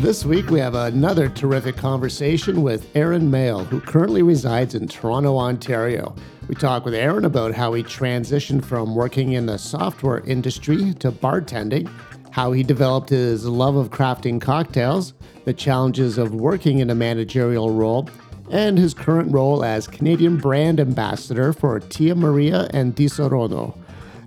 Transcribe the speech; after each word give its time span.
This 0.00 0.24
week, 0.24 0.48
we 0.48 0.58
have 0.60 0.74
another 0.74 1.28
terrific 1.28 1.76
conversation 1.76 2.62
with 2.62 2.88
Aaron 2.96 3.30
Male, 3.30 3.64
who 3.64 3.82
currently 3.82 4.22
resides 4.22 4.74
in 4.74 4.88
Toronto, 4.88 5.36
Ontario. 5.36 6.16
We 6.48 6.54
talk 6.54 6.86
with 6.86 6.94
Aaron 6.94 7.26
about 7.26 7.52
how 7.52 7.74
he 7.74 7.82
transitioned 7.82 8.64
from 8.64 8.94
working 8.94 9.32
in 9.32 9.44
the 9.44 9.58
software 9.58 10.20
industry 10.20 10.94
to 10.94 11.12
bartending, 11.12 11.86
how 12.30 12.50
he 12.52 12.62
developed 12.62 13.10
his 13.10 13.44
love 13.44 13.76
of 13.76 13.90
crafting 13.90 14.40
cocktails, 14.40 15.12
the 15.44 15.52
challenges 15.52 16.16
of 16.16 16.34
working 16.34 16.78
in 16.78 16.88
a 16.88 16.94
managerial 16.94 17.70
role, 17.70 18.08
and 18.50 18.78
his 18.78 18.94
current 18.94 19.30
role 19.30 19.62
as 19.62 19.86
Canadian 19.86 20.38
brand 20.38 20.80
ambassador 20.80 21.52
for 21.52 21.78
Tia 21.78 22.14
Maria 22.14 22.70
and 22.72 22.96
Disaronno. 22.96 23.76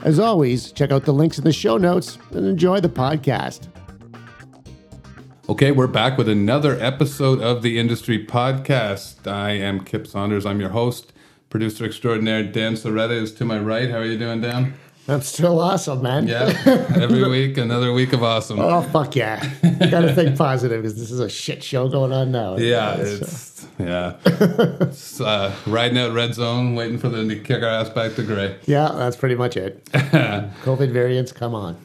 As 0.03 0.19
always, 0.19 0.71
check 0.71 0.91
out 0.91 1.05
the 1.05 1.13
links 1.13 1.39
in 1.39 1.45
the 1.45 1.51
show 1.51 1.77
notes 1.77 2.19
and 2.29 2.45
enjoy 2.45 2.79
the 2.79 2.89
podcast. 2.89 3.72
Okay, 5.49 5.71
we're 5.71 5.87
back 5.87 6.17
with 6.17 6.29
another 6.29 6.79
episode 6.79 7.41
of 7.41 7.63
the 7.63 7.77
Industry 7.77 8.25
Podcast. 8.25 9.29
I 9.29 9.51
am 9.51 9.83
Kip 9.83 10.07
Saunders. 10.07 10.45
I'm 10.45 10.61
your 10.61 10.69
host. 10.69 11.11
Producer 11.49 11.83
extraordinaire 11.83 12.43
Dan 12.43 12.75
Soretta 12.75 13.11
is 13.11 13.33
to 13.33 13.43
my 13.43 13.59
right. 13.59 13.91
How 13.91 13.97
are 13.97 14.05
you 14.05 14.17
doing, 14.17 14.39
Dan? 14.39 14.73
I'm 15.09 15.21
still 15.21 15.59
awesome, 15.59 16.01
man. 16.01 16.27
Yeah, 16.27 16.57
every 16.95 17.27
week, 17.27 17.57
another 17.57 17.91
week 17.91 18.13
of 18.13 18.23
awesome. 18.23 18.57
Oh, 18.57 18.83
fuck 18.83 19.17
yeah. 19.17 19.45
Gotta 19.91 20.13
think 20.15 20.37
positive 20.37 20.81
because 20.81 20.97
this 20.97 21.11
is 21.11 21.19
a 21.19 21.27
shit 21.27 21.61
show 21.61 21.89
going 21.89 22.13
on 22.13 22.31
now. 22.31 22.55
Yeah, 22.55 22.95
it's, 22.95 23.67
yeah. 23.77 24.15
it's, 24.25 25.19
uh, 25.19 25.53
riding 25.67 25.97
out 25.97 26.13
red 26.13 26.33
zone, 26.35 26.73
waiting 26.73 26.97
for 26.97 27.09
them 27.09 27.27
to 27.27 27.37
kick 27.37 27.61
our 27.61 27.69
ass 27.69 27.89
back 27.89 28.15
to 28.15 28.23
gray. 28.23 28.59
Yeah, 28.65 28.93
that's 28.95 29.17
pretty 29.17 29.35
much 29.35 29.57
it. 29.57 29.83
COVID 29.91 30.91
variants, 30.93 31.33
come 31.33 31.53
on. 31.53 31.75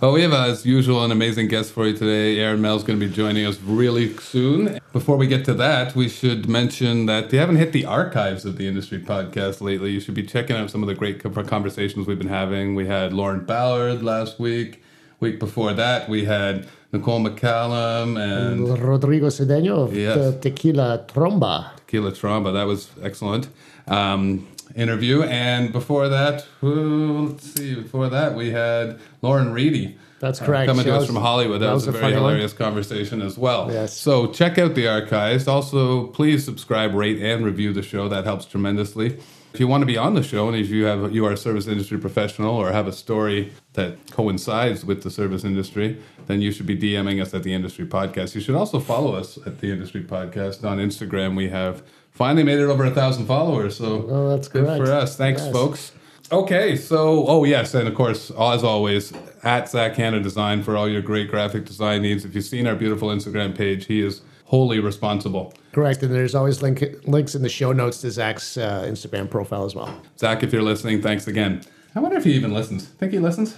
Well, 0.00 0.12
we 0.12 0.22
have, 0.22 0.32
as 0.32 0.66
usual, 0.66 1.04
an 1.04 1.12
amazing 1.12 1.48
guest 1.48 1.72
for 1.72 1.86
you 1.86 1.92
today. 1.96 2.38
Aaron 2.40 2.60
Male 2.60 2.76
is 2.76 2.82
going 2.82 2.98
to 2.98 3.06
be 3.06 3.12
joining 3.12 3.46
us 3.46 3.60
really 3.60 4.16
soon. 4.18 4.78
Before 4.92 5.16
we 5.16 5.26
get 5.26 5.44
to 5.46 5.54
that, 5.54 5.94
we 5.94 6.08
should 6.08 6.48
mention 6.48 7.06
that 7.06 7.32
you 7.32 7.38
haven't 7.38 7.56
hit 7.56 7.72
the 7.72 7.84
archives 7.84 8.44
of 8.44 8.56
the 8.58 8.66
Industry 8.66 8.98
Podcast 8.98 9.60
lately, 9.60 9.90
you 9.92 10.00
should 10.00 10.14
be 10.14 10.24
checking 10.24 10.56
out 10.56 10.70
some 10.70 10.82
of 10.82 10.88
the 10.88 10.94
great 10.94 11.22
conversations 11.46 12.06
we've 12.06 12.18
been 12.18 12.28
having. 12.28 12.74
We 12.74 12.86
had 12.86 13.12
Lauren 13.12 13.44
Ballard 13.44 14.02
last 14.02 14.38
week. 14.40 14.82
Week 15.20 15.38
before 15.38 15.72
that, 15.72 16.08
we 16.08 16.24
had 16.24 16.66
Nicole 16.92 17.20
McCallum 17.20 18.18
and 18.20 18.68
Rodrigo 18.82 19.28
Cedeno 19.28 19.84
of 19.84 19.96
Yes. 19.96 20.36
Tequila 20.40 21.04
Tromba. 21.08 21.70
Tequila 21.76 22.10
Tromba. 22.12 22.52
That 22.52 22.64
was 22.66 22.90
excellent. 23.02 23.48
Um, 23.86 24.46
interview. 24.74 25.22
And 25.22 25.72
before 25.72 26.08
that, 26.08 26.46
let's 26.62 27.54
see, 27.54 27.74
before 27.74 28.08
that, 28.08 28.34
we 28.34 28.50
had 28.50 28.98
Lauren 29.22 29.52
Reedy. 29.52 29.98
That's 30.20 30.40
uh, 30.40 30.46
correct. 30.46 30.68
coming 30.68 30.86
That 30.86 30.92
to 30.92 30.98
us 30.98 31.06
from 31.06 31.16
Hollywood. 31.16 31.60
That, 31.60 31.66
that 31.66 31.74
was, 31.74 31.86
was 31.86 31.94
a 31.94 31.98
very 31.98 32.02
funny 32.02 32.14
one. 32.14 32.30
hilarious 32.30 32.52
conversation 32.52 33.20
as 33.20 33.36
well. 33.36 33.70
Yes. 33.70 33.96
So 33.96 34.28
check 34.28 34.58
out 34.58 34.74
the 34.74 34.88
archives. 34.88 35.46
Also, 35.46 36.06
please 36.08 36.44
subscribe, 36.44 36.94
rate, 36.94 37.20
and 37.20 37.44
review 37.44 37.72
the 37.72 37.82
show. 37.82 38.08
That 38.08 38.24
helps 38.24 38.46
tremendously. 38.46 39.18
If 39.52 39.60
you 39.60 39.68
want 39.68 39.82
to 39.82 39.86
be 39.86 39.96
on 39.96 40.14
the 40.14 40.22
show, 40.22 40.48
and 40.48 40.56
if 40.56 40.68
you 40.68 40.84
have 40.86 41.14
you 41.14 41.24
are 41.26 41.32
a 41.32 41.36
service 41.36 41.68
industry 41.68 41.96
professional 41.98 42.56
or 42.56 42.72
have 42.72 42.88
a 42.88 42.92
story 42.92 43.52
that 43.74 44.10
coincides 44.10 44.84
with 44.84 45.04
the 45.04 45.10
service 45.10 45.44
industry, 45.44 46.02
then 46.26 46.40
you 46.40 46.50
should 46.50 46.66
be 46.66 46.76
DMing 46.76 47.22
us 47.22 47.34
at 47.34 47.44
the 47.44 47.52
Industry 47.52 47.86
Podcast. 47.86 48.34
You 48.34 48.40
should 48.40 48.56
also 48.56 48.80
follow 48.80 49.14
us 49.14 49.38
at 49.46 49.60
the 49.60 49.70
Industry 49.70 50.02
Podcast 50.02 50.64
on 50.68 50.78
Instagram. 50.78 51.36
We 51.36 51.50
have 51.50 51.84
finally 52.14 52.42
made 52.44 52.58
it 52.58 52.64
over 52.64 52.84
a 52.84 52.90
thousand 52.90 53.26
followers. 53.26 53.76
So 53.76 54.06
Oh, 54.08 54.28
that's 54.30 54.48
good 54.48 54.64
correct. 54.64 54.84
for 54.84 54.92
us. 54.92 55.16
Thanks, 55.16 55.42
Yes. 55.42 55.52
folks. 55.52 55.92
Okay, 56.32 56.74
so 56.74 57.26
oh 57.28 57.44
yes, 57.44 57.74
and 57.74 57.86
of 57.86 57.94
course, 57.94 58.30
as 58.30 58.64
always, 58.64 59.12
at 59.42 59.68
Zak 59.68 59.94
Hannah 59.96 60.20
Design 60.20 60.62
for 60.62 60.74
all 60.76 60.88
your 60.88 61.02
great 61.02 61.30
graphic 61.30 61.66
design 61.66 62.00
needs. 62.02 62.24
If 62.24 62.34
you've 62.34 62.44
seen 62.44 62.66
our 62.66 62.74
beautiful 62.74 63.08
Instagram 63.08 63.54
page, 63.54 63.86
he 63.86 64.00
is 64.00 64.22
wholly 64.46 64.80
responsible. 64.80 65.52
Correct. 65.72 66.02
And 66.02 66.14
there's 66.14 66.34
always 66.34 66.62
link, 66.62 66.82
links 67.06 67.34
in 67.34 67.42
the 67.42 67.48
show 67.48 67.72
notes 67.72 68.00
to 68.00 68.10
Zak's 68.10 68.56
uh, 68.56 68.84
Instagram 68.88 69.28
profile 69.28 69.64
as 69.64 69.74
well. 69.74 70.00
Zak, 70.18 70.42
if 70.42 70.52
you're 70.52 70.62
listening, 70.62 71.02
thanks 71.02 71.26
again. 71.26 71.62
I 71.94 72.00
wonder 72.00 72.16
if 72.16 72.24
he 72.24 72.32
even 72.32 72.54
listens. 72.54 72.86
Think 72.86 73.12
he 73.12 73.18
listens? 73.18 73.56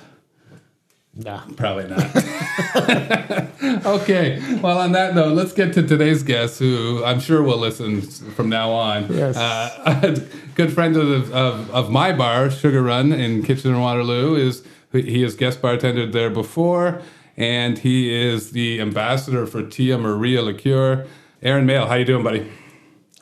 Nah. 1.17 1.41
Probably 1.57 1.89
not. 1.89 2.15
okay. 3.87 4.39
Well, 4.61 4.79
on 4.79 4.93
that 4.93 5.15
note, 5.15 5.33
let's 5.33 5.53
get 5.53 5.73
to 5.75 5.83
today's 5.83 6.23
guest, 6.23 6.59
who 6.59 7.03
I'm 7.05 7.21
sure 7.21 7.43
will 7.43 7.57
listen 7.57 8.03
from 8.03 8.51
now 8.51 8.71
on. 8.71 9.11
Yes. 9.13 9.35
Uh, 9.35 10.01
a 10.03 10.21
good 10.55 10.75
friend 10.75 10.95
of, 10.95 11.33
of, 11.33 11.71
of 11.71 11.91
my 11.91 12.13
bar, 12.13 12.51
Sugar 12.51 12.83
Run 12.83 13.13
in 13.13 13.43
Kitchener 13.43 13.81
Waterloo, 13.81 14.35
is 14.35 14.63
he 14.93 15.23
has 15.23 15.35
guest 15.35 15.63
bartended 15.63 16.13
there 16.13 16.31
before, 16.31 17.01
and 17.37 17.79
he 17.79 18.13
is 18.15 18.51
the 18.51 18.79
ambassador 18.81 19.47
for 19.47 19.63
Tia 19.63 19.97
Maria 19.97 20.43
Liqueur. 20.43 21.07
Aaron 21.43 21.65
Male, 21.65 21.87
how 21.87 21.95
you 21.95 22.05
doing, 22.05 22.25
buddy? 22.25 22.51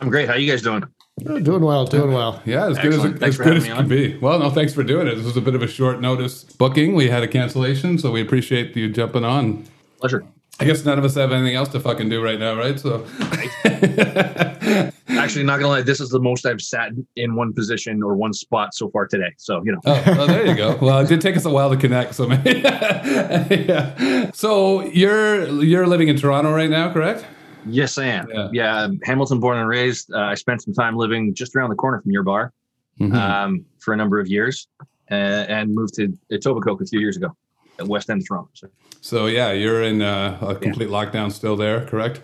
I'm 0.01 0.11
great. 0.11 0.29
How 0.29 0.35
you 0.35 0.51
guys 0.51 0.63
doing? 0.63 0.85
Oh, 1.27 1.39
doing 1.39 1.63
well, 1.63 1.85
doing 1.87 2.13
well. 2.13 2.43
Yeah, 2.45 2.67
as 2.67 2.79
good 2.79 2.93
as, 2.93 3.05
it, 3.05 3.19
Thanks 3.19 3.23
as 3.23 3.39
good 3.39 3.57
as 3.57 3.67
having 3.67 3.71
it 3.71 3.91
me 3.91 4.05
could 4.05 4.13
be. 4.13 4.19
Well, 4.19 4.41
no, 4.41 4.51
thanks 4.51 4.75
for 4.75 4.83
doing 4.83 5.07
it. 5.07 5.15
This 5.15 5.25
was 5.25 5.37
a 5.37 5.41
bit 5.41 5.55
of 5.55 5.63
a 5.63 5.69
short 5.69 6.01
notice 6.01 6.43
booking. 6.43 6.95
We 6.95 7.09
had 7.09 7.23
a 7.23 7.29
cancellation, 7.29 7.99
so 7.99 8.11
we 8.11 8.21
appreciate 8.21 8.75
you 8.77 8.89
jumping 8.91 9.25
on. 9.25 9.65
Pleasure. 10.01 10.25
I 10.61 10.65
guess 10.65 10.85
none 10.85 10.99
of 10.99 11.05
us 11.05 11.15
have 11.15 11.33
anything 11.33 11.57
else 11.57 11.69
to 11.71 11.81
fucking 11.81 12.09
do 12.09 12.23
right 12.23 12.39
now, 12.39 12.57
right? 12.57 12.79
So, 12.79 13.07
Actually, 15.09 15.45
not 15.45 15.59
gonna 15.59 15.69
lie, 15.69 15.83
this 15.83 16.01
is 16.01 16.11
the 16.11 16.21
most 16.21 16.47
I've 16.47 16.61
sat 16.61 16.93
in 17.17 17.35
one 17.35 17.53
position 17.53 18.03
or 18.03 18.15
one 18.15 18.33
spot 18.33 18.75
so 18.75 18.91
far 18.91 19.07
today. 19.07 19.33
So 19.39 19.63
you 19.65 19.73
know, 19.73 19.81
oh, 19.87 20.03
well, 20.07 20.27
there 20.27 20.47
you 20.47 20.55
go. 20.55 20.79
Well, 20.81 20.99
it 21.01 21.09
did 21.09 21.21
take 21.21 21.37
us 21.37 21.45
a 21.45 21.51
while 21.51 21.71
to 21.71 21.77
connect, 21.77 22.15
so 22.15 22.27
maybe. 22.27 22.61
yeah. 22.61 24.31
So 24.33 24.83
you're 24.83 25.47
you're 25.63 25.87
living 25.87 26.09
in 26.09 26.17
Toronto 26.17 26.53
right 26.53 26.71
now, 26.71 26.93
correct? 26.93 27.25
Yes, 27.67 27.99
I 27.99 28.07
am. 28.07 28.29
Yeah. 28.33 28.49
Yeah, 28.53 28.89
Hamilton, 29.05 29.41
born 29.41 29.59
and 29.59 29.69
raised. 29.69 30.13
Uh, 30.13 30.19
I 30.21 30.35
spent 30.35 30.63
some 30.63 30.75
time 30.75 30.97
living 30.97 31.35
just 31.35 31.55
around 31.57 31.71
the 31.71 31.77
corner 31.77 32.01
from 32.01 32.11
your 32.13 32.23
bar 32.23 32.53
Mhm. 33.01 33.15
um, 33.15 33.65
for 33.81 33.93
a 33.95 33.97
number 33.97 34.21
of 34.21 34.29
years, 34.29 34.69
uh, 35.11 35.15
and 35.15 35.75
moved 35.75 35.95
to 35.95 36.13
Etobicoke 36.31 36.81
a 36.81 36.87
few 36.87 37.01
years 37.01 37.17
ago, 37.17 37.35
at 37.79 37.87
West 37.89 38.09
End 38.11 38.23
of 38.23 38.29
Toronto. 38.29 38.51
So. 38.55 38.69
so 39.01 39.27
yeah, 39.27 39.53
you're 39.53 39.83
in 39.83 40.01
uh, 40.03 40.39
a 40.41 40.55
complete 40.55 40.89
lockdown 40.91 41.33
still 41.33 41.57
there, 41.57 41.85
correct? 41.87 42.23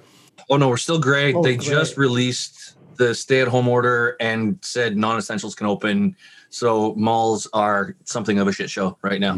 Oh 0.49 0.57
no, 0.57 0.69
we're 0.69 0.77
still 0.77 0.99
great. 1.01 1.35
Oh, 1.35 1.43
they 1.43 1.57
great. 1.57 1.69
just 1.69 1.97
released 1.97 2.77
the 2.97 3.15
stay-at-home 3.15 3.67
order 3.69 4.17
and 4.21 4.59
said 4.63 4.97
non-essentials 4.97 5.55
can 5.55 5.67
open. 5.67 6.15
So 6.51 6.95
malls 6.97 7.47
are 7.53 7.95
something 8.05 8.39
of 8.39 8.47
a 8.49 8.53
shit 8.53 8.69
show 8.71 8.99
right 9.03 9.21
now. 9.21 9.35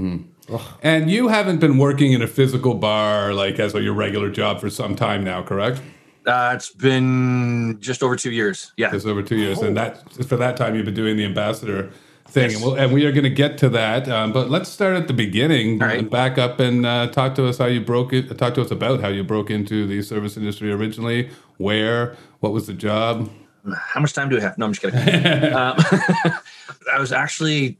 And 0.82 1.10
you 1.10 1.28
haven't 1.28 1.58
been 1.60 1.78
working 1.78 2.12
in 2.12 2.22
a 2.22 2.26
physical 2.26 2.74
bar 2.74 3.32
like 3.32 3.58
as 3.58 3.74
your 3.74 3.94
regular 3.94 4.30
job 4.30 4.60
for 4.60 4.70
some 4.70 4.96
time 4.96 5.24
now, 5.24 5.42
correct? 5.42 5.80
Uh, 6.26 6.52
it's 6.54 6.70
been 6.70 7.78
just 7.80 8.02
over 8.02 8.16
two 8.16 8.30
years. 8.30 8.72
Yeah. 8.76 8.94
It's 8.94 9.06
over 9.06 9.22
two 9.22 9.36
years, 9.36 9.60
and 9.60 9.76
that 9.76 10.08
for 10.24 10.36
that 10.36 10.56
time 10.56 10.74
you've 10.74 10.84
been 10.84 10.94
doing 10.94 11.16
the 11.16 11.24
ambassador 11.24 11.90
thing, 12.28 12.50
Yes. 12.50 12.54
and, 12.54 12.64
we'll, 12.64 12.74
and 12.74 12.92
we 12.92 13.04
are 13.06 13.12
going 13.12 13.24
to 13.24 13.30
get 13.30 13.58
to 13.58 13.68
that. 13.70 14.08
Um, 14.08 14.32
but 14.32 14.48
let's 14.48 14.68
start 14.68 14.96
at 14.96 15.08
the 15.08 15.12
beginning 15.14 15.78
right. 15.78 15.98
and 15.98 16.10
back 16.10 16.38
up 16.38 16.60
and 16.60 16.86
uh, 16.86 17.08
talk 17.08 17.34
to 17.36 17.46
us 17.46 17.58
how 17.58 17.66
you 17.66 17.80
broke 17.80 18.12
it. 18.12 18.36
Talk 18.38 18.54
to 18.54 18.62
us 18.62 18.70
about 18.70 19.00
how 19.00 19.08
you 19.08 19.24
broke 19.24 19.50
into 19.50 19.86
the 19.86 20.00
service 20.02 20.36
industry 20.36 20.70
originally. 20.70 21.30
Where? 21.58 22.16
What 22.40 22.52
was 22.52 22.66
the 22.68 22.74
job? 22.74 23.30
How 23.76 24.00
much 24.00 24.12
time 24.12 24.28
do 24.28 24.36
we 24.36 24.42
have? 24.42 24.56
No, 24.58 24.66
I'm 24.66 24.72
just 24.72 24.82
kidding. 24.82 25.52
um, 25.54 25.76
I 26.94 26.98
was 26.98 27.12
actually 27.12 27.78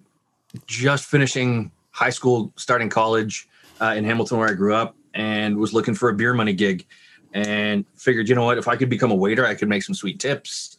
just 0.67 1.07
finishing 1.07 1.71
high 1.93 2.11
school, 2.11 2.53
starting 2.57 2.89
college 2.89 3.49
uh, 3.81 3.95
in 3.97 4.05
Hamilton, 4.05 4.39
where 4.39 4.49
I 4.49 4.55
grew 4.55 4.75
up, 4.75 4.97
and 5.15 5.57
was 5.57 5.73
looking 5.73 5.95
for 5.95 6.09
a 6.09 6.15
beer 6.15 6.35
money 6.35 6.53
gig, 6.53 6.87
and 7.33 7.85
figured, 7.97 8.29
you 8.29 8.35
know 8.35 8.45
what, 8.45 8.59
if 8.59 8.69
I 8.69 8.77
could 8.77 8.91
become 8.91 9.11
a 9.11 9.15
waiter, 9.15 9.47
I 9.47 9.55
could 9.55 9.69
make 9.69 9.83
some 9.83 9.95
sweet 9.95 10.19
tips. 10.19 10.79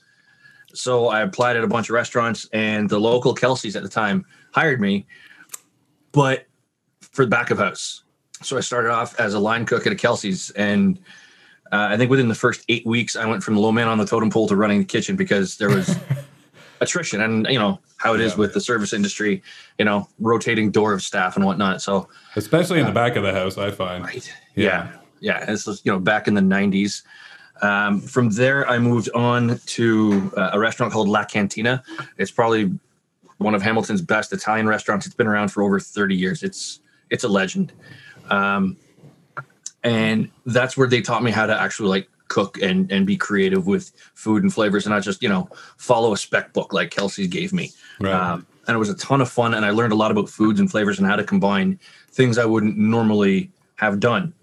So 0.73 1.07
I 1.07 1.21
applied 1.21 1.55
at 1.55 1.63
a 1.63 1.67
bunch 1.67 1.89
of 1.89 1.93
restaurants, 1.93 2.47
and 2.51 2.89
the 2.89 2.99
local 2.99 3.33
Kelsey's 3.33 3.75
at 3.75 3.83
the 3.83 3.89
time 3.89 4.25
hired 4.51 4.81
me, 4.81 5.05
but 6.11 6.45
for 7.01 7.25
the 7.25 7.29
back 7.29 7.51
of 7.51 7.59
house. 7.59 8.03
So 8.41 8.57
I 8.57 8.61
started 8.61 8.91
off 8.91 9.17
as 9.19 9.35
a 9.35 9.39
line 9.39 9.65
cook 9.65 9.85
at 9.85 9.93
a 9.93 9.95
Kelsey's, 9.95 10.49
and 10.51 10.99
uh, 11.71 11.87
I 11.91 11.97
think 11.97 12.11
within 12.11 12.27
the 12.27 12.35
first 12.35 12.65
eight 12.69 12.85
weeks, 12.85 13.15
I 13.15 13.25
went 13.25 13.43
from 13.43 13.55
the 13.55 13.61
low 13.61 13.71
man 13.71 13.87
on 13.87 13.97
the 13.97 14.05
totem 14.05 14.29
pole 14.29 14.47
to 14.47 14.55
running 14.55 14.79
the 14.79 14.85
kitchen 14.85 15.15
because 15.15 15.57
there 15.57 15.69
was 15.69 15.87
attrition, 16.81 17.21
and 17.21 17.47
you 17.49 17.59
know 17.59 17.79
how 17.97 18.13
it 18.13 18.21
is 18.21 18.33
Yeah. 18.33 18.37
with 18.39 18.53
the 18.53 18.61
service 18.61 18.91
industry, 18.93 19.41
you 19.79 19.85
know, 19.85 20.07
rotating 20.19 20.71
door 20.71 20.93
of 20.93 21.01
staff 21.01 21.35
and 21.37 21.45
whatnot. 21.45 21.81
So 21.81 22.09
Especially 22.35 22.79
in 22.79 22.85
the 22.85 22.91
back 22.91 23.15
of 23.15 23.23
the 23.23 23.31
house, 23.33 23.57
I 23.57 23.71
find. 23.71 24.03
Right. 24.03 24.33
Yeah. 24.55 24.65
Yeah. 24.65 24.97
Yeah. 25.39 25.45
This 25.45 25.65
was, 25.65 25.81
you 25.85 25.91
know, 25.91 25.99
back 25.99 26.27
in 26.27 26.33
the 26.33 26.41
90s. 26.41 27.03
Um, 27.61 28.01
from 28.01 28.29
there, 28.31 28.67
I 28.69 28.77
moved 28.77 29.09
on 29.15 29.57
to 29.67 30.33
uh, 30.35 30.49
a 30.51 30.59
restaurant 30.59 30.91
called 30.91 31.07
La 31.07 31.23
Cantina. 31.23 31.81
It's 32.17 32.31
probably 32.31 32.71
one 33.37 33.55
of 33.55 33.61
Hamilton's 33.61 34.01
best 34.01 34.33
Italian 34.33 34.67
restaurants. 34.67 35.05
It's 35.05 35.15
been 35.15 35.27
around 35.27 35.49
for 35.49 35.63
over 35.63 35.79
30 35.79 36.13
years. 36.15 36.43
It's 36.43 36.81
it's 37.09 37.23
a 37.23 37.29
legend. 37.29 37.71
Um, 38.29 38.75
and 39.83 40.29
that's 40.45 40.75
where 40.75 40.87
they 40.87 41.01
taught 41.01 41.23
me 41.23 41.31
how 41.31 41.45
to 41.45 41.57
actually 41.61 41.89
like 41.89 42.09
cook 42.27 42.61
and 42.61 42.91
and 42.91 43.05
be 43.05 43.15
creative 43.17 43.67
with 43.67 43.91
food 44.13 44.43
and 44.43 44.53
flavors 44.53 44.85
and 44.85 44.93
not 44.93 45.03
just 45.03 45.21
you 45.21 45.29
know 45.29 45.47
follow 45.77 46.13
a 46.13 46.17
spec 46.17 46.53
book 46.53 46.73
like 46.73 46.91
Kelsey 46.91 47.27
gave 47.27 47.53
me. 47.53 47.71
Right. 47.99 48.13
Um, 48.13 48.47
and 48.67 48.75
it 48.75 48.77
was 48.79 48.89
a 48.89 48.95
ton 48.95 49.21
of 49.21 49.29
fun, 49.29 49.53
and 49.53 49.65
I 49.65 49.71
learned 49.71 49.91
a 49.91 49.95
lot 49.95 50.09
about 50.09 50.29
foods 50.29 50.59
and 50.59 50.71
flavors 50.71 50.97
and 50.97 51.07
how 51.07 51.17
to 51.17 51.23
combine 51.23 51.79
things 52.11 52.37
I 52.37 52.45
wouldn't 52.45 52.77
normally 52.77 53.51
have 53.75 53.99
done. 53.99 54.33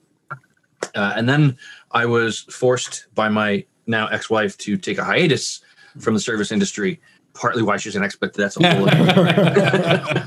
Uh, 0.94 1.12
and 1.16 1.28
then 1.28 1.56
I 1.92 2.06
was 2.06 2.40
forced 2.40 3.06
by 3.14 3.28
my 3.28 3.64
now 3.86 4.08
ex-wife 4.08 4.58
to 4.58 4.76
take 4.76 4.98
a 4.98 5.04
hiatus 5.04 5.60
from 5.98 6.14
the 6.14 6.20
service 6.20 6.52
industry. 6.52 7.00
Partly 7.32 7.62
why 7.62 7.76
she's 7.76 7.96
an 7.96 8.02
expert. 8.02 8.34
That's 8.34 8.56
a 8.58 8.74
whole. 8.74 8.88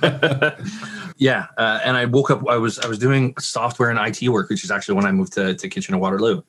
Other 0.04 0.58
Yeah, 1.18 1.48
uh, 1.58 1.80
and 1.84 1.96
I 1.96 2.06
woke 2.06 2.32
up. 2.32 2.48
I 2.50 2.58
was 2.58 2.80
I 2.80 2.88
was 2.88 2.98
doing 2.98 3.36
software 3.38 3.90
and 3.90 4.00
IT 4.00 4.28
work, 4.30 4.50
which 4.50 4.64
is 4.64 4.72
actually 4.72 4.96
when 4.96 5.06
I 5.06 5.12
moved 5.12 5.34
to, 5.34 5.54
to 5.54 5.70
Kitchener 5.70 5.98
Waterloo. 5.98 6.42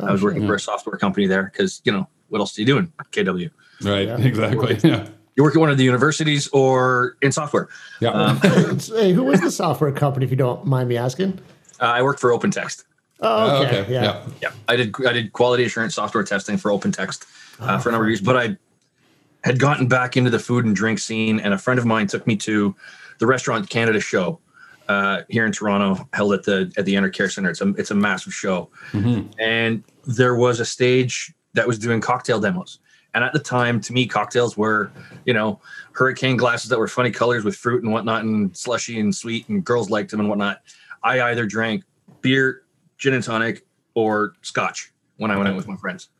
I 0.00 0.12
was 0.12 0.22
working 0.22 0.46
for 0.46 0.54
a 0.54 0.60
software 0.60 0.96
company 0.96 1.26
there 1.26 1.44
because 1.44 1.80
you 1.84 1.92
know 1.92 2.08
what 2.28 2.40
else 2.40 2.56
are 2.56 2.60
you 2.60 2.66
doing? 2.66 2.92
KW. 3.12 3.50
Right. 3.82 4.06
Yeah. 4.06 4.18
Exactly. 4.18 4.78
Yeah. 4.82 5.08
You 5.36 5.42
work 5.42 5.54
at 5.54 5.60
one 5.60 5.68
of 5.68 5.76
the 5.76 5.84
universities 5.84 6.48
or 6.48 7.16
in 7.20 7.30
software. 7.30 7.68
Yeah. 8.00 8.10
Um, 8.10 8.40
hey, 8.80 9.12
who 9.12 9.24
was 9.24 9.40
the 9.40 9.50
software 9.50 9.92
company, 9.92 10.24
if 10.24 10.30
you 10.30 10.36
don't 10.36 10.64
mind 10.64 10.88
me 10.88 10.96
asking? 10.96 11.38
Uh, 11.78 11.84
I 11.84 12.02
work 12.02 12.18
for 12.18 12.30
OpenText. 12.30 12.84
Oh, 13.20 13.62
okay. 13.62 13.80
okay. 13.80 13.92
Yeah. 13.92 14.02
Yeah. 14.02 14.26
Yeah, 14.42 14.52
I 14.68 14.76
did. 14.76 14.94
I 15.06 15.12
did 15.12 15.32
quality 15.32 15.64
assurance 15.64 15.94
software 15.94 16.24
testing 16.24 16.56
for 16.56 16.70
OpenText 16.70 17.26
uh, 17.60 17.78
for 17.78 17.90
a 17.90 17.92
number 17.92 18.06
of 18.06 18.10
years, 18.10 18.20
but 18.20 18.36
I 18.36 18.56
had 19.44 19.58
gotten 19.58 19.88
back 19.88 20.16
into 20.16 20.30
the 20.30 20.38
food 20.38 20.64
and 20.64 20.74
drink 20.74 20.98
scene, 20.98 21.38
and 21.40 21.54
a 21.54 21.58
friend 21.58 21.78
of 21.78 21.86
mine 21.86 22.06
took 22.06 22.26
me 22.26 22.36
to 22.36 22.74
the 23.18 23.26
Restaurant 23.26 23.68
Canada 23.70 24.00
show 24.00 24.38
uh, 24.88 25.22
here 25.28 25.46
in 25.46 25.52
Toronto, 25.52 26.08
held 26.12 26.32
at 26.32 26.44
the 26.44 26.72
at 26.76 26.84
the 26.84 26.94
Enercare 26.94 27.30
Center. 27.30 27.50
It's 27.50 27.60
a 27.60 27.68
it's 27.70 27.90
a 27.90 27.94
massive 27.94 28.34
show, 28.34 28.70
and 29.38 29.84
there 30.06 30.36
was 30.36 30.60
a 30.60 30.64
stage 30.64 31.34
that 31.54 31.66
was 31.66 31.78
doing 31.78 32.00
cocktail 32.00 32.40
demos. 32.40 32.78
And 33.14 33.24
at 33.24 33.32
the 33.32 33.38
time, 33.38 33.80
to 33.80 33.94
me, 33.94 34.06
cocktails 34.06 34.58
were, 34.58 34.92
you 35.24 35.32
know, 35.32 35.58
hurricane 35.92 36.36
glasses 36.36 36.68
that 36.68 36.78
were 36.78 36.86
funny 36.86 37.10
colors 37.10 37.44
with 37.44 37.56
fruit 37.56 37.82
and 37.82 37.90
whatnot, 37.90 38.24
and 38.24 38.54
slushy 38.54 39.00
and 39.00 39.14
sweet, 39.14 39.48
and 39.48 39.64
girls 39.64 39.88
liked 39.88 40.10
them 40.10 40.20
and 40.20 40.28
whatnot. 40.28 40.60
I 41.02 41.22
either 41.22 41.46
drank 41.46 41.84
beer, 42.20 42.64
gin 42.98 43.14
and 43.14 43.24
tonic, 43.24 43.64
or 43.94 44.34
scotch 44.42 44.92
when 45.16 45.30
I 45.30 45.36
went 45.36 45.48
out 45.48 45.56
with 45.56 45.66
my 45.66 45.76
friends. 45.76 46.10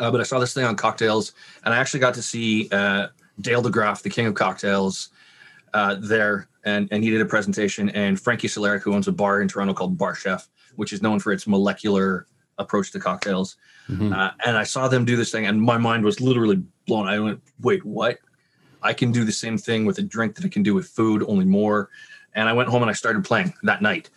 Uh, 0.00 0.10
but 0.10 0.20
I 0.20 0.24
saw 0.24 0.40
this 0.40 0.52
thing 0.54 0.64
on 0.64 0.74
cocktails, 0.74 1.34
and 1.64 1.72
I 1.72 1.78
actually 1.78 2.00
got 2.00 2.14
to 2.14 2.22
see 2.22 2.68
uh, 2.72 3.08
Dale 3.40 3.62
DeGroff, 3.62 4.02
the 4.02 4.10
king 4.10 4.26
of 4.26 4.34
cocktails, 4.34 5.10
uh, 5.72 5.96
there, 6.00 6.48
and, 6.64 6.88
and 6.90 7.02
he 7.02 7.10
did 7.10 7.20
a 7.20 7.26
presentation. 7.26 7.88
And 7.90 8.18
Frankie 8.20 8.48
Solarik, 8.48 8.82
who 8.82 8.94
owns 8.94 9.08
a 9.08 9.12
bar 9.12 9.40
in 9.40 9.48
Toronto 9.48 9.74
called 9.74 9.98
Bar 9.98 10.14
Chef, 10.14 10.48
which 10.76 10.92
is 10.92 11.02
known 11.02 11.18
for 11.18 11.32
its 11.32 11.46
molecular 11.46 12.26
approach 12.58 12.92
to 12.92 13.00
cocktails. 13.00 13.56
Uh, 14.12 14.30
and 14.46 14.56
I 14.56 14.62
saw 14.62 14.88
them 14.88 15.04
do 15.04 15.16
this 15.16 15.30
thing, 15.30 15.46
and 15.46 15.60
my 15.60 15.76
mind 15.76 16.04
was 16.04 16.20
literally 16.20 16.62
blown. 16.86 17.08
I 17.08 17.18
went, 17.18 17.42
"Wait, 17.60 17.84
what? 17.84 18.18
I 18.82 18.94
can 18.94 19.12
do 19.12 19.24
the 19.24 19.32
same 19.32 19.58
thing 19.58 19.84
with 19.84 19.98
a 19.98 20.02
drink 20.02 20.34
that 20.36 20.44
I 20.44 20.48
can 20.48 20.62
do 20.62 20.74
with 20.74 20.86
food, 20.86 21.22
only 21.26 21.44
more." 21.44 21.90
And 22.34 22.48
I 22.48 22.52
went 22.54 22.68
home 22.70 22.82
and 22.82 22.90
I 22.90 22.94
started 22.94 23.24
playing 23.24 23.52
that 23.64 23.82
night. 23.82 24.08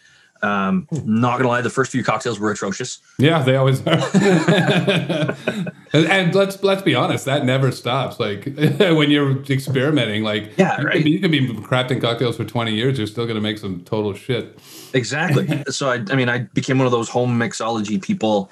Um, 0.41 0.87
not 0.91 1.37
gonna 1.37 1.49
lie, 1.49 1.61
the 1.61 1.69
first 1.69 1.91
few 1.91 2.03
cocktails 2.03 2.39
were 2.39 2.51
atrocious. 2.51 2.99
Yeah, 3.17 3.41
they 3.43 3.55
always 3.55 3.85
are. 3.85 3.97
and, 5.95 6.07
and 6.07 6.35
let's 6.35 6.61
let's 6.63 6.81
be 6.81 6.95
honest, 6.95 7.25
that 7.25 7.45
never 7.45 7.71
stops. 7.71 8.19
Like 8.19 8.45
when 8.55 9.11
you're 9.11 9.41
experimenting, 9.43 10.23
like 10.23 10.51
Yeah, 10.57 10.79
you, 10.79 10.87
right. 10.87 10.93
can 10.95 11.03
be, 11.03 11.11
you 11.11 11.19
can 11.19 11.31
be 11.31 11.47
crafting 11.63 12.01
cocktails 12.01 12.37
for 12.37 12.43
20 12.45 12.73
years, 12.73 12.97
you're 12.97 13.07
still 13.07 13.25
gonna 13.27 13.41
make 13.41 13.57
some 13.57 13.81
total 13.83 14.13
shit. 14.13 14.57
Exactly. 14.93 15.63
so 15.69 15.89
I, 15.89 16.03
I 16.09 16.15
mean, 16.15 16.29
I 16.29 16.39
became 16.39 16.77
one 16.77 16.85
of 16.85 16.91
those 16.91 17.09
home 17.09 17.37
mixology 17.39 18.01
people, 18.01 18.51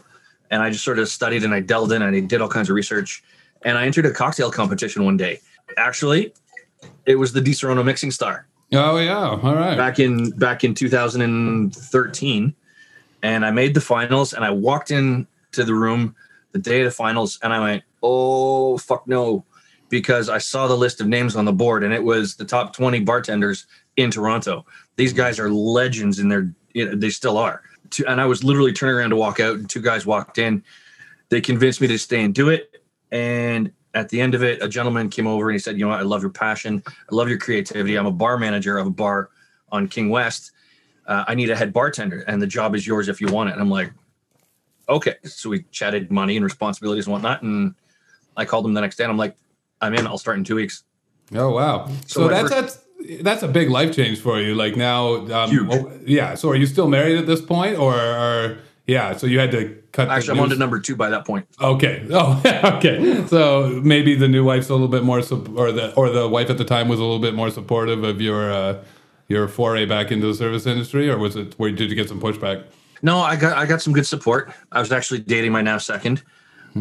and 0.51 0.61
I 0.61 0.69
just 0.69 0.83
sort 0.83 0.99
of 0.99 1.07
studied 1.09 1.43
and 1.43 1.53
I 1.53 1.59
delved 1.59 1.91
in 1.91 2.01
and 2.01 2.15
I 2.15 2.19
did 2.19 2.41
all 2.41 2.49
kinds 2.49 2.69
of 2.69 2.75
research, 2.75 3.23
and 3.63 3.77
I 3.77 3.85
entered 3.85 4.05
a 4.05 4.11
cocktail 4.11 4.51
competition 4.51 5.05
one 5.05 5.17
day. 5.17 5.39
Actually, 5.77 6.33
it 7.05 7.15
was 7.15 7.33
the 7.33 7.39
Disaronno 7.41 7.83
Mixing 7.83 8.11
Star 8.11 8.45
Oh 8.73 8.97
yeah, 8.97 9.17
all 9.41 9.55
right. 9.55 9.77
back 9.77 9.99
in 9.99 10.31
back 10.31 10.63
in 10.63 10.73
2013, 10.73 12.53
and 13.21 13.45
I 13.45 13.51
made 13.51 13.73
the 13.73 13.81
finals. 13.81 14.33
And 14.33 14.43
I 14.43 14.49
walked 14.51 14.91
in 14.91 15.27
to 15.53 15.63
the 15.63 15.73
room 15.73 16.15
the 16.53 16.59
day 16.59 16.81
of 16.81 16.85
the 16.85 16.91
finals, 16.91 17.37
and 17.43 17.51
I 17.51 17.59
went, 17.59 17.83
"Oh 18.01 18.77
fuck 18.77 19.07
no," 19.07 19.43
because 19.89 20.29
I 20.29 20.37
saw 20.37 20.67
the 20.67 20.77
list 20.77 21.01
of 21.01 21.07
names 21.07 21.35
on 21.35 21.45
the 21.45 21.51
board, 21.51 21.83
and 21.83 21.93
it 21.93 22.03
was 22.03 22.35
the 22.35 22.45
top 22.45 22.73
20 22.73 23.01
bartenders 23.01 23.67
in 23.97 24.09
Toronto. 24.09 24.65
These 24.95 25.13
guys 25.13 25.39
are 25.39 25.49
legends 25.49 26.19
you 26.19 26.85
know, 26.85 26.95
they 26.95 27.09
still 27.09 27.37
are. 27.37 27.61
And 28.07 28.19
I 28.19 28.25
was 28.25 28.43
literally 28.43 28.73
turning 28.73 28.95
around 28.95 29.09
to 29.11 29.15
walk 29.15 29.39
out, 29.39 29.55
and 29.57 29.69
two 29.69 29.81
guys 29.81 30.05
walked 30.05 30.37
in. 30.37 30.63
They 31.29 31.41
convinced 31.41 31.81
me 31.81 31.87
to 31.87 31.97
stay 31.99 32.23
and 32.23 32.33
do 32.33 32.49
it. 32.49 32.81
And 33.11 33.71
at 33.93 34.09
the 34.09 34.21
end 34.21 34.33
of 34.33 34.43
it, 34.43 34.63
a 34.63 34.67
gentleman 34.67 35.09
came 35.09 35.27
over 35.27 35.49
and 35.49 35.55
he 35.55 35.59
said, 35.59 35.77
"You 35.77 35.85
know 35.85 35.89
what? 35.89 35.99
I 35.99 36.03
love 36.03 36.21
your 36.21 36.31
passion. 36.31 36.81
I 36.87 37.15
love 37.15 37.29
your 37.29 37.37
creativity. 37.37 37.95
I'm 37.95 38.07
a 38.07 38.11
bar 38.11 38.37
manager 38.37 38.77
of 38.77 38.87
a 38.87 38.91
bar 38.91 39.29
on 39.71 39.87
King 39.87 40.09
West. 40.09 40.51
Uh, 41.05 41.25
I 41.27 41.35
need 41.35 41.49
a 41.49 41.55
head 41.55 41.73
bartender, 41.73 42.21
and 42.27 42.41
the 42.41 42.47
job 42.47 42.73
is 42.75 42.87
yours 42.87 43.09
if 43.09 43.21
you 43.21 43.27
want 43.27 43.49
it." 43.49 43.53
And 43.53 43.61
I'm 43.61 43.69
like, 43.69 43.91
"Okay." 44.89 45.15
So 45.23 45.49
we 45.49 45.63
chatted 45.71 46.11
money 46.11 46.35
and 46.35 46.43
responsibilities 46.43 47.05
and 47.05 47.13
whatnot, 47.13 47.41
and 47.41 47.75
I 48.37 48.45
called 48.45 48.65
him 48.65 48.73
the 48.73 48.81
next 48.81 48.97
day, 48.97 49.03
and 49.03 49.11
I'm 49.11 49.17
like, 49.17 49.35
"I'm 49.81 49.93
in. 49.95 50.07
I'll 50.07 50.17
start 50.17 50.37
in 50.37 50.43
two 50.43 50.55
weeks." 50.55 50.83
Oh 51.35 51.51
wow. 51.51 51.87
So, 52.05 52.21
So 52.21 52.27
that's 52.27 52.49
that's 52.49 52.79
that's 53.21 53.43
a 53.43 53.47
big 53.47 53.69
life 53.69 53.95
change 53.95 54.19
for 54.19 54.39
you. 54.39 54.55
Like 54.55 54.75
now, 54.75 55.27
um, 55.31 55.49
Huge. 55.49 55.83
yeah. 56.05 56.35
So 56.35 56.49
are 56.49 56.55
you 56.55 56.65
still 56.65 56.87
married 56.87 57.17
at 57.17 57.27
this 57.27 57.41
point, 57.41 57.77
or, 57.77 57.93
or 57.95 58.57
yeah? 58.87 59.15
So 59.15 59.27
you 59.27 59.39
had 59.39 59.51
to 59.51 59.81
cut. 59.91 60.09
Actually, 60.09 60.37
I'm 60.37 60.43
on 60.43 60.49
to 60.49 60.55
number 60.55 60.79
two 60.79 60.95
by 60.95 61.09
that 61.09 61.25
point. 61.25 61.47
Okay. 61.61 62.05
Oh, 62.11 62.41
okay. 62.77 63.25
So 63.27 63.81
maybe 63.83 64.15
the 64.15 64.27
new 64.27 64.43
wife's 64.43 64.69
a 64.69 64.73
little 64.73 64.87
bit 64.87 65.03
more, 65.03 65.19
or 65.19 65.71
the 65.71 65.93
or 65.95 66.09
the 66.09 66.27
wife 66.27 66.49
at 66.49 66.57
the 66.57 66.65
time 66.65 66.87
was 66.87 66.99
a 66.99 67.03
little 67.03 67.19
bit 67.19 67.33
more 67.33 67.49
supportive 67.49 68.03
of 68.03 68.21
your 68.21 68.51
uh, 68.51 68.83
your 69.27 69.47
foray 69.47 69.85
back 69.85 70.11
into 70.11 70.27
the 70.27 70.33
service 70.33 70.65
industry, 70.65 71.09
or 71.09 71.17
was 71.17 71.35
it? 71.35 71.53
Where 71.57 71.71
did 71.71 71.89
you 71.89 71.95
get 71.95 72.09
some 72.09 72.21
pushback? 72.21 72.65
No, 73.03 73.19
I 73.19 73.35
got 73.35 73.55
I 73.57 73.65
got 73.65 73.81
some 73.81 73.93
good 73.93 74.07
support. 74.07 74.51
I 74.71 74.79
was 74.79 74.91
actually 74.91 75.19
dating 75.19 75.51
my 75.51 75.61
now 75.61 75.77
2nd 75.77 76.23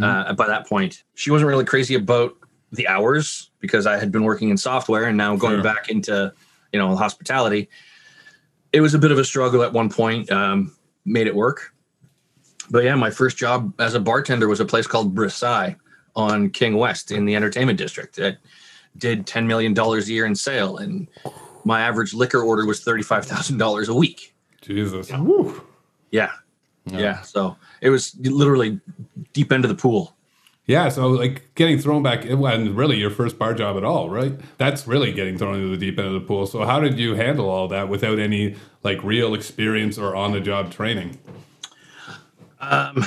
uh, 0.01 0.33
by 0.35 0.47
that 0.47 0.67
point. 0.69 1.03
She 1.15 1.31
wasn't 1.31 1.49
really 1.49 1.65
crazy 1.65 1.95
about 1.97 2.35
the 2.71 2.89
hours 2.89 3.51
because 3.61 3.87
I 3.87 3.99
had 3.99 4.11
been 4.11 4.23
working 4.25 4.49
in 4.49 4.57
software 4.57 5.05
and 5.05 5.17
now 5.19 5.37
going 5.37 5.57
Sure. 5.57 5.63
back 5.63 5.91
into 5.91 6.33
you 6.73 6.79
know 6.79 6.97
hospitality. 6.97 7.69
It 8.73 8.81
was 8.81 8.95
a 8.95 8.99
bit 8.99 9.11
of 9.11 9.19
a 9.19 9.25
struggle 9.25 9.63
at 9.63 9.73
one 9.73 9.91
point. 9.91 10.31
Um, 10.33 10.75
made 11.05 11.27
it 11.27 11.35
work, 11.35 11.75
but 12.71 12.85
yeah, 12.85 12.95
my 12.95 13.11
first 13.11 13.37
job 13.37 13.75
as 13.81 13.95
a 13.95 14.01
bartender 14.01 14.47
was 14.49 14.61
a 14.61 14.65
place 14.65 14.87
called 14.87 15.15
Versailles 15.15 15.77
on 16.15 16.49
King 16.51 16.77
West 16.77 17.11
in 17.11 17.25
the 17.25 17.35
entertainment 17.35 17.79
district. 17.79 18.15
that 18.17 18.39
did 18.97 19.27
ten 19.27 19.47
million 19.47 19.75
dollars 19.75 20.09
a 20.09 20.13
year 20.13 20.25
in 20.27 20.35
sale, 20.37 20.77
and 20.77 21.09
my 21.65 21.81
average 21.81 22.15
liquor 22.15 22.43
order 22.43 22.65
was 22.65 22.81
thirty 22.85 23.03
five 23.03 23.27
thousand 23.27 23.59
dollars 23.59 23.89
a 23.89 23.95
week. 23.95 24.35
Jesus. 24.61 25.11
Woo. 25.11 25.61
Yeah. 26.13 26.31
yeah. 26.87 27.23
So 27.23 27.57
it 27.81 27.91
was 27.91 28.15
literally 28.21 28.79
deep 29.33 29.51
into 29.51 29.67
the 29.67 29.75
pool. 29.75 30.15
Yeah. 30.67 30.89
So 30.91 31.09
like 31.09 31.53
getting 31.57 31.79
thrown 31.79 32.05
back, 32.05 32.25
and 32.25 32.77
really 32.77 32.97
your 32.97 33.11
first 33.11 33.37
bar 33.37 33.55
job 33.55 33.77
at 33.77 33.83
all, 33.83 34.09
right? 34.09 34.33
That's 34.59 34.87
really 34.87 35.13
getting 35.13 35.37
thrown 35.37 35.57
into 35.57 35.69
the 35.69 35.77
deep 35.77 35.99
end 35.99 36.07
of 36.07 36.15
the 36.15 36.21
pool. 36.21 36.47
So 36.47 36.65
how 36.65 36.79
did 36.79 36.99
you 37.01 37.17
handle 37.17 37.51
all 37.51 37.67
that 37.69 37.89
without 37.89 38.21
any 38.21 38.55
like 38.85 39.03
real 39.03 39.35
experience 39.35 39.99
or 39.99 40.15
on 40.15 40.31
the 40.31 40.41
job 40.41 40.71
training? 40.71 41.19
Um, 42.61 43.05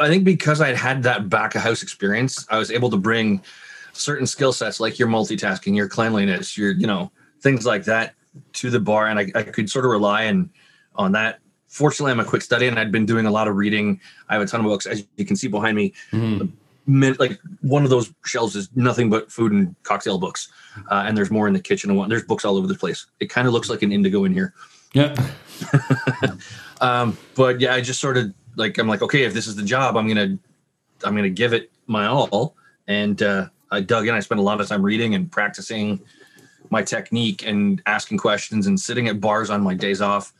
I 0.00 0.08
think 0.08 0.24
because 0.24 0.60
I'd 0.60 0.76
had 0.76 1.04
that 1.04 1.28
back 1.28 1.54
of 1.54 1.62
house 1.62 1.84
experience, 1.84 2.44
I 2.50 2.58
was 2.58 2.72
able 2.72 2.90
to 2.90 2.96
bring 2.96 3.42
certain 3.92 4.26
skill 4.26 4.52
sets 4.52 4.80
like 4.80 4.98
your 4.98 5.08
multitasking, 5.08 5.76
your 5.76 5.88
cleanliness, 5.88 6.58
your, 6.58 6.72
you 6.72 6.86
know, 6.86 7.12
things 7.42 7.64
like 7.64 7.84
that 7.84 8.14
to 8.54 8.70
the 8.70 8.80
bar. 8.80 9.06
And 9.06 9.18
I, 9.20 9.30
I 9.36 9.42
could 9.44 9.70
sort 9.70 9.84
of 9.84 9.92
rely 9.92 10.26
on, 10.26 10.50
on 10.96 11.12
that. 11.12 11.38
Fortunately, 11.68 12.10
I'm 12.12 12.20
a 12.20 12.24
quick 12.24 12.42
study 12.42 12.66
and 12.66 12.78
I'd 12.78 12.90
been 12.90 13.06
doing 13.06 13.26
a 13.26 13.30
lot 13.30 13.46
of 13.46 13.56
reading. 13.56 14.00
I 14.28 14.34
have 14.34 14.42
a 14.42 14.46
ton 14.46 14.60
of 14.60 14.66
books, 14.66 14.86
as 14.86 15.04
you 15.16 15.24
can 15.24 15.36
see 15.36 15.48
behind 15.48 15.76
me. 15.76 15.94
min- 16.86 17.16
like 17.18 17.38
one 17.60 17.84
of 17.84 17.90
those 17.90 18.12
shelves 18.24 18.56
is 18.56 18.68
nothing 18.74 19.10
but 19.10 19.30
food 19.30 19.52
and 19.52 19.74
cocktail 19.82 20.18
books, 20.18 20.50
uh, 20.90 21.04
and 21.06 21.16
there's 21.16 21.30
more 21.30 21.46
in 21.46 21.52
the 21.52 21.60
kitchen 21.60 21.90
and. 21.90 22.10
There's 22.10 22.24
books 22.24 22.44
all 22.44 22.56
over 22.56 22.66
the 22.66 22.74
place. 22.74 23.06
It 23.20 23.26
kind 23.30 23.46
of 23.46 23.52
looks 23.52 23.68
like 23.68 23.82
an 23.82 23.92
indigo 23.92 24.24
in 24.24 24.32
here. 24.32 24.54
Yeah. 24.94 25.14
Um, 26.80 27.16
but 27.34 27.60
yeah, 27.60 27.74
I 27.74 27.80
just 27.80 28.00
sort 28.00 28.16
of 28.16 28.32
like 28.56 28.78
I'm 28.78 28.88
like, 28.88 29.02
okay, 29.02 29.24
if 29.24 29.34
this 29.34 29.46
is 29.46 29.56
the 29.56 29.62
job, 29.62 29.96
I'm 29.96 30.06
gonna 30.06 30.38
I'm 31.04 31.16
gonna 31.16 31.28
give 31.28 31.52
it 31.52 31.70
my 31.86 32.06
all. 32.06 32.54
And 32.86 33.22
uh, 33.22 33.48
I 33.70 33.80
dug 33.80 34.06
in. 34.06 34.14
I 34.14 34.20
spent 34.20 34.38
a 34.38 34.42
lot 34.42 34.60
of 34.60 34.68
time 34.68 34.82
reading 34.82 35.14
and 35.14 35.30
practicing 35.30 36.00
my 36.70 36.82
technique 36.82 37.46
and 37.46 37.82
asking 37.86 38.18
questions 38.18 38.66
and 38.66 38.78
sitting 38.78 39.08
at 39.08 39.20
bars 39.20 39.50
on 39.50 39.62
my 39.62 39.74
days 39.74 40.00
off, 40.00 40.32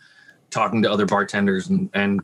talking 0.50 0.82
to 0.82 0.90
other 0.90 1.06
bartenders 1.06 1.68
and 1.68 1.90
and 1.94 2.20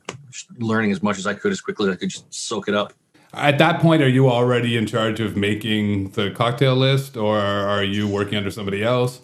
learning 0.59 0.93
as 0.93 1.03
much 1.03 1.19
as 1.19 1.27
I 1.27 1.35
could 1.35 1.53
as 1.53 1.61
quickly 1.61 1.89
as 1.89 1.97
I 1.97 1.99
could 1.99 2.11
just 2.11 2.33
soak 2.33 2.69
it 2.69 2.75
up. 2.75 2.93
At 3.33 3.59
that 3.59 3.81
point, 3.81 4.03
are 4.03 4.09
you 4.09 4.31
already 4.31 4.77
in 4.77 4.87
charge 4.87 5.19
of 5.19 5.37
making 5.37 6.11
the 6.11 6.31
cocktail 6.31 6.77
list, 6.77 7.17
or 7.17 7.39
are 7.39 7.83
you 7.83 8.07
working 8.07 8.39
under 8.39 8.51
somebody 8.51 8.85
else? 8.85 9.21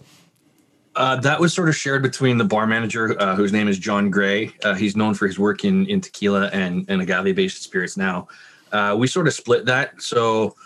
Uh, 0.96 1.14
that 1.16 1.38
was 1.38 1.54
sort 1.54 1.68
of 1.68 1.76
shared 1.76 2.02
between 2.02 2.36
the 2.36 2.44
bar 2.44 2.66
manager, 2.66 3.16
uh, 3.20 3.36
whose 3.36 3.52
name 3.52 3.68
is 3.68 3.78
John 3.78 4.10
Gray. 4.10 4.52
Uh, 4.64 4.74
he's 4.74 4.96
known 4.96 5.14
for 5.14 5.28
his 5.28 5.38
work 5.38 5.64
in, 5.64 5.86
in 5.86 6.00
tequila 6.00 6.48
and, 6.48 6.84
and 6.88 7.00
agave-based 7.00 7.62
spirits 7.62 7.96
now. 7.96 8.26
Uh, 8.72 8.96
we 8.98 9.06
sort 9.06 9.28
of 9.28 9.32
split 9.32 9.64
that. 9.66 10.02
So 10.02 10.56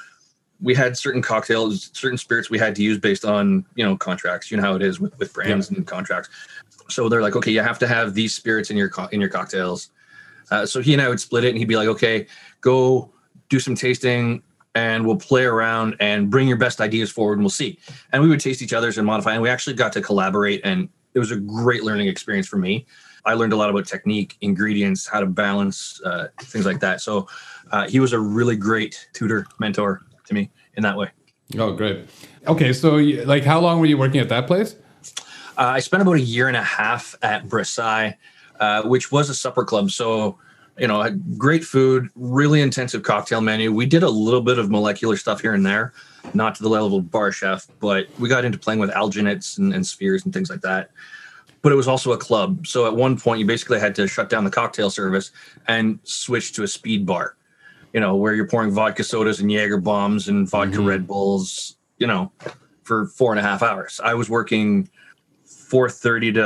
we 0.64 0.75
had 0.75 0.97
certain 0.97 1.21
cocktails, 1.21 1.90
certain 1.92 2.16
spirits 2.16 2.49
we 2.49 2.59
had 2.59 2.75
to 2.75 2.83
use 2.83 2.99
based 2.99 3.25
on, 3.25 3.66
you 3.75 3.85
know, 3.85 3.97
contracts. 3.97 4.50
You 4.50 4.56
know 4.56 4.62
how 4.62 4.75
it 4.75 4.83
is 4.83 4.99
with, 4.99 5.16
with 5.18 5.33
brands 5.35 5.71
and 5.71 5.87
contracts. 5.87 6.30
So 6.88 7.09
they're 7.09 7.21
like, 7.21 7.37
okay, 7.37 7.50
you 7.50 7.61
have 7.61 7.78
to 7.80 7.87
have 7.87 8.14
these 8.14 8.35
spirits 8.35 8.71
in 8.71 8.76
your 8.76 8.88
co- 8.88 9.09
in 9.12 9.21
your 9.21 9.28
cocktails. 9.28 9.90
Uh, 10.50 10.64
so 10.64 10.80
he 10.80 10.94
and 10.94 11.02
I 11.02 11.09
would 11.09 11.21
split 11.21 11.44
it, 11.44 11.50
and 11.50 11.59
he'd 11.59 11.68
be 11.68 11.76
like, 11.76 11.88
okay, 11.88 12.26
go 12.62 13.12
do 13.50 13.61
some 13.61 13.75
tasting, 13.75 14.42
and 14.75 15.06
we'll 15.06 15.16
play 15.16 15.44
around 15.44 15.97
and 16.00 16.30
bring 16.30 16.49
your 16.49 16.56
best 16.56 16.80
ideas 16.80 17.11
forward, 17.11 17.35
and 17.35 17.42
we'll 17.42 17.50
see. 17.50 17.78
And 18.12 18.23
we 18.23 18.28
would 18.28 18.40
taste 18.40 18.62
each 18.62 18.73
other's 18.73 18.97
and 18.97 19.06
modify, 19.06 19.35
and 19.35 19.42
we 19.42 19.50
actually 19.50 19.75
got 19.75 19.92
to 19.92 20.00
collaborate, 20.00 20.62
and 20.64 20.88
it 21.12 21.18
was 21.18 21.30
a 21.30 21.37
great 21.37 21.85
learning 21.85 22.09
experience 22.09 22.49
for 22.49 22.56
me. 22.56 22.87
I 23.26 23.35
learned 23.35 23.52
a 23.52 23.56
lot 23.56 23.71
about 23.71 23.87
technique, 23.87 24.37
ingredients, 24.40 25.06
how 25.06 25.21
to 25.21 25.26
balance, 25.26 26.00
uh, 26.04 26.28
things 26.40 26.66
like 26.66 26.80
that. 26.80 27.00
So 27.00 27.28
uh, 27.71 27.88
he 27.88 28.00
was 28.00 28.12
a 28.12 28.18
really 28.18 28.56
great 28.56 29.09
tutor, 29.12 29.47
mentor 29.59 30.02
to 30.26 30.35
me 30.35 30.50
in 30.76 30.83
that 30.83 30.97
way. 30.97 31.11
Oh, 31.59 31.73
great. 31.73 32.07
Okay, 32.47 32.73
so 32.73 32.97
like, 32.97 33.45
how 33.45 33.61
long 33.61 33.81
were 33.81 33.87
you 33.87 33.99
working 33.99 34.21
at 34.21 34.28
that 34.28 34.47
place? 34.47 34.76
Uh, 35.57 35.75
I 35.76 35.81
spent 35.81 36.02
about 36.02 36.16
a 36.16 36.21
year 36.21 36.49
and 36.49 36.57
a 36.57 36.62
half 36.62 37.14
at 37.23 37.45
Versailles, 37.45 38.16
uh, 38.59 38.83
which 38.83 39.12
was 39.12 39.31
a 39.31 39.35
supper 39.35 39.64
club. 39.64 39.90
So, 39.90 40.38
you 40.78 40.88
know, 40.88 41.09
great 41.38 41.64
food, 41.64 42.09
really 42.16 42.61
intensive 42.61 43.02
cocktail 43.04 43.40
menu. 43.40 43.73
We 43.73 43.87
did 43.87 44.02
a 44.02 44.09
little 44.09 44.40
bit 44.40 44.59
of 44.59 44.71
molecular 44.71 45.16
stuff 45.16 45.40
here 45.40 45.54
and 45.54 45.64
there, 45.64 45.93
not 46.33 46.57
to 46.57 46.62
the 46.62 46.69
level 46.69 46.99
of 46.99 47.11
bar 47.11 47.31
chef, 47.31 47.69
but 47.78 48.09
we 48.19 48.28
got 48.28 48.45
into 48.45 48.59
playing 48.59 48.81
with 48.81 48.90
alginates 48.90 49.59
and, 49.59 49.73
and 49.73 49.87
spheres 49.87 50.25
and 50.25 50.35
things 50.35 50.50
like 50.50 50.62
that. 50.62 50.90
But 51.62 51.73
it 51.73 51.76
was 51.76 51.88
also 51.88 52.12
a 52.12 52.19
club. 52.19 52.66
So 52.66 52.87
at 52.87 52.97
one 52.97 53.19
point, 53.19 53.38
you 53.38 53.47
basically 53.47 53.78
had 53.78 53.95
to 53.95 54.09
shut 54.09 54.28
down 54.28 54.45
the 54.45 54.50
cocktail 54.50 54.90
service 54.90 55.31
and 55.69 55.99
switch 56.02 56.52
to 56.54 56.64
a 56.64 56.69
speed 56.69 57.07
bar, 57.07 57.37
you 57.94 58.00
know, 58.00 58.16
where 58.16 58.34
you're 58.34 58.46
pouring 58.48 58.72
vodka 58.72 59.04
sodas 59.04 59.40
and 59.40 59.50
Jaeger 59.50 59.78
bombs 59.78 60.28
and 60.28 60.48
vodka 60.50 60.80
Red 60.80 61.06
Bulls, 61.06 61.76
you 61.98 62.06
know, 62.06 62.30
for 62.82 63.06
four 63.06 63.30
and 63.32 63.38
a 63.38 63.42
half 63.42 63.62
hours. 63.62 64.00
I 64.04 64.12
was 64.14 64.28
working 64.28 64.90
4.30 65.46 66.34
to 66.34 66.40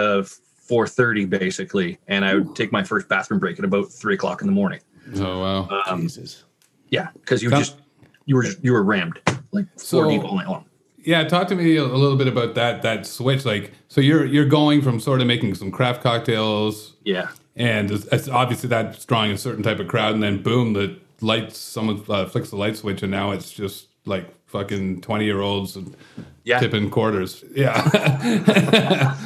4.30 0.72 1.30
basically 1.30 1.98
and 2.08 2.24
i 2.26 2.34
would 2.34 2.54
take 2.54 2.70
my 2.72 2.82
first 2.82 3.08
bathroom 3.08 3.40
break 3.40 3.58
at 3.58 3.64
about 3.64 3.90
3 3.90 4.14
o'clock 4.14 4.42
in 4.42 4.46
the 4.46 4.52
morning 4.52 4.80
Oh, 5.16 5.40
wow. 5.40 5.82
um, 5.86 6.02
Jesus. 6.02 6.44
yeah 6.90 7.08
because 7.14 7.42
you 7.42 7.48
Come- 7.48 7.60
just 7.60 7.76
you 8.26 8.36
were 8.36 8.42
just, 8.42 8.62
you 8.62 8.72
were 8.72 8.82
rammed 8.82 9.18
like 9.52 9.64
four 9.78 10.04
So- 10.04 10.10
deep 10.10 10.22
all 10.24 10.36
night 10.36 10.46
long 10.48 10.66
Yeah, 10.98 11.24
talk 11.24 11.48
to 11.48 11.54
me 11.54 11.76
a 11.76 11.84
little 11.84 12.16
bit 12.18 12.28
about 12.28 12.54
that 12.56 12.82
that 12.82 13.06
switch. 13.06 13.46
Like, 13.46 13.72
so 13.88 14.02
you're 14.02 14.26
you're 14.26 14.44
going 14.44 14.82
from 14.82 15.00
sort 15.00 15.20
of 15.22 15.26
making 15.26 15.54
some 15.54 15.70
craft 15.70 16.02
cocktails, 16.02 16.96
yeah 17.04 17.28
and 17.56 17.90
it's, 17.90 18.04
it's 18.12 18.28
obviously 18.28 18.68
that's 18.68 19.04
drawing 19.06 19.30
a 19.32 19.38
certain 19.38 19.62
type 19.62 19.78
of 19.80 19.88
crowd, 19.88 20.12
and 20.14 20.22
then 20.22 20.42
boom, 20.42 20.74
the 20.74 20.98
lights, 21.20 21.58
someone 21.58 22.02
uh, 22.08 22.26
flicks 22.26 22.50
the 22.50 22.56
light 22.56 22.76
switch, 22.76 23.02
and 23.02 23.10
now 23.10 23.32
it's 23.32 23.50
just 23.50 23.88
like 24.04 24.26
fucking 24.46 25.00
twenty 25.00 25.24
year 25.24 25.40
olds 25.40 25.76
and 25.76 25.96
yeah. 26.44 26.58
tipping 26.58 26.90
quarters. 26.90 27.44
Yeah, 27.54 29.16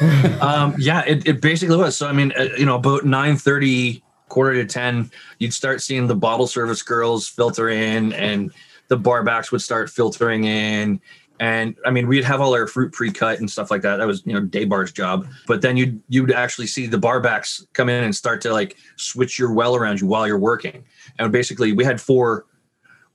um, 0.40 0.74
yeah 0.78 1.02
it, 1.06 1.26
it 1.26 1.40
basically 1.40 1.76
was. 1.76 1.96
So 1.96 2.06
i 2.06 2.12
mean 2.12 2.32
uh, 2.38 2.48
you 2.56 2.66
know 2.66 2.76
about 2.76 3.02
9.30 3.02 4.02
quarter 4.28 4.54
to 4.54 4.66
10 4.66 5.10
you'd 5.38 5.54
start 5.54 5.80
seeing 5.80 6.06
the 6.06 6.14
bottle 6.14 6.46
service 6.46 6.82
girls 6.82 7.26
filter 7.26 7.70
in 7.70 8.12
and 8.12 8.52
the 8.88 8.98
barbacks 8.98 9.50
would 9.50 9.62
start 9.62 9.88
filtering 9.90 10.44
in 10.44 11.00
and 11.40 11.76
i 11.84 11.90
mean 11.90 12.08
we'd 12.08 12.24
have 12.24 12.40
all 12.40 12.54
our 12.54 12.66
fruit 12.66 12.92
pre-cut 12.92 13.38
and 13.38 13.50
stuff 13.50 13.70
like 13.70 13.82
that. 13.82 13.96
That 13.96 14.06
was 14.06 14.22
you 14.24 14.32
know 14.32 14.40
day 14.40 14.64
bar's 14.64 14.92
job. 14.92 15.26
But 15.46 15.62
then 15.62 15.76
you'd 15.76 16.00
you'd 16.08 16.32
actually 16.32 16.66
see 16.66 16.86
the 16.86 16.98
barbacks 16.98 17.64
come 17.72 17.88
in 17.88 18.04
and 18.04 18.14
start 18.14 18.40
to 18.42 18.52
like 18.52 18.76
switch 18.96 19.38
your 19.38 19.52
well 19.52 19.76
around 19.76 20.00
you 20.00 20.06
while 20.06 20.26
you're 20.26 20.38
working. 20.38 20.84
And 21.18 21.30
basically 21.32 21.72
we 21.72 21.84
had 21.84 22.00
four 22.00 22.46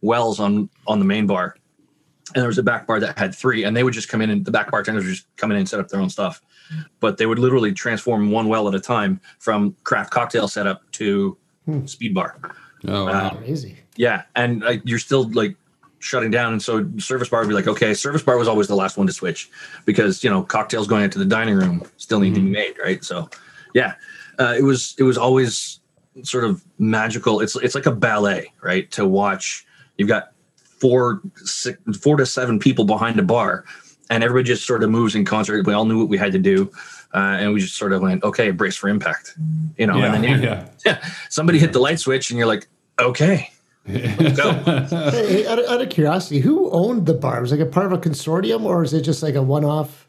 wells 0.01 0.39
on 0.39 0.70
on 0.88 1.00
the 1.00 1.06
main 1.06 1.27
bar. 1.27 1.56
And 2.36 2.42
there 2.42 2.48
was 2.48 2.58
a 2.58 2.63
back 2.63 2.88
bar 2.88 3.00
that 3.00 3.18
had 3.18 3.36
three 3.36 3.63
and 3.63 3.75
they 3.75 3.84
would 3.84 3.94
just 3.94 4.10
come 4.10 4.22
in 4.22 4.30
and 4.30 4.46
the 4.46 4.51
back 4.51 4.72
bartenders 4.72 5.03
would 5.03 5.12
just 5.12 5.27
come 5.36 5.51
in 5.51 5.58
and 5.58 5.68
set 5.68 5.80
up 5.80 5.89
their 5.89 6.00
own 6.00 6.10
stuff. 6.10 6.42
But 7.00 7.18
they 7.18 7.25
would 7.25 7.39
literally 7.39 7.74
transform 7.74 8.32
one 8.32 8.48
well 8.48 8.68
at 8.68 8.74
a 8.75 8.80
time 8.80 9.20
from 9.39 9.75
craft 9.84 10.12
cocktail 10.12 10.48
setup 10.48 10.89
to 10.94 11.38
hmm. 11.65 11.86
speed 11.86 12.13
bar. 12.13 12.38
Oh, 12.88 13.08
uh, 13.08 13.12
wow. 13.12 13.30
Crazy. 13.38 13.77
yeah 13.96 14.24
and 14.36 14.62
like 14.62 14.82
you're 14.84 15.00
still 15.00 15.30
like 15.32 15.56
shutting 16.04 16.32
down. 16.32 16.54
And 16.54 16.62
so 16.62 16.90
service 16.98 17.30
bar 17.30 17.42
would 17.42 17.50
be 17.50 17.56
like 17.56 17.68
okay 17.68 17.94
service 17.94 18.22
bar 18.22 18.38
was 18.38 18.48
always 18.48 18.68
the 18.68 18.76
last 18.76 18.98
one 18.98 19.08
to 19.08 19.14
switch 19.14 19.50
because 19.86 20.24
you 20.24 20.30
know 20.30 20.44
cocktails 20.44 20.88
going 20.88 21.04
into 21.04 21.20
the 21.20 21.26
dining 21.26 21.56
room 21.56 21.84
still 21.98 22.20
need 22.20 22.36
to 22.36 22.42
be 22.42 22.50
made 22.50 22.76
right? 22.84 23.04
So 23.04 23.30
yeah 23.74 23.96
uh, 24.40 24.56
it 24.58 24.64
was 24.64 24.96
it 24.98 25.04
was 25.04 25.18
always 25.18 25.80
sort 26.24 26.44
of 26.44 26.64
magical. 26.78 27.40
It's 27.40 27.56
it's 27.56 27.76
like 27.76 27.86
a 27.86 27.92
ballet 27.92 28.52
right? 28.62 28.90
To 28.92 29.08
watch 29.08 29.66
you've 29.98 30.10
got 30.10 30.34
four 30.56 31.22
six, 31.38 31.80
four 31.98 32.18
to 32.18 32.26
seven 32.26 32.60
people 32.60 32.86
behind 32.86 33.20
a 33.20 33.24
bar 33.24 33.66
and 34.10 34.24
everybody 34.24 34.48
just 34.48 34.68
sort 34.68 34.84
of 34.84 34.90
moves 34.90 35.16
in 35.16 35.26
concert. 35.26 35.66
We 35.66 35.74
all 35.74 35.86
knew 35.86 36.00
what 36.00 36.10
we 36.10 36.18
had 36.18 36.34
to 36.34 36.40
do 36.40 36.72
uh, 37.14 37.38
and 37.40 37.54
we 37.54 37.60
just 37.60 37.76
sort 37.76 37.94
of 37.94 38.02
went 38.02 38.24
okay 38.24 38.52
brace 38.52 38.76
for 38.76 38.90
impact 38.90 39.36
you 39.78 39.86
know 39.86 39.98
yeah, 39.98 40.14
and 40.14 40.24
then 40.24 40.42
yeah. 40.44 40.68
yeah, 40.86 41.10
somebody 41.30 41.60
hit 41.60 41.74
the 41.74 41.80
light 41.80 42.00
switch 42.00 42.30
and 42.30 42.38
you're 42.38 42.48
like 42.48 42.68
okay 43.00 43.50
Hey, 43.86 45.46
out, 45.46 45.60
of, 45.60 45.66
out 45.66 45.82
of 45.82 45.90
curiosity, 45.90 46.40
who 46.40 46.70
owned 46.72 47.06
the 47.06 47.13
bar? 47.13 47.42
Was 47.42 47.52
it 47.52 47.60
like 47.60 47.68
a 47.68 47.70
part 47.70 47.86
of 47.86 47.92
a 47.92 47.98
consortium, 47.98 48.63
or 48.63 48.84
is 48.84 48.94
it 48.94 49.02
just 49.02 49.22
like 49.22 49.36
a 49.36 49.42
one-off? 49.42 50.08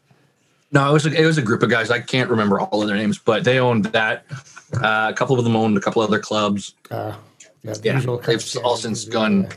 No, 0.71 0.89
it 0.89 0.93
was 0.93 1.05
a, 1.05 1.21
it 1.21 1.25
was 1.25 1.37
a 1.37 1.41
group 1.41 1.61
of 1.61 1.69
guys. 1.69 1.91
I 1.91 1.99
can't 1.99 2.29
remember 2.29 2.59
all 2.59 2.81
of 2.81 2.87
their 2.87 2.97
names, 2.97 3.17
but 3.17 3.43
they 3.43 3.59
owned 3.59 3.85
that. 3.85 4.25
Uh, 4.73 5.09
a 5.09 5.13
couple 5.13 5.37
of 5.37 5.43
them 5.43 5.55
owned 5.55 5.77
a 5.77 5.81
couple 5.81 6.01
other 6.01 6.19
clubs. 6.19 6.73
Uh, 6.89 7.15
yeah, 7.63 7.73
the 7.73 7.81
Yeah, 7.83 7.95
usual 7.95 8.17
they've 8.17 8.35
all 8.63 8.75
standards, 8.77 8.81
since 8.81 9.05
gone 9.05 9.47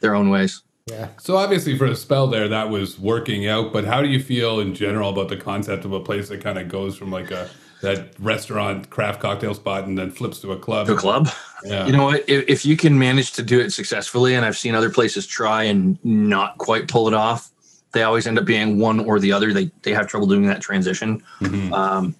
their 0.00 0.14
own 0.14 0.30
ways. 0.30 0.62
Yeah. 0.86 1.08
So 1.18 1.36
obviously, 1.36 1.76
for 1.76 1.86
a 1.86 1.94
spell 1.96 2.26
there, 2.28 2.48
that 2.48 2.70
was 2.70 2.98
working 2.98 3.46
out. 3.46 3.72
But 3.72 3.84
how 3.84 4.02
do 4.02 4.08
you 4.08 4.22
feel 4.22 4.60
in 4.60 4.74
general 4.74 5.10
about 5.10 5.28
the 5.28 5.36
concept 5.36 5.84
of 5.84 5.92
a 5.92 6.00
place 6.00 6.28
that 6.30 6.42
kind 6.42 6.58
of 6.58 6.68
goes 6.68 6.96
from 6.96 7.10
like 7.10 7.30
a 7.30 7.48
that 7.82 8.18
restaurant 8.18 8.90
craft 8.90 9.20
cocktail 9.20 9.54
spot 9.54 9.84
and 9.84 9.96
then 9.98 10.10
flips 10.10 10.40
to 10.40 10.52
a 10.52 10.58
club? 10.58 10.86
To 10.86 10.94
a 10.94 10.96
club. 10.96 11.28
Yeah. 11.64 11.86
You 11.86 11.92
know 11.92 12.04
what? 12.04 12.28
If, 12.28 12.44
if 12.48 12.66
you 12.66 12.76
can 12.76 12.98
manage 12.98 13.32
to 13.32 13.42
do 13.42 13.60
it 13.60 13.72
successfully, 13.72 14.34
and 14.34 14.44
I've 14.44 14.56
seen 14.56 14.74
other 14.74 14.90
places 14.90 15.26
try 15.26 15.64
and 15.64 15.98
not 16.04 16.58
quite 16.58 16.88
pull 16.88 17.08
it 17.08 17.14
off, 17.14 17.50
they 17.92 18.02
always 18.02 18.26
end 18.26 18.38
up 18.38 18.44
being 18.44 18.78
one 18.78 19.00
or 19.00 19.18
the 19.18 19.32
other. 19.32 19.52
They 19.52 19.70
they 19.82 19.92
have 19.92 20.06
trouble 20.06 20.26
doing 20.26 20.46
that 20.46 20.60
transition. 20.60 21.22
Mhm. 21.40 21.72
Um, 21.72 22.14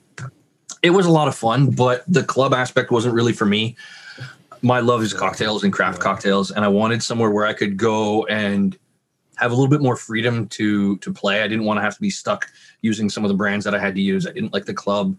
it 0.83 0.91
was 0.91 1.07
a 1.07 1.11
lot 1.11 1.29
of 1.29 1.35
fun, 1.35 1.71
but 1.71 2.05
the 2.07 2.23
club 2.23 2.55
aspect 2.55 2.91
wasn't 2.91 3.15
really 3.15 3.33
for 3.33 3.47
me. 3.47 3.77
My 4.63 4.81
love 4.81 5.03
is 5.03 5.13
cocktails 5.13 5.63
and 5.63 5.73
craft 5.73 6.01
cocktails, 6.01 6.51
and 6.51 6.65
I 6.65 6.69
wanted 6.69 7.03
somewhere 7.03 7.31
where 7.31 7.47
I 7.47 7.53
could 7.53 7.77
go 7.77 8.25
and 8.27 8.77
have 9.39 9.51
a 9.51 9.55
little 9.55 9.69
bit 9.69 9.81
more 9.81 9.97
freedom 9.97 10.49
to 10.49 10.97
to 10.99 11.13
play. 11.13 11.43
I 11.43 11.49
didn't 11.49 11.65
want 11.65 11.79
to 11.79 11.83
have 11.83 11.95
to 11.95 12.01
be 12.01 12.11
stuck 12.11 12.51
using 12.83 13.09
some 13.09 13.25
of 13.25 13.29
the 13.29 13.37
brands 13.37 13.65
that 13.65 13.75
I 13.75 13.79
had 13.79 13.95
to 13.95 14.01
use. 14.01 14.27
I 14.27 14.33
didn't 14.33 14.53
like 14.53 14.65
the 14.65 14.75
club. 14.75 15.17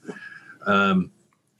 Um, 0.66 1.12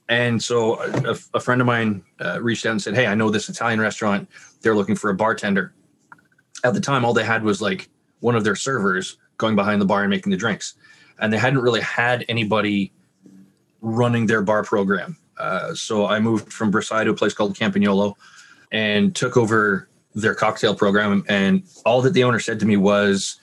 and 0.08 0.42
so 0.42 0.82
a, 0.82 1.18
a 1.36 1.40
friend 1.40 1.62
of 1.62 1.68
mine 1.68 2.04
uh, 2.20 2.42
reached 2.42 2.66
out 2.66 2.72
and 2.72 2.82
said, 2.82 2.96
"Hey, 2.96 3.08
I 3.08 3.16
know 3.16 3.30
this 3.30 3.50
Italian 3.50 3.80
restaurant. 3.80 4.28
They're 4.62 4.76
looking 4.76 4.96
for 4.96 5.10
a 5.10 5.16
bartender." 5.16 5.74
At 6.64 6.74
the 6.74 6.82
time, 6.82 7.06
all 7.06 7.14
they 7.14 7.24
had 7.24 7.44
was 7.44 7.62
like 7.62 7.90
one 8.20 8.36
of 8.36 8.44
their 8.44 8.56
servers 8.56 9.18
going 9.38 9.56
behind 9.56 9.82
the 9.82 9.86
bar 9.86 10.02
and 10.02 10.10
making 10.10 10.32
the 10.32 10.38
drinks, 10.38 10.76
and 11.20 11.32
they 11.32 11.38
hadn't 11.38 11.60
really 11.60 11.82
had 11.82 12.26
anybody 12.28 12.92
running 13.82 14.26
their 14.26 14.42
bar 14.42 14.64
program. 14.64 15.18
Uh, 15.38 15.74
so 15.74 16.06
I 16.06 16.20
moved 16.20 16.52
from 16.52 16.72
Versailles 16.72 17.06
to 17.06 17.12
a 17.12 17.16
place 17.16 17.34
called 17.34 17.56
Campagnolo 17.56 18.16
and 18.72 19.16
took 19.16 19.38
over 19.38 19.89
their 20.16 20.36
cocktail 20.36 20.76
program. 20.76 21.24
And 21.30 21.64
all 21.86 22.02
that 22.02 22.14
the 22.14 22.24
owner 22.24 22.40
said 22.40 22.60
to 22.62 22.66
me 22.66 22.78
was, 22.78 23.40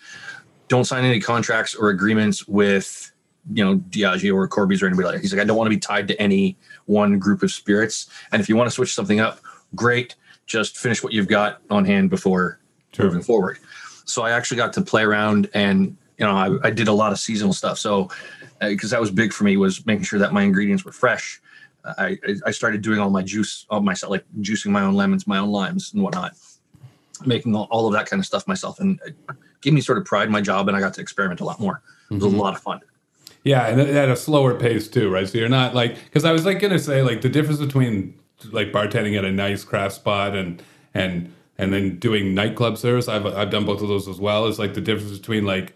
"Don't 0.68 0.84
sign 0.84 1.04
any 1.04 1.20
contracts 1.20 1.74
or 1.74 1.88
agreements 1.90 2.46
with." 2.48 3.12
you 3.54 3.64
know 3.64 3.76
Diageo 3.76 4.34
or 4.34 4.48
Corby's 4.48 4.82
or 4.82 4.88
anybody 4.88 5.06
like 5.06 5.14
that. 5.14 5.20
He's 5.22 5.32
like, 5.32 5.40
I 5.40 5.44
don't 5.44 5.56
want 5.56 5.66
to 5.66 5.76
be 5.76 5.78
tied 5.78 6.08
to 6.08 6.20
any 6.20 6.56
one 6.86 7.16
group 7.20 7.44
of 7.44 7.52
spirits. 7.52 8.10
And 8.32 8.42
if 8.42 8.48
you 8.48 8.56
want 8.56 8.66
to 8.66 8.72
switch 8.72 8.92
something 8.92 9.20
up, 9.20 9.38
great. 9.76 10.16
Just 10.46 10.76
finish 10.76 11.00
what 11.00 11.12
you've 11.12 11.28
got 11.28 11.60
on 11.70 11.84
hand 11.84 12.10
before 12.10 12.58
Sure. 12.92 13.06
moving 13.06 13.22
forward. 13.22 13.60
So 14.04 14.22
I 14.22 14.32
actually 14.32 14.56
got 14.56 14.72
to 14.72 14.82
play 14.82 15.02
around 15.04 15.48
and 15.54 15.96
you 16.18 16.26
know 16.26 16.32
I, 16.32 16.66
I 16.66 16.70
did 16.70 16.88
a 16.88 16.92
lot 16.92 17.12
of 17.12 17.20
seasonal 17.20 17.52
stuff. 17.52 17.78
So 17.78 18.10
uh, 18.60 18.70
because 18.70 18.90
that 18.90 19.00
was 19.00 19.12
big 19.12 19.32
for 19.32 19.44
me 19.44 19.56
was 19.56 19.86
making 19.86 20.02
sure 20.06 20.18
that 20.18 20.32
my 20.32 20.42
ingredients 20.42 20.84
were 20.84 20.90
fresh. 20.90 21.40
I 21.84 22.18
I- 22.26 22.34
I 22.46 22.50
started 22.50 22.82
doing 22.82 22.98
all 22.98 23.10
my 23.10 23.22
juice 23.22 23.64
all 23.70 23.80
myself, 23.80 24.10
like 24.10 24.24
juicing 24.40 24.72
my 24.72 24.82
own 24.82 24.94
lemons, 24.94 25.28
my 25.28 25.38
own 25.38 25.50
limes, 25.50 25.92
and 25.94 26.02
whatnot, 26.02 26.32
making 27.24 27.54
all, 27.54 27.68
all 27.70 27.86
of 27.86 27.92
that 27.92 28.06
kind 28.06 28.20
of 28.20 28.26
stuff 28.26 28.46
myself, 28.48 28.80
and 28.80 29.00
it 29.06 29.16
gave 29.60 29.72
me 29.72 29.80
sort 29.80 29.98
of 29.98 30.04
pride 30.04 30.26
in 30.26 30.32
my 30.32 30.40
job, 30.40 30.68
and 30.68 30.76
I 30.76 30.80
got 30.80 30.94
to 30.94 31.00
experiment 31.00 31.40
a 31.40 31.44
lot 31.44 31.60
more. 31.60 31.82
It 32.10 32.14
was 32.14 32.24
a 32.24 32.26
mm-hmm. 32.26 32.38
lot 32.38 32.54
of 32.54 32.60
fun. 32.60 32.80
Yeah, 33.44 33.66
and 33.68 33.80
at 33.80 34.08
a 34.08 34.16
slower 34.16 34.58
pace 34.58 34.88
too, 34.88 35.08
right? 35.08 35.28
So 35.28 35.38
you're 35.38 35.48
not 35.48 35.74
like 35.74 35.94
because 36.04 36.24
I 36.24 36.32
was 36.32 36.44
like 36.44 36.58
gonna 36.58 36.80
say 36.80 37.02
like 37.02 37.20
the 37.20 37.28
difference 37.28 37.60
between 37.60 38.18
like 38.50 38.72
bartending 38.72 39.16
at 39.16 39.24
a 39.24 39.30
nice 39.30 39.62
craft 39.62 39.94
spot 39.94 40.34
and 40.34 40.60
and 40.94 41.32
and 41.56 41.72
then 41.72 41.98
doing 41.98 42.34
nightclub 42.34 42.76
service. 42.76 43.06
I've 43.06 43.24
I've 43.24 43.50
done 43.50 43.64
both 43.64 43.82
of 43.82 43.88
those 43.88 44.08
as 44.08 44.18
well. 44.18 44.46
Is 44.46 44.58
like 44.58 44.74
the 44.74 44.80
difference 44.80 45.16
between 45.16 45.46
like 45.46 45.74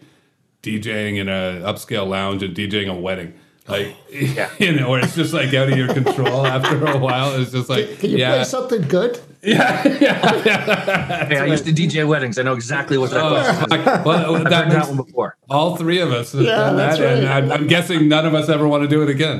DJing 0.63 1.17
in 1.17 1.29
a 1.29 1.61
upscale 1.65 2.07
lounge 2.07 2.43
and 2.43 2.55
DJing 2.55 2.89
a 2.89 2.93
wedding. 2.93 3.33
Like 3.67 3.95
you 4.59 4.71
know, 4.73 4.89
where 4.89 5.03
it's 5.03 5.15
just 5.15 5.33
like 5.33 5.53
out 5.53 5.69
of 5.71 5.77
your 5.77 5.93
control 5.93 6.45
after 6.45 6.85
a 6.85 6.97
while. 6.97 7.39
It's 7.39 7.51
just 7.51 7.69
like 7.69 7.99
Can 7.99 8.09
you 8.11 8.17
yeah, 8.17 8.35
play 8.35 8.43
something 8.43 8.81
good? 8.87 9.19
Yeah, 9.43 9.87
yeah, 9.99 10.43
yeah. 10.45 11.25
Hey, 11.25 11.39
I 11.39 11.45
used 11.45 11.65
to 11.65 11.71
DJ 11.73 12.07
weddings. 12.07 12.37
I 12.37 12.43
know 12.43 12.53
exactly 12.53 12.99
what 12.99 13.09
that 13.09 13.21
question 13.67 13.79
is. 13.79 14.05
Well, 14.05 14.35
I've 14.35 14.43
that 14.43 14.69
that 14.69 14.87
one 14.87 14.97
before. 14.97 15.35
all 15.49 15.77
three 15.77 15.99
of 15.99 16.11
us 16.11 16.33
have 16.33 16.43
Yeah, 16.43 16.55
done 16.57 16.77
that's 16.77 16.99
that, 16.99 17.17
and 17.17 17.27
right. 17.27 17.43
I'm, 17.43 17.51
I'm 17.51 17.67
guessing 17.67 18.07
none 18.07 18.27
of 18.27 18.35
us 18.35 18.49
ever 18.49 18.67
want 18.67 18.83
to 18.83 18.87
do 18.87 19.01
it 19.01 19.09
again. 19.09 19.39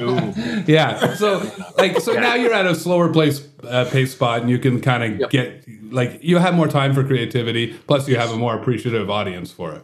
Ooh. 0.00 0.32
Yeah. 0.66 1.14
So 1.14 1.42
like 1.78 2.00
so 2.00 2.12
now 2.14 2.34
you're 2.34 2.52
at 2.52 2.66
a 2.66 2.74
slower 2.74 3.12
place 3.12 3.46
uh, 3.64 3.86
pace 3.90 4.12
spot 4.12 4.40
and 4.42 4.50
you 4.50 4.58
can 4.58 4.80
kind 4.80 5.02
of 5.14 5.20
Yep. 5.20 5.30
get 5.30 5.64
like 5.92 6.18
you 6.22 6.38
have 6.38 6.54
more 6.54 6.68
time 6.68 6.94
for 6.94 7.04
creativity 7.04 7.74
plus 7.86 8.08
you 8.08 8.16
have 8.16 8.30
a 8.30 8.36
more 8.36 8.54
appreciative 8.54 9.10
audience 9.10 9.50
for 9.52 9.72
it. 9.74 9.82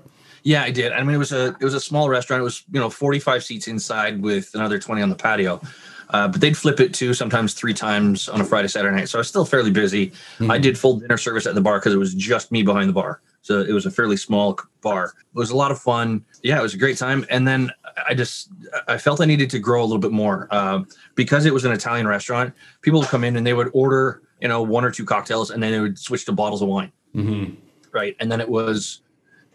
Yeah, 0.48 0.62
I 0.62 0.70
did. 0.70 0.92
I 0.92 1.02
mean, 1.02 1.14
it 1.14 1.18
was 1.18 1.32
a 1.32 1.48
it 1.60 1.62
was 1.62 1.74
a 1.74 1.80
small 1.80 2.08
restaurant. 2.08 2.40
It 2.40 2.44
was 2.44 2.64
you 2.72 2.80
know 2.80 2.88
45 2.88 3.44
seats 3.44 3.68
inside 3.68 4.22
with 4.22 4.54
another 4.54 4.78
20 4.78 5.02
on 5.02 5.10
the 5.10 5.14
patio. 5.14 5.60
Uh, 6.08 6.26
but 6.26 6.40
they'd 6.40 6.56
flip 6.56 6.80
it 6.80 6.94
two, 6.94 7.12
sometimes 7.12 7.52
three 7.52 7.74
times 7.74 8.30
on 8.30 8.40
a 8.40 8.44
Friday, 8.46 8.66
Saturday 8.66 8.96
night. 8.96 9.10
So 9.10 9.18
I 9.18 9.20
was 9.20 9.28
still 9.28 9.44
fairly 9.44 9.70
busy. 9.70 10.10
I 10.48 10.56
did 10.56 10.78
full 10.78 11.00
dinner 11.00 11.18
service 11.18 11.46
at 11.46 11.54
the 11.54 11.60
bar 11.60 11.80
because 11.80 11.92
it 11.92 11.98
was 11.98 12.14
just 12.14 12.50
me 12.50 12.62
behind 12.62 12.88
the 12.88 12.94
bar. 12.94 13.20
So 13.42 13.60
it 13.60 13.72
was 13.72 13.84
a 13.84 13.90
fairly 13.90 14.16
small 14.16 14.58
bar. 14.80 15.12
It 15.18 15.38
was 15.38 15.50
a 15.50 15.56
lot 15.56 15.70
of 15.70 15.78
fun. 15.78 16.24
Yeah, 16.42 16.58
it 16.58 16.62
was 16.62 16.72
a 16.72 16.78
great 16.78 16.96
time. 16.96 17.26
And 17.28 17.46
then 17.46 17.70
I 18.08 18.14
just 18.14 18.48
I 18.86 18.96
felt 18.96 19.20
I 19.20 19.26
needed 19.26 19.50
to 19.50 19.58
grow 19.58 19.82
a 19.82 19.84
little 19.84 19.98
bit 19.98 20.12
more 20.12 20.48
uh, 20.50 20.80
because 21.14 21.44
it 21.44 21.52
was 21.52 21.66
an 21.66 21.72
Italian 21.72 22.08
restaurant. 22.08 22.54
People 22.80 23.00
would 23.00 23.10
come 23.10 23.22
in 23.22 23.36
and 23.36 23.46
they 23.46 23.52
would 23.52 23.68
order 23.74 24.22
you 24.40 24.48
know 24.48 24.62
one 24.62 24.82
or 24.82 24.90
two 24.90 25.04
cocktails 25.04 25.50
and 25.50 25.62
then 25.62 25.72
they 25.72 25.80
would 25.80 25.98
switch 25.98 26.24
to 26.24 26.32
bottles 26.32 26.62
of 26.62 26.68
wine. 26.68 26.90
Mm-hmm. 27.14 27.54
Right, 27.92 28.16
and 28.18 28.32
then 28.32 28.40
it 28.40 28.48
was 28.48 29.02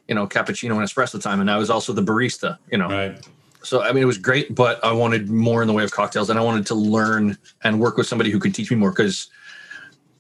you 0.08 0.16
know 0.16 0.28
cappuccino 0.28 0.72
and 0.72 0.82
espresso 0.82 1.22
time, 1.22 1.40
and 1.40 1.50
I 1.50 1.58
was 1.58 1.70
also 1.70 1.94
the 1.94 2.04
barista. 2.04 2.58
You 2.72 2.78
know, 2.78 2.90
Right. 2.90 3.28
so 3.64 3.82
I 3.82 3.92
mean, 3.92 4.04
it 4.04 4.08
was 4.08 4.18
great, 4.18 4.54
but 4.54 4.84
I 4.84 4.92
wanted 4.92 5.30
more 5.30 5.62
in 5.62 5.68
the 5.68 5.74
way 5.74 5.84
of 5.84 5.92
cocktails, 5.92 6.30
and 6.30 6.40
I 6.40 6.42
wanted 6.44 6.66
to 6.68 6.76
learn 6.76 7.38
and 7.64 7.80
work 7.80 7.98
with 7.98 8.08
somebody 8.08 8.32
who 8.32 8.40
could 8.40 8.54
teach 8.54 8.70
me 8.70 8.78
more 8.78 8.92
because 8.92 9.30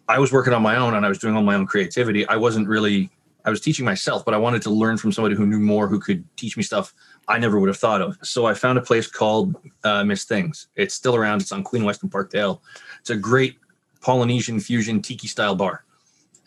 I 0.08 0.20
was 0.20 0.32
working 0.32 0.54
on 0.54 0.62
my 0.62 0.75
own 0.75 0.94
and 0.96 1.06
I 1.06 1.10
was 1.10 1.18
doing 1.18 1.36
all 1.36 1.44
my 1.44 1.56
own 1.56 1.66
creativity. 1.66 2.28
I 2.28 2.36
wasn't 2.36 2.68
really 2.68 3.10
I 3.46 3.50
was 3.50 3.60
teaching 3.60 3.86
myself, 3.86 4.24
but 4.24 4.34
I 4.34 4.38
wanted 4.38 4.62
to 4.63 4.70
learn 4.70 4.98
from 4.98 5.12
somebody 5.12 5.36
who 5.36 5.46
knew 5.46 5.60
more, 5.60 5.88
who 5.88 6.00
could 6.00 6.24
teach 6.38 6.56
me 6.56 6.63
stuff 6.63 6.94
I 7.28 7.40
never 7.40 7.60
would 7.60 7.68
have 7.68 7.78
thought 7.78 8.02
of. 8.02 8.18
So 8.22 8.46
I 8.46 8.54
found 8.54 8.78
a 8.78 8.82
place 8.82 9.08
called 9.08 9.56
uh, 9.84 10.04
Miss 10.04 10.25
Thing's. 10.25 10.68
It's 10.75 10.94
still 10.94 11.16
around. 11.16 11.42
It's 11.42 11.52
on 11.52 11.63
Queen 11.63 11.84
West 11.84 12.04
and 12.04 12.12
Parkdale. 12.12 12.62
It's 13.00 13.10
a 13.10 13.16
great 13.16 13.58
Polynesian 14.02 14.60
fusion 14.60 15.02
tiki 15.02 15.28
style 15.28 15.56
bar. 15.56 15.84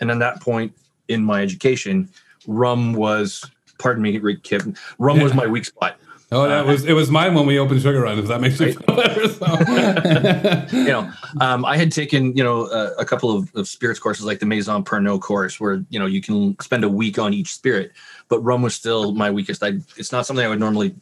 And 0.01 0.11
at 0.11 0.19
that 0.19 0.41
point 0.41 0.73
in 1.09 1.23
my 1.23 1.43
education, 1.43 2.09
rum 2.47 2.93
was, 2.93 3.49
pardon 3.79 4.03
me, 4.03 4.19
Rick 4.19 4.43
Kip, 4.43 4.63
rum 4.99 5.21
was 5.21 5.35
my 5.35 5.47
weak 5.47 5.65
spot. 5.65 5.99
Oh, 6.33 6.49
that 6.49 6.67
was 6.67 6.85
it 6.85 6.93
was 6.93 7.09
mine 7.09 7.35
when 7.35 7.47
we 7.47 7.57
opened 7.57 7.83
Sugar 7.83 8.01
Run. 8.01 8.19
If 8.19 8.27
that 8.27 8.41
makes 8.41 8.59
you 8.59 8.73
feel 8.73 8.97
better. 8.97 9.29
So. 9.29 10.77
you 10.77 10.89
know, 10.89 11.13
um, 11.41 11.65
I 11.65 11.77
had 11.77 11.93
taken, 11.93 12.37
you 12.37 12.43
know, 12.43 12.67
a, 12.67 12.95
a 12.99 13.05
couple 13.05 13.31
of, 13.31 13.55
of 13.55 13.69
spirits 13.69 14.01
courses 14.01 14.25
like 14.25 14.41
the 14.41 14.47
Maison 14.47 14.83
Pernod 14.83 15.21
course 15.21 15.61
where, 15.61 15.85
you 15.89 16.01
know, 16.01 16.07
you 16.07 16.21
can 16.21 16.59
spend 16.61 16.83
a 16.83 16.89
week 16.89 17.21
on 17.21 17.33
each 17.33 17.55
spirit, 17.55 17.93
but 18.29 18.41
rum 18.41 18.61
was 18.61 18.75
still 18.75 19.13
my 19.13 19.31
weakest. 19.31 19.63
I, 19.63 19.75
it's 19.97 20.11
not 20.11 20.27
something 20.27 20.45
I 20.45 20.49
would 20.49 20.59
normally 20.59 20.97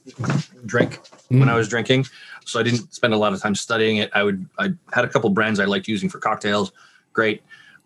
drink 0.67 1.01
when 1.29 1.49
I 1.49 1.55
was 1.55 1.69
drinking. 1.69 2.05
So 2.45 2.61
I 2.61 2.63
didn't 2.63 2.93
spend 2.93 3.15
a 3.15 3.17
lot 3.17 3.33
of 3.33 3.41
time 3.41 3.55
studying 3.55 3.97
it. 3.97 4.11
I 4.15 4.25
would, 4.25 4.47
I 4.59 4.75
had 4.93 5.07
a 5.07 5.09
couple 5.09 5.31
brands 5.31 5.59
I 5.59 5.65
liked 5.65 5.89
using 5.89 6.11
for 6.11 6.19
cocktails. 6.19 6.71
Great. 7.15 7.43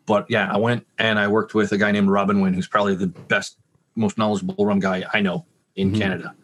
But 0.09 0.27
yeah, 0.31 0.51
I 0.51 0.57
went 0.57 0.87
and 0.99 1.19
I 1.19 1.29
worked 1.29 1.55
with 1.55 1.71
a 1.73 1.79
guy 1.79 1.93
named 1.93 2.09
Robin 2.09 2.41
Wynn, 2.41 2.55
who's 2.55 2.67
probably 2.67 2.97
the 2.97 3.07
best, 3.07 3.59
most 3.95 4.17
knowledgeable 4.17 4.65
rum 4.65 4.81
guy 4.81 5.05
I 5.13 5.21
know 5.21 5.45
in 5.77 5.97
Canada. 5.97 6.35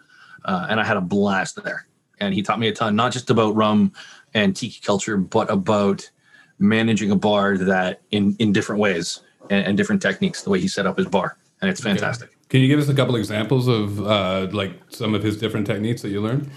Uh, 0.44 0.66
and 0.68 0.78
I 0.78 0.85
had 0.85 0.99
a 0.99 1.00
blast 1.00 1.64
there. 1.64 1.87
And 2.21 2.35
he 2.35 2.42
taught 2.42 2.61
me 2.61 2.68
a 2.68 2.73
ton, 2.73 2.94
not 2.94 3.11
just 3.11 3.30
about 3.30 3.56
rum 3.56 3.92
and 4.35 4.54
tiki 4.54 4.80
culture, 4.80 5.16
but 5.16 5.50
about 5.50 6.09
managing 6.59 7.11
a 7.11 7.16
bar 7.16 7.56
that 7.56 8.02
in 8.11 8.37
in 8.38 8.52
different 8.52 8.80
ways 8.80 9.21
and, 9.50 9.66
and 9.66 9.76
different 9.76 10.02
techniques. 10.02 10.42
The 10.42 10.50
way 10.50 10.61
he 10.61 10.68
set 10.68 10.87
up 10.87 10.99
his 10.99 11.06
bar, 11.06 11.37
and 11.61 11.71
it's 11.71 11.80
fantastic. 11.80 12.30
Can 12.50 12.61
you 12.61 12.68
give 12.68 12.78
us 12.78 12.88
a 12.88 12.94
couple 12.94 13.16
examples 13.16 13.66
of 13.66 14.00
uh, 14.06 14.49
like 14.52 14.73
some 14.91 15.15
of 15.15 15.23
his 15.23 15.38
different 15.38 15.67
techniques 15.67 16.02
that 16.02 16.10
you 16.10 16.21
learned? 16.21 16.50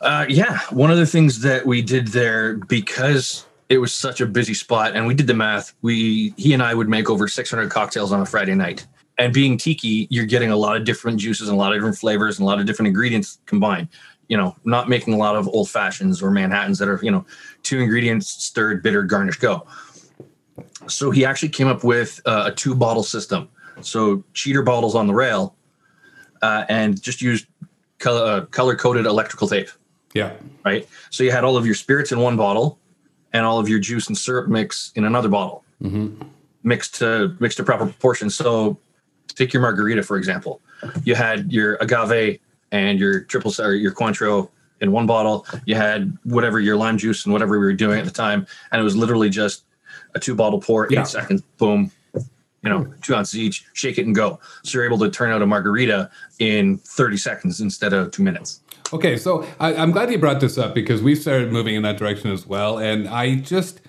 Uh, 0.00 0.26
yeah, 0.28 0.60
one 0.70 0.90
of 0.90 0.96
the 0.96 1.06
things 1.06 1.40
that 1.42 1.66
we 1.66 1.82
did 1.82 2.08
there 2.08 2.56
because 2.56 3.46
it 3.68 3.78
was 3.78 3.94
such 3.94 4.20
a 4.20 4.26
busy 4.26 4.54
spot, 4.54 4.96
and 4.96 5.06
we 5.06 5.14
did 5.14 5.26
the 5.26 5.34
math. 5.34 5.74
We 5.82 6.32
he 6.36 6.54
and 6.54 6.62
I 6.62 6.74
would 6.74 6.88
make 6.88 7.10
over 7.10 7.28
600 7.28 7.70
cocktails 7.70 8.12
on 8.12 8.20
a 8.20 8.26
Friday 8.26 8.54
night. 8.54 8.86
And 9.18 9.32
being 9.34 9.58
tiki, 9.58 10.06
you're 10.10 10.26
getting 10.26 10.50
a 10.50 10.56
lot 10.56 10.76
of 10.76 10.84
different 10.84 11.18
juices 11.18 11.48
and 11.48 11.56
a 11.56 11.58
lot 11.58 11.72
of 11.72 11.78
different 11.78 11.98
flavors 11.98 12.38
and 12.38 12.44
a 12.44 12.46
lot 12.46 12.60
of 12.60 12.66
different 12.66 12.86
ingredients 12.86 13.40
combined. 13.46 13.88
You 14.28 14.36
know, 14.36 14.54
not 14.64 14.88
making 14.88 15.14
a 15.14 15.16
lot 15.16 15.36
of 15.36 15.48
old 15.48 15.68
fashions 15.68 16.22
or 16.22 16.30
Manhattans 16.30 16.78
that 16.78 16.88
are 16.88 17.00
you 17.02 17.10
know 17.10 17.26
two 17.62 17.80
ingredients 17.80 18.28
stirred, 18.28 18.82
bitter, 18.82 19.02
garnish, 19.02 19.36
go. 19.38 19.66
So 20.86 21.10
he 21.10 21.24
actually 21.24 21.50
came 21.50 21.66
up 21.66 21.84
with 21.84 22.20
uh, 22.26 22.44
a 22.46 22.54
two 22.54 22.74
bottle 22.74 23.02
system. 23.02 23.48
So 23.80 24.24
cheater 24.34 24.62
bottles 24.62 24.94
on 24.94 25.06
the 25.06 25.14
rail, 25.14 25.56
uh, 26.42 26.64
and 26.68 27.00
just 27.00 27.20
used 27.20 27.46
color 27.98 28.24
uh, 28.24 28.46
color 28.46 28.76
coded 28.76 29.06
electrical 29.06 29.48
tape 29.48 29.68
Yeah. 30.14 30.32
right? 30.64 30.88
So 31.10 31.24
you 31.24 31.30
had 31.30 31.44
all 31.44 31.56
of 31.56 31.66
your 31.66 31.74
spirits 31.74 32.12
in 32.12 32.20
one 32.20 32.36
bottle, 32.36 32.77
and 33.32 33.44
all 33.44 33.58
of 33.58 33.68
your 33.68 33.78
juice 33.78 34.08
and 34.08 34.16
syrup 34.16 34.48
mix 34.48 34.92
in 34.94 35.04
another 35.04 35.28
bottle, 35.28 35.64
mm-hmm. 35.82 36.22
mixed 36.62 36.96
to 36.96 37.36
mixed 37.40 37.58
to 37.58 37.64
proper 37.64 37.86
proportions. 37.86 38.34
So 38.34 38.78
take 39.28 39.52
your 39.52 39.62
margarita 39.62 40.02
for 40.02 40.16
example. 40.16 40.60
You 41.04 41.14
had 41.14 41.52
your 41.52 41.76
agave 41.80 42.40
and 42.72 42.98
your 42.98 43.20
triple 43.20 43.52
or 43.58 43.74
your 43.74 43.92
Cointreau 43.92 44.48
in 44.80 44.92
one 44.92 45.06
bottle. 45.06 45.46
You 45.64 45.74
had 45.74 46.16
whatever 46.24 46.60
your 46.60 46.76
lime 46.76 46.98
juice 46.98 47.24
and 47.24 47.32
whatever 47.32 47.58
we 47.58 47.64
were 47.64 47.72
doing 47.72 47.98
at 47.98 48.04
the 48.04 48.10
time, 48.10 48.46
and 48.70 48.80
it 48.80 48.84
was 48.84 48.96
literally 48.96 49.30
just 49.30 49.64
a 50.14 50.20
two 50.20 50.34
bottle 50.34 50.60
pour, 50.60 50.86
eight 50.86 50.92
Yeah. 50.92 51.02
seconds, 51.04 51.42
boom. 51.58 51.90
You 52.62 52.70
know, 52.70 52.92
two 53.02 53.14
ounces 53.14 53.38
each, 53.38 53.64
shake 53.72 53.98
it 53.98 54.06
and 54.06 54.14
go. 54.14 54.40
So 54.64 54.78
you're 54.78 54.84
able 54.84 54.98
to 54.98 55.10
turn 55.10 55.30
out 55.30 55.42
a 55.42 55.46
margarita 55.46 56.10
in 56.40 56.78
30 56.78 57.16
seconds 57.16 57.60
instead 57.60 57.92
of 57.92 58.10
two 58.10 58.22
minutes. 58.22 58.60
Okay, 58.92 59.18
so 59.18 59.46
I, 59.60 59.74
I'm 59.74 59.90
glad 59.90 60.10
you 60.10 60.18
brought 60.18 60.40
this 60.40 60.56
up 60.56 60.74
because 60.74 61.02
we 61.02 61.14
started 61.14 61.52
moving 61.52 61.74
in 61.74 61.82
that 61.82 61.98
direction 61.98 62.30
as 62.30 62.46
well, 62.46 62.78
and 62.78 63.06
I 63.06 63.34
just 63.36 63.80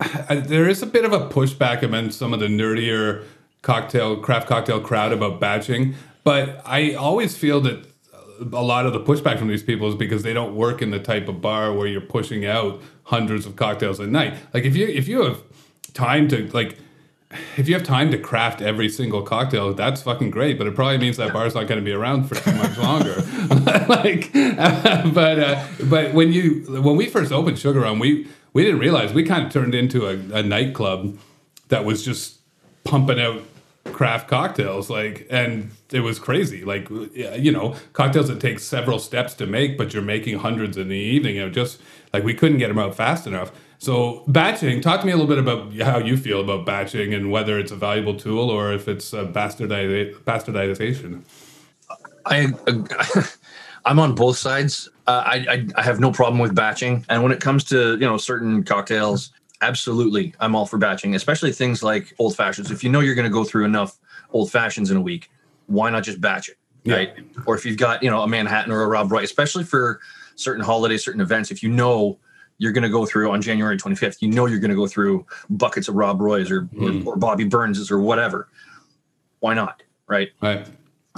I, 0.00 0.36
there 0.36 0.68
is 0.68 0.82
a 0.82 0.86
bit 0.86 1.04
of 1.04 1.12
a 1.12 1.28
pushback 1.28 1.82
amongst 1.82 2.18
some 2.18 2.32
of 2.32 2.40
the 2.40 2.46
nerdier 2.46 3.24
cocktail 3.62 4.16
craft 4.16 4.48
cocktail 4.48 4.80
crowd 4.80 5.12
about 5.12 5.38
batching, 5.38 5.94
but 6.24 6.60
I 6.64 6.94
always 6.94 7.36
feel 7.36 7.60
that 7.62 7.86
a 8.40 8.62
lot 8.62 8.86
of 8.86 8.92
the 8.92 9.00
pushback 9.00 9.38
from 9.38 9.48
these 9.48 9.62
people 9.62 9.88
is 9.88 9.94
because 9.94 10.22
they 10.22 10.32
don't 10.32 10.54
work 10.54 10.80
in 10.82 10.90
the 10.90 11.00
type 11.00 11.28
of 11.28 11.40
bar 11.40 11.72
where 11.72 11.86
you're 11.86 12.00
pushing 12.00 12.46
out 12.46 12.80
hundreds 13.04 13.46
of 13.46 13.56
cocktails 13.56 13.98
a 14.00 14.06
night. 14.06 14.34
Like 14.52 14.64
if 14.64 14.76
you 14.76 14.86
if 14.86 15.08
you 15.08 15.22
have 15.22 15.42
time 15.94 16.28
to 16.28 16.48
like 16.52 16.78
if 17.56 17.68
you 17.68 17.74
have 17.74 17.82
time 17.82 18.10
to 18.10 18.18
craft 18.18 18.62
every 18.62 18.88
single 18.88 19.22
cocktail, 19.22 19.74
that's 19.74 20.02
fucking 20.02 20.30
great. 20.30 20.56
But 20.56 20.66
it 20.66 20.74
probably 20.74 20.98
means 20.98 21.18
that 21.18 21.32
bar's 21.32 21.54
not 21.54 21.66
going 21.66 21.78
to 21.78 21.84
be 21.84 21.92
around 21.92 22.24
for 22.24 22.36
too 22.36 22.52
much 22.52 22.78
longer. 22.78 23.14
like, 23.88 24.32
but 25.12 25.38
uh, 25.38 25.66
but 25.84 26.14
when 26.14 26.32
you 26.32 26.64
when 26.82 26.96
we 26.96 27.06
first 27.06 27.32
opened 27.32 27.58
Sugar 27.58 27.92
we 27.94 28.26
we 28.52 28.64
didn't 28.64 28.80
realize 28.80 29.12
we 29.12 29.24
kind 29.24 29.46
of 29.46 29.52
turned 29.52 29.74
into 29.74 30.06
a, 30.06 30.38
a 30.38 30.42
nightclub 30.42 31.18
that 31.68 31.84
was 31.84 32.04
just 32.04 32.38
pumping 32.84 33.20
out 33.20 33.42
craft 33.84 34.28
cocktails 34.28 34.90
like 34.90 35.26
and 35.30 35.70
it 35.92 36.00
was 36.00 36.18
crazy 36.18 36.62
like 36.62 36.88
you 36.90 37.50
know 37.50 37.74
cocktails 37.94 38.28
that 38.28 38.38
take 38.38 38.58
several 38.58 38.98
steps 38.98 39.32
to 39.32 39.46
make 39.46 39.78
but 39.78 39.94
you're 39.94 40.02
making 40.02 40.38
hundreds 40.38 40.76
in 40.76 40.88
the 40.88 40.96
evening 40.96 41.36
it 41.36 41.50
just 41.50 41.80
like 42.12 42.22
we 42.22 42.34
couldn't 42.34 42.58
get 42.58 42.68
them 42.68 42.78
out 42.78 42.94
fast 42.94 43.26
enough 43.26 43.50
so 43.78 44.24
batching 44.28 44.80
talk 44.80 45.00
to 45.00 45.06
me 45.06 45.12
a 45.12 45.16
little 45.16 45.28
bit 45.28 45.38
about 45.38 45.72
how 45.76 45.98
you 45.98 46.16
feel 46.16 46.40
about 46.40 46.66
batching 46.66 47.14
and 47.14 47.30
whether 47.30 47.58
it's 47.58 47.70
a 47.72 47.76
valuable 47.76 48.14
tool 48.16 48.50
or 48.50 48.72
if 48.72 48.88
it's 48.88 49.12
a 49.12 49.24
bastardiza- 49.24 50.14
bastardization 50.24 51.22
I 52.26 52.52
I'm 53.84 53.98
on 53.98 54.14
both 54.14 54.36
sides. 54.36 54.88
Uh, 55.06 55.22
I, 55.24 55.46
I 55.48 55.66
I 55.76 55.82
have 55.82 55.98
no 56.00 56.12
problem 56.12 56.38
with 56.38 56.54
batching, 56.54 57.06
and 57.08 57.22
when 57.22 57.32
it 57.32 57.40
comes 57.40 57.64
to 57.64 57.92
you 57.92 58.00
know 58.06 58.18
certain 58.18 58.62
cocktails, 58.62 59.30
absolutely, 59.62 60.34
I'm 60.40 60.54
all 60.54 60.66
for 60.66 60.76
batching, 60.76 61.14
especially 61.14 61.52
things 61.52 61.82
like 61.82 62.12
old 62.18 62.36
fashions. 62.36 62.70
If 62.70 62.84
you 62.84 62.90
know 62.90 63.00
you're 63.00 63.14
going 63.14 63.24
to 63.28 63.32
go 63.32 63.44
through 63.44 63.64
enough 63.64 63.98
old 64.32 64.50
fashions 64.52 64.90
in 64.90 64.96
a 64.98 65.00
week, 65.00 65.30
why 65.66 65.88
not 65.88 66.02
just 66.02 66.20
batch 66.20 66.50
it, 66.50 66.58
Yeah. 66.84 66.96
right? 66.96 67.14
Or 67.46 67.54
if 67.54 67.64
you've 67.64 67.78
got 67.78 68.02
you 68.02 68.10
know 68.10 68.20
a 68.20 68.28
Manhattan 68.28 68.72
or 68.72 68.82
a 68.82 68.86
Rob 68.88 69.10
Roy, 69.10 69.22
especially 69.22 69.64
for 69.64 70.00
certain 70.36 70.62
holidays, 70.62 71.02
certain 71.02 71.22
events, 71.22 71.50
if 71.50 71.62
you 71.62 71.70
know 71.70 72.18
you're 72.58 72.72
going 72.72 72.82
to 72.82 72.88
go 72.88 73.06
through 73.06 73.30
on 73.30 73.40
January 73.40 73.76
25th, 73.76 74.16
you 74.20 74.28
know 74.30 74.46
you're 74.46 74.58
going 74.58 74.70
to 74.70 74.76
go 74.76 74.86
through 74.86 75.24
buckets 75.48 75.88
of 75.88 75.94
Rob 75.94 76.20
Roys 76.20 76.50
or, 76.50 76.62
Mm. 76.62 77.06
or 77.06 77.12
or 77.12 77.16
Bobby 77.16 77.44
Burns's 77.44 77.90
or 77.90 78.00
whatever. 78.00 78.48
Why 79.40 79.54
not, 79.54 79.82
right? 80.08 80.28
right 80.42 80.66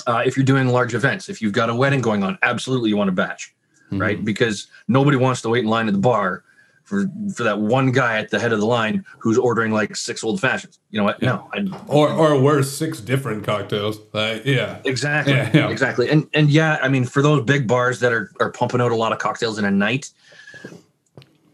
uh, 0.07 0.23
if 0.25 0.37
you're 0.37 0.45
doing 0.47 0.69
large 0.69 0.95
events, 0.95 1.29
if 1.29 1.41
you've 1.43 1.53
got 1.53 1.69
a 1.71 1.75
wedding 1.75 2.01
going 2.01 2.23
on, 2.23 2.39
absolutely 2.43 2.89
you 2.91 2.97
want 2.97 3.09
to 3.09 3.13
batch, 3.13 3.55
Mm-hmm. 3.87 4.01
right? 4.01 4.25
Because 4.25 4.69
nobody 4.87 5.17
wants 5.17 5.43
to 5.43 5.49
wait 5.49 5.65
in 5.65 5.71
line 5.71 5.89
at 5.89 5.95
the 5.95 5.99
bar 6.01 6.45
for 6.85 7.07
for 7.35 7.43
that 7.45 7.59
one 7.59 7.91
guy 7.93 8.19
at 8.19 8.31
the 8.31 8.39
head 8.39 8.53
of 8.53 8.61
the 8.61 8.67
line 8.67 9.05
who's 9.19 9.37
ordering 9.39 9.73
like 9.73 9.97
six 9.97 10.23
old 10.25 10.41
fashions. 10.41 10.79
You 10.91 10.99
know 10.99 11.05
what? 11.05 11.21
No, 11.23 11.49
I, 11.53 11.67
or 11.89 12.09
or 12.11 12.41
worse 12.41 12.71
six 12.71 13.01
different 13.01 13.45
cocktails 13.45 13.99
like 14.13 14.45
yeah 14.45 14.79
exactly, 14.85 15.33
Yeah, 15.35 15.51
yeah. 15.55 15.69
exactly. 15.71 16.09
And 16.11 16.29
and 16.35 16.51
yeah, 16.51 16.79
I 16.83 16.89
mean, 16.89 17.05
for 17.05 17.21
those 17.23 17.43
big 17.45 17.67
bars 17.67 17.99
that 18.01 18.13
are 18.13 18.31
are 18.41 18.51
pumping 18.53 18.81
out 18.81 18.93
a 18.93 18.97
lot 18.97 19.13
of 19.13 19.19
cocktails 19.19 19.59
in 19.59 19.65
a 19.65 19.71
night, 19.71 20.11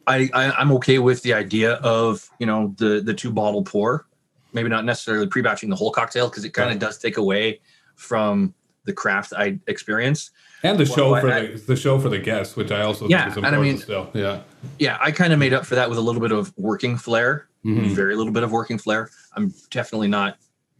I, 0.06 0.28
I 0.32 0.50
I'm 0.52 0.70
okay 0.72 0.98
with 0.98 1.22
the 1.22 1.34
idea 1.34 1.74
of 1.74 2.28
you 2.38 2.46
know 2.46 2.74
the 2.78 3.00
the 3.00 3.14
two 3.14 3.30
bottle 3.32 3.62
pour, 3.62 4.06
maybe 4.52 4.68
not 4.68 4.84
necessarily 4.84 5.26
pre-batching 5.26 5.68
the 5.70 5.76
whole 5.76 5.90
cocktail 5.90 6.28
because 6.28 6.44
it 6.44 6.50
kind 6.50 6.70
of 6.70 6.78
does 6.78 6.98
take 6.98 7.16
away 7.16 7.60
from 7.96 8.54
the 8.84 8.92
craft 8.92 9.32
I 9.36 9.58
experience. 9.66 10.30
And 10.62 10.78
the 10.78 10.84
Well, 10.84 10.94
show 11.14 11.20
for 11.20 11.30
I- 11.32 11.46
the, 11.48 11.58
the 11.58 11.76
show 11.76 11.98
for 11.98 12.08
the 12.08 12.18
guests, 12.18 12.56
which 12.56 12.70
I 12.70 12.82
also 12.82 13.08
Yeah, 13.08 13.24
think 13.24 13.38
is 13.38 13.44
and 13.44 13.54
I 13.56 13.58
mean- 13.60 13.78
still. 13.78 14.10
Yeah. 14.14 14.42
Yeah, 14.78 14.96
I 15.00 15.10
kind 15.10 15.32
of 15.32 15.38
made 15.38 15.52
up 15.52 15.66
for 15.66 15.74
that 15.74 15.88
with 15.88 15.98
a 15.98 16.00
little 16.00 16.20
bit 16.20 16.32
of 16.32 16.52
working 16.56 16.96
flair, 16.96 17.46
Mhm. 17.64 17.90
very 17.94 18.14
little 18.16 18.32
bit 18.32 18.42
of 18.42 18.52
working 18.52 18.78
flair. 18.78 19.10
I'm 19.34 19.52
definitely 19.70 20.08
not 20.08 20.38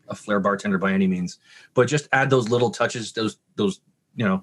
a 0.08 0.14
flair 0.14 0.38
bartender 0.40 0.78
by 0.78 0.92
any 0.92 1.06
means, 1.06 1.38
but 1.74 1.88
just 1.88 2.08
add 2.12 2.30
those 2.30 2.48
little 2.48 2.70
touches, 2.70 3.12
those 3.12 3.38
those 3.56 3.80
you 4.14 4.24
know 4.24 4.42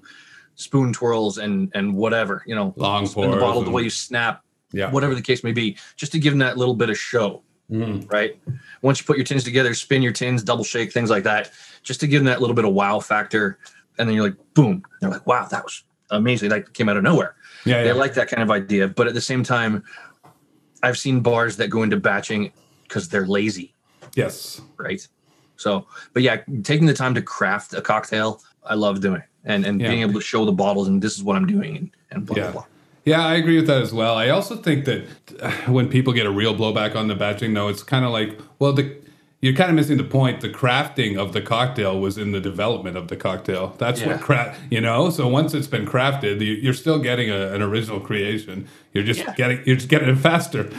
spoon 0.56 0.92
twirls 0.92 1.38
and 1.38 1.70
and 1.74 1.94
whatever 1.94 2.42
you 2.46 2.54
know 2.54 2.72
Long 2.76 3.06
spin 3.06 3.30
the 3.30 3.38
bottle 3.38 3.62
the 3.62 3.70
way 3.70 3.82
you 3.82 3.90
snap 3.90 4.42
Yeah. 4.74 4.90
whatever 4.90 5.14
the 5.14 5.22
case 5.22 5.42
may 5.44 5.52
be, 5.52 5.76
just 5.96 6.12
to 6.12 6.18
give 6.18 6.32
them 6.32 6.40
that 6.40 6.58
little 6.58 6.74
bit 6.74 6.90
of 6.90 6.98
show, 6.98 7.42
Mhm. 7.70 8.10
right? 8.12 8.36
Once 8.82 9.00
you 9.00 9.06
put 9.06 9.16
your 9.16 9.24
tins 9.24 9.44
together, 9.44 9.72
spin 9.74 10.02
your 10.02 10.12
tins, 10.12 10.42
double 10.42 10.64
shake, 10.64 10.92
things 10.92 11.10
like 11.10 11.24
that, 11.24 11.50
just 11.82 12.00
to 12.00 12.06
give 12.06 12.20
them 12.20 12.26
that 12.26 12.40
little 12.40 12.56
bit 12.56 12.64
of 12.64 12.72
wow 12.74 12.98
factor. 13.00 13.58
And 13.98 14.08
then 14.08 14.16
you're 14.16 14.24
like, 14.24 14.36
boom. 14.54 14.82
They're 15.00 15.10
like, 15.10 15.26
wow, 15.26 15.46
that 15.46 15.62
was 15.64 15.84
amazing. 16.10 16.48
That 16.50 16.74
came 16.74 16.88
out 16.88 16.96
of 16.96 17.02
nowhere. 17.04 17.36
Yeah. 17.64 17.82
They 17.82 17.88
yeah. 17.88 17.94
like 17.94 18.14
that 18.14 18.28
kind 18.28 18.42
of 18.42 18.50
idea. 18.50 18.88
But 18.88 19.06
at 19.06 19.14
the 19.14 19.20
same 19.20 19.42
time, 19.44 19.84
I've 20.82 20.98
seen 20.98 21.20
bars 21.20 21.56
that 21.56 21.68
go 21.68 21.82
into 21.82 21.96
batching 21.96 22.52
because 22.82 23.08
they're 23.08 23.26
lazy, 23.26 23.74
yes. 24.14 24.60
right? 24.76 25.06
So, 25.56 25.86
but 26.12 26.22
yeah, 26.22 26.38
taking 26.62 26.86
the 26.86 26.92
time 26.94 27.14
to 27.14 27.22
craft 27.22 27.72
a 27.74 27.80
cocktail, 27.80 28.42
I 28.64 28.74
love 28.74 29.00
doing. 29.00 29.22
And 29.44 29.64
and 29.64 29.80
Yeah. 29.80 29.88
being 29.88 30.00
able 30.02 30.14
to 30.14 30.20
show 30.20 30.44
the 30.44 30.52
bottles 30.52 30.88
and 30.88 31.00
this 31.00 31.14
is 31.16 31.22
what 31.22 31.36
I'm 31.36 31.46
doing 31.46 31.76
and, 31.76 31.90
and 32.10 32.26
blah, 32.26 32.36
Yeah. 32.36 32.42
blah, 32.50 32.52
blah. 32.52 32.64
Yeah, 33.04 33.24
I 33.24 33.34
agree 33.34 33.56
with 33.56 33.66
that 33.66 33.82
as 33.82 33.92
well. 33.92 34.16
I 34.16 34.30
also 34.30 34.56
think 34.56 34.84
that 34.86 35.04
when 35.68 35.88
people 35.88 36.12
get 36.12 36.26
a 36.26 36.30
real 36.30 36.54
blowback 36.54 36.96
on 36.96 37.08
the 37.08 37.14
batching, 37.14 37.52
though, 37.54 37.68
it's 37.68 37.82
kind 37.82 38.04
of 38.04 38.10
like, 38.12 38.38
well, 38.58 38.72
the 38.72 38.96
you're 39.40 39.52
kind 39.52 39.68
of 39.68 39.76
missing 39.76 39.98
the 39.98 40.04
point. 40.04 40.40
The 40.40 40.48
crafting 40.48 41.18
of 41.18 41.34
the 41.34 41.42
cocktail 41.42 42.00
was 42.00 42.16
in 42.16 42.32
the 42.32 42.40
development 42.40 42.96
of 42.96 43.08
the 43.08 43.16
cocktail. 43.16 43.74
That's 43.76 44.00
Yeah. 44.00 44.12
what 44.12 44.22
craft, 44.22 44.58
you 44.70 44.80
know. 44.80 45.10
So 45.10 45.28
once 45.28 45.52
it's 45.52 45.66
been 45.66 45.84
crafted, 45.84 46.40
you- 46.40 46.54
you're 46.54 46.72
still 46.72 46.98
getting 46.98 47.28
a, 47.30 47.52
an 47.52 47.60
original 47.60 48.00
creation. 48.00 48.66
You're 48.94 49.04
just 49.04 49.20
Yeah. 49.20 49.34
getting, 49.34 49.60
you're 49.66 49.76
just 49.76 49.90
getting 49.90 50.08
it 50.08 50.16
faster. 50.16 50.70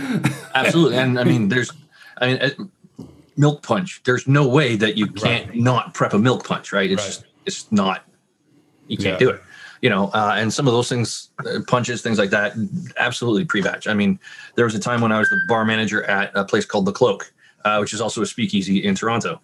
Absolutely. 0.56 0.98
And 0.98 1.20
I 1.20 1.26
mean, 1.26 1.50
there's, 1.50 1.72
I 2.20 2.26
mean, 2.26 2.38
uh, 2.42 3.04
milk 3.38 3.62
punch. 3.62 4.02
There's 4.04 4.28
no 4.28 4.48
way 4.48 4.76
that 4.78 4.98
you 4.98 5.06
can't 5.12 5.54
not 5.54 5.94
prep 5.94 6.14
a 6.16 6.18
milk 6.18 6.48
punch, 6.48 6.74
right? 6.74 6.90
It's 6.90 7.04
Right. 7.04 7.08
just, 7.08 7.26
it's 7.46 7.72
not, 7.72 8.04
you 8.88 8.98
can't 8.98 9.22
Yeah. 9.22 9.28
do 9.28 9.30
it. 9.30 9.44
You 9.86 9.92
know, 9.92 10.06
uh, 10.20 10.34
and 10.36 10.52
some 10.52 10.68
of 10.68 10.74
those 10.74 10.90
things, 10.90 11.30
uh, 11.46 11.60
punches, 11.68 12.02
things 12.02 12.18
like 12.18 12.32
that, 12.32 12.54
absolutely 12.98 13.46
pre-batch. 13.46 13.86
I 13.88 13.94
mean, 13.94 14.20
there 14.56 14.66
was 14.66 14.74
a 14.74 14.80
time 14.80 15.00
when 15.02 15.12
I 15.12 15.20
was 15.20 15.30
the 15.30 15.40
bar 15.48 15.64
manager 15.64 16.04
at 16.06 16.32
a 16.34 16.44
place 16.44 16.66
called 16.66 16.86
the 16.86 16.92
Cloak, 16.92 17.32
uh, 17.66 17.78
which 17.82 17.94
is 17.94 18.02
also 18.02 18.24
a 18.24 18.26
speakeasy 18.26 18.84
in 18.84 18.96
Toronto. 18.96 19.40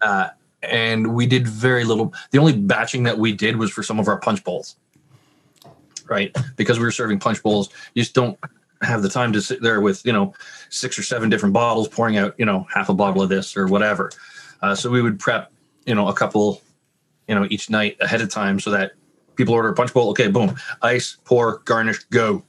Uh, 0.00 0.28
and 0.62 1.14
we 1.14 1.26
did 1.26 1.48
very 1.48 1.84
little. 1.84 2.14
The 2.30 2.38
only 2.38 2.56
batching 2.56 3.02
that 3.08 3.18
we 3.18 3.32
did 3.32 3.56
was 3.56 3.72
for 3.72 3.82
some 3.82 3.98
of 3.98 4.06
our 4.06 4.18
punch 4.20 4.44
bowls, 4.44 4.76
right? 6.08 6.30
Because 6.56 6.78
we 6.78 6.84
were 6.84 6.92
serving 6.92 7.18
punch 7.18 7.42
bowls, 7.42 7.70
you 7.94 8.02
just 8.02 8.14
don't 8.14 8.38
have 8.82 9.02
the 9.02 9.08
time 9.08 9.32
to 9.32 9.40
sit 9.42 9.62
there 9.62 9.80
with 9.80 10.04
you 10.06 10.12
know 10.12 10.32
six 10.68 10.98
or 10.98 11.02
seven 11.02 11.28
different 11.28 11.52
bottles 11.52 11.88
pouring 11.88 12.16
out 12.18 12.34
you 12.38 12.44
know 12.44 12.66
half 12.72 12.88
a 12.88 12.94
bottle 12.94 13.22
of 13.22 13.28
this 13.28 13.56
or 13.56 13.66
whatever. 13.66 14.10
Uh, 14.60 14.74
so 14.74 14.90
we 14.90 15.02
would 15.02 15.18
prep 15.18 15.50
you 15.86 15.94
know 15.94 16.08
a 16.08 16.14
couple 16.14 16.62
you 17.28 17.34
know 17.34 17.46
each 17.50 17.70
night 17.70 17.96
ahead 18.00 18.20
of 18.20 18.28
time 18.28 18.60
so 18.60 18.70
that 18.70 18.92
people 19.36 19.54
order 19.54 19.68
a 19.68 19.74
punch 19.74 19.92
bowl. 19.92 20.10
Okay, 20.10 20.28
boom, 20.28 20.56
ice, 20.82 21.16
pour, 21.24 21.58
garnish, 21.64 21.98
go 22.10 22.42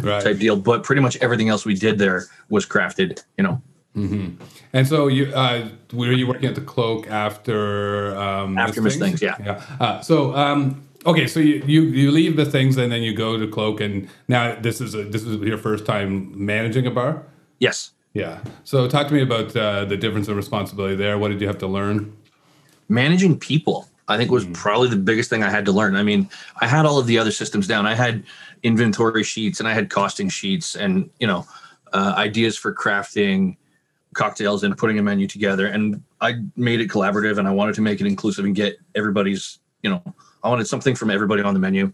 right. 0.00 0.22
type 0.22 0.38
deal. 0.38 0.56
But 0.56 0.82
pretty 0.82 1.02
much 1.02 1.16
everything 1.18 1.48
else 1.48 1.64
we 1.64 1.74
did 1.74 1.98
there 1.98 2.24
was 2.48 2.66
crafted. 2.66 3.22
You 3.38 3.44
know, 3.44 3.62
And 4.72 4.86
so 4.86 5.06
you 5.06 5.32
uh, 5.34 5.68
were 5.92 6.12
you 6.12 6.26
working 6.26 6.48
at 6.48 6.54
the 6.54 6.60
cloak 6.60 7.08
after 7.08 8.16
um, 8.16 8.58
After 8.58 8.82
Miss 8.82 8.96
Thing's, 8.96 9.22
yeah. 9.22 9.36
yeah. 9.44 9.62
Uh, 9.80 10.00
so 10.00 10.34
um, 10.34 10.82
okay, 11.06 11.26
so 11.26 11.40
you, 11.40 11.62
you 11.66 11.82
you 11.82 12.10
leave 12.10 12.36
the 12.36 12.44
things 12.44 12.76
and 12.76 12.90
then 12.90 13.02
you 13.02 13.14
go 13.14 13.38
to 13.38 13.46
cloak 13.46 13.80
and 13.80 14.08
now 14.28 14.56
this 14.60 14.80
is 14.80 14.94
a, 14.94 15.04
this 15.04 15.22
is 15.22 15.40
your 15.40 15.58
first 15.58 15.86
time 15.86 16.32
managing 16.44 16.86
a 16.86 16.90
bar. 16.90 17.22
yes. 17.60 17.90
Yeah. 18.14 18.38
So 18.62 18.86
talk 18.86 19.08
to 19.08 19.14
me 19.14 19.22
about 19.22 19.56
uh, 19.56 19.86
the 19.86 19.96
difference 19.96 20.28
of 20.28 20.36
responsibility 20.36 20.94
there. 20.94 21.18
What 21.18 21.32
did 21.32 21.40
you 21.40 21.48
have 21.48 21.58
to 21.58 21.66
learn? 21.66 22.16
managing 22.88 23.38
people 23.38 23.88
i 24.08 24.16
think 24.16 24.30
was 24.30 24.46
probably 24.52 24.88
the 24.88 24.96
biggest 24.96 25.30
thing 25.30 25.42
i 25.42 25.50
had 25.50 25.64
to 25.64 25.72
learn. 25.72 25.96
I 25.96 26.02
mean 26.02 26.28
i 26.60 26.66
had 26.66 26.86
all 26.86 26.98
of 26.98 27.06
the 27.06 27.18
other 27.18 27.30
systems 27.30 27.66
down. 27.66 27.86
I 27.86 27.94
had 27.94 28.24
inventory 28.62 29.24
sheets 29.24 29.60
and 29.60 29.68
i 29.68 29.72
had 29.72 29.90
costing 29.90 30.28
sheets 30.28 30.74
and 30.74 31.10
you 31.20 31.26
know 31.26 31.46
uh, 31.92 32.14
ideas 32.16 32.56
for 32.56 32.74
crafting 32.74 33.56
cocktails 34.14 34.64
and 34.64 34.76
putting 34.76 34.98
a 34.98 35.02
menu 35.02 35.26
together. 35.26 35.66
And 35.66 36.02
i 36.20 36.34
made 36.56 36.80
it 36.80 36.88
collaborative 36.88 37.38
and 37.38 37.48
i 37.48 37.50
wanted 37.50 37.74
to 37.76 37.82
make 37.82 38.00
it 38.00 38.06
inclusive 38.06 38.44
and 38.44 38.54
get 38.54 38.76
everybody's 38.94 39.58
you 39.82 39.90
know 39.90 40.02
i 40.42 40.48
wanted 40.48 40.66
something 40.66 40.94
from 40.94 41.10
everybody 41.10 41.42
on 41.42 41.54
the 41.54 41.60
menu. 41.60 41.92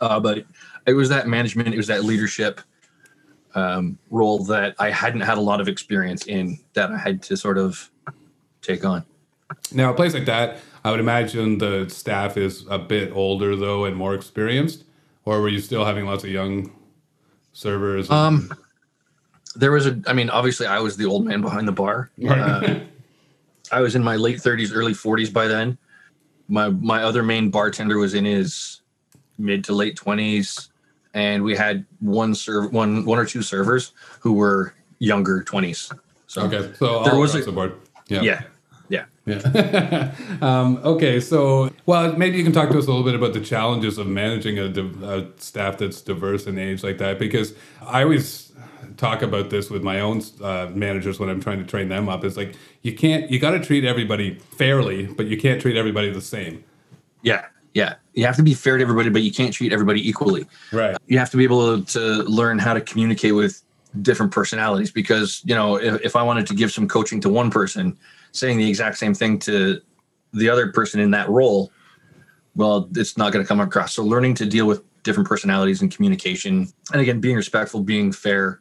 Uh, 0.00 0.20
but 0.20 0.44
it 0.86 0.92
was 0.92 1.08
that 1.08 1.26
management 1.26 1.72
it 1.72 1.76
was 1.76 1.86
that 1.86 2.04
leadership 2.04 2.60
um, 3.54 3.98
role 4.10 4.44
that 4.44 4.74
i 4.78 4.90
hadn't 4.90 5.22
had 5.22 5.38
a 5.38 5.40
lot 5.40 5.60
of 5.60 5.68
experience 5.68 6.26
in 6.26 6.58
that 6.74 6.90
i 6.90 6.98
had 6.98 7.22
to 7.22 7.36
sort 7.36 7.56
of 7.56 7.90
take 8.66 8.84
on. 8.84 9.04
Now, 9.72 9.92
a 9.92 9.94
place 9.94 10.12
like 10.12 10.24
that, 10.26 10.58
I 10.86 10.92
would 10.92 11.00
imagine 11.00 11.58
the 11.58 11.88
staff 11.88 12.36
is 12.36 12.64
a 12.70 12.78
bit 12.78 13.10
older 13.12 13.56
though 13.56 13.86
and 13.86 13.96
more 13.96 14.14
experienced, 14.14 14.84
or 15.24 15.40
were 15.40 15.48
you 15.48 15.58
still 15.58 15.84
having 15.84 16.06
lots 16.06 16.22
of 16.22 16.30
young 16.30 16.70
servers? 17.52 18.08
Um, 18.08 18.52
there 19.56 19.72
was 19.72 19.88
a. 19.88 20.00
I 20.06 20.12
mean, 20.12 20.30
obviously, 20.30 20.68
I 20.68 20.78
was 20.78 20.96
the 20.96 21.04
old 21.06 21.26
man 21.26 21.40
behind 21.40 21.66
the 21.66 21.72
bar. 21.72 22.12
Uh, 22.24 22.78
I 23.72 23.80
was 23.80 23.96
in 23.96 24.04
my 24.04 24.14
late 24.14 24.36
30s, 24.36 24.70
early 24.72 24.92
40s 24.92 25.32
by 25.32 25.48
then. 25.48 25.76
My 26.46 26.68
my 26.68 27.02
other 27.02 27.24
main 27.24 27.50
bartender 27.50 27.98
was 27.98 28.14
in 28.14 28.24
his 28.24 28.82
mid 29.38 29.64
to 29.64 29.72
late 29.72 29.96
20s, 29.96 30.68
and 31.14 31.42
we 31.42 31.56
had 31.56 31.84
one 31.98 32.32
serve 32.32 32.72
one 32.72 33.04
one 33.04 33.18
or 33.18 33.26
two 33.26 33.42
servers 33.42 33.90
who 34.20 34.34
were 34.34 34.72
younger 35.00 35.42
20s. 35.42 35.92
So 36.28 36.42
okay, 36.42 36.72
so 36.78 37.02
there 37.02 37.16
was 37.16 37.34
a- 37.34 37.50
board. 37.50 37.74
Yeah. 38.06 38.22
yeah, 38.22 38.42
yeah. 39.26 40.14
Um, 40.42 40.78
okay, 40.84 41.18
so 41.18 41.70
well, 41.86 42.14
maybe 42.16 42.36
you 42.36 42.44
can 42.44 42.52
talk 42.52 42.70
to 42.70 42.78
us 42.78 42.84
a 42.84 42.88
little 42.88 43.04
bit 43.04 43.14
about 43.14 43.32
the 43.32 43.40
challenges 43.40 43.96
of 43.96 44.06
managing 44.06 44.58
a, 44.58 44.68
div- 44.68 45.02
a 45.02 45.30
staff 45.38 45.78
that's 45.78 46.02
diverse 46.02 46.46
in 46.46 46.58
age 46.58 46.84
like 46.84 46.98
that, 46.98 47.18
because 47.18 47.54
I 47.80 48.02
always 48.02 48.52
talk 48.96 49.22
about 49.22 49.50
this 49.50 49.70
with 49.70 49.82
my 49.82 50.00
own 50.00 50.22
uh, 50.42 50.70
managers 50.74 51.18
when 51.18 51.28
I'm 51.28 51.40
trying 51.40 51.58
to 51.58 51.64
train 51.64 51.88
them 51.88 52.08
up. 52.08 52.24
It's 52.24 52.36
like 52.36 52.54
you 52.82 52.94
can't, 52.94 53.30
you 53.30 53.38
got 53.38 53.52
to 53.52 53.60
treat 53.60 53.84
everybody 53.84 54.38
fairly, 54.56 55.06
but 55.06 55.26
you 55.26 55.36
can't 55.36 55.60
treat 55.60 55.76
everybody 55.76 56.10
the 56.10 56.20
same. 56.20 56.64
Yeah, 57.22 57.46
yeah. 57.74 57.94
You 58.14 58.24
have 58.26 58.36
to 58.36 58.42
be 58.42 58.54
fair 58.54 58.76
to 58.76 58.82
everybody, 58.82 59.10
but 59.10 59.22
you 59.22 59.32
can't 59.32 59.52
treat 59.52 59.72
everybody 59.72 60.06
equally. 60.06 60.46
Right. 60.72 60.96
You 61.06 61.18
have 61.18 61.30
to 61.30 61.36
be 61.36 61.44
able 61.44 61.82
to 61.82 62.00
learn 62.24 62.58
how 62.58 62.74
to 62.74 62.80
communicate 62.80 63.34
with 63.34 63.62
different 64.02 64.32
personalities 64.32 64.90
because, 64.90 65.42
you 65.44 65.54
know, 65.54 65.76
if, 65.76 66.00
if 66.02 66.16
I 66.16 66.22
wanted 66.22 66.46
to 66.48 66.54
give 66.54 66.70
some 66.72 66.88
coaching 66.88 67.20
to 67.22 67.28
one 67.28 67.50
person, 67.50 67.96
saying 68.36 68.58
the 68.58 68.68
exact 68.68 68.98
same 68.98 69.14
thing 69.14 69.38
to 69.40 69.80
the 70.32 70.48
other 70.48 70.70
person 70.72 71.00
in 71.00 71.10
that 71.12 71.28
role, 71.28 71.72
well, 72.54 72.88
it's 72.94 73.16
not 73.16 73.32
going 73.32 73.44
to 73.44 73.48
come 73.48 73.60
across. 73.60 73.94
So 73.94 74.04
learning 74.04 74.34
to 74.36 74.46
deal 74.46 74.66
with 74.66 74.82
different 75.02 75.28
personalities 75.28 75.82
and 75.82 75.94
communication, 75.94 76.68
and 76.92 77.00
again, 77.00 77.20
being 77.20 77.36
respectful, 77.36 77.82
being 77.82 78.12
fair, 78.12 78.60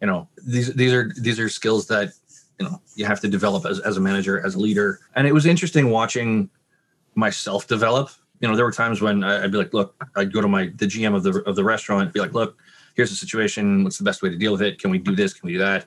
you 0.00 0.06
know, 0.06 0.28
these 0.46 0.72
these 0.74 0.92
are 0.92 1.12
these 1.16 1.38
are 1.38 1.48
skills 1.48 1.86
that 1.88 2.12
you 2.58 2.66
know 2.66 2.80
you 2.94 3.04
have 3.04 3.20
to 3.20 3.28
develop 3.28 3.66
as, 3.66 3.80
as 3.80 3.96
a 3.96 4.00
manager, 4.00 4.44
as 4.44 4.54
a 4.54 4.58
leader. 4.58 5.00
And 5.14 5.26
it 5.26 5.32
was 5.32 5.46
interesting 5.46 5.90
watching 5.90 6.50
myself 7.14 7.66
develop. 7.66 8.10
You 8.40 8.48
know, 8.48 8.54
there 8.54 8.64
were 8.64 8.72
times 8.72 9.00
when 9.00 9.24
I'd 9.24 9.50
be 9.50 9.58
like, 9.58 9.74
look, 9.74 9.94
I'd 10.16 10.32
go 10.32 10.40
to 10.40 10.48
my 10.48 10.66
the 10.76 10.86
GM 10.86 11.14
of 11.14 11.22
the 11.22 11.42
of 11.42 11.56
the 11.56 11.64
restaurant, 11.64 12.12
be 12.12 12.20
like, 12.20 12.34
look, 12.34 12.56
here's 12.94 13.10
the 13.10 13.16
situation. 13.16 13.84
What's 13.84 13.98
the 13.98 14.04
best 14.04 14.22
way 14.22 14.28
to 14.28 14.36
deal 14.36 14.52
with 14.52 14.62
it? 14.62 14.78
Can 14.78 14.90
we 14.90 14.98
do 14.98 15.14
this? 15.14 15.32
Can 15.32 15.46
we 15.46 15.54
do 15.54 15.58
that? 15.58 15.86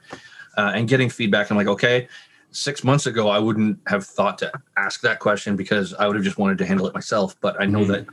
Uh, 0.58 0.72
and 0.76 0.88
getting 0.88 1.10
feedback. 1.10 1.50
I'm 1.50 1.58
like, 1.58 1.68
okay. 1.68 2.08
Six 2.54 2.84
months 2.84 3.06
ago, 3.06 3.30
I 3.30 3.40
wouldn't 3.40 3.80
have 3.88 4.06
thought 4.06 4.38
to 4.40 4.52
ask 4.76 5.00
that 5.02 5.20
question 5.20 5.56
because 5.56 5.94
I 5.94 6.06
would 6.08 6.16
have 6.18 6.26
just 6.26 6.38
wanted 6.38 6.58
to 6.58 6.66
handle 6.66 6.86
it 6.88 6.94
myself. 6.94 7.36
But 7.40 7.56
I 7.62 7.66
know 7.66 7.80
Mhm. 7.86 7.88
that 7.88 8.06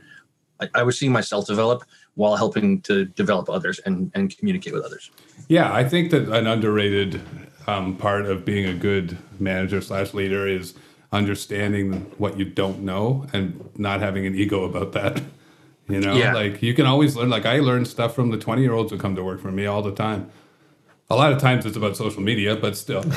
I, 0.61 0.79
I 0.79 0.83
was 0.83 0.97
seeing 0.97 1.11
myself 1.11 1.45
develop 1.45 1.83
while 2.15 2.35
helping 2.37 2.81
to 2.81 3.05
develop 3.05 3.49
others 3.49 3.79
and 3.85 4.11
and 4.15 4.35
communicate 4.37 4.73
with 4.73 4.83
others. 4.83 5.11
Yeah, 5.49 5.73
I 5.73 5.83
think 5.83 6.11
that 6.11 6.29
an 6.29 6.47
underrated 6.47 7.21
um, 7.67 7.97
part 7.97 8.25
of 8.27 8.45
being 8.45 8.65
a 8.65 8.73
good 8.73 9.17
manager 9.39 9.81
slash 9.81 10.13
leader 10.13 10.47
is 10.47 10.73
understanding 11.11 12.09
what 12.17 12.37
you 12.39 12.45
don't 12.45 12.79
know 12.81 13.25
and 13.33 13.69
not 13.77 13.99
having 13.99 14.25
an 14.25 14.35
ego 14.35 14.63
about 14.63 14.93
that. 14.93 15.21
You 15.89 15.99
know, 15.99 16.15
Yeah. 16.15 16.33
like 16.33 16.61
you 16.61 16.73
can 16.73 16.85
always 16.85 17.15
learn. 17.15 17.29
Like 17.29 17.45
I 17.45 17.59
learn 17.59 17.83
stuff 17.83 18.15
from 18.15 18.29
the 18.31 18.37
twenty 18.37 18.61
year 18.61 18.73
olds 18.73 18.91
who 18.91 18.97
come 18.97 19.15
to 19.15 19.23
work 19.23 19.41
for 19.41 19.51
me 19.51 19.65
all 19.65 19.81
the 19.81 19.91
time. 19.91 20.29
A 21.11 21.15
lot 21.15 21.33
of 21.33 21.39
times 21.39 21.65
it's 21.65 21.75
about 21.75 21.97
social 21.97 22.21
media, 22.21 22.55
but 22.55 22.77
still, 22.77 22.99
I'm 23.03 23.11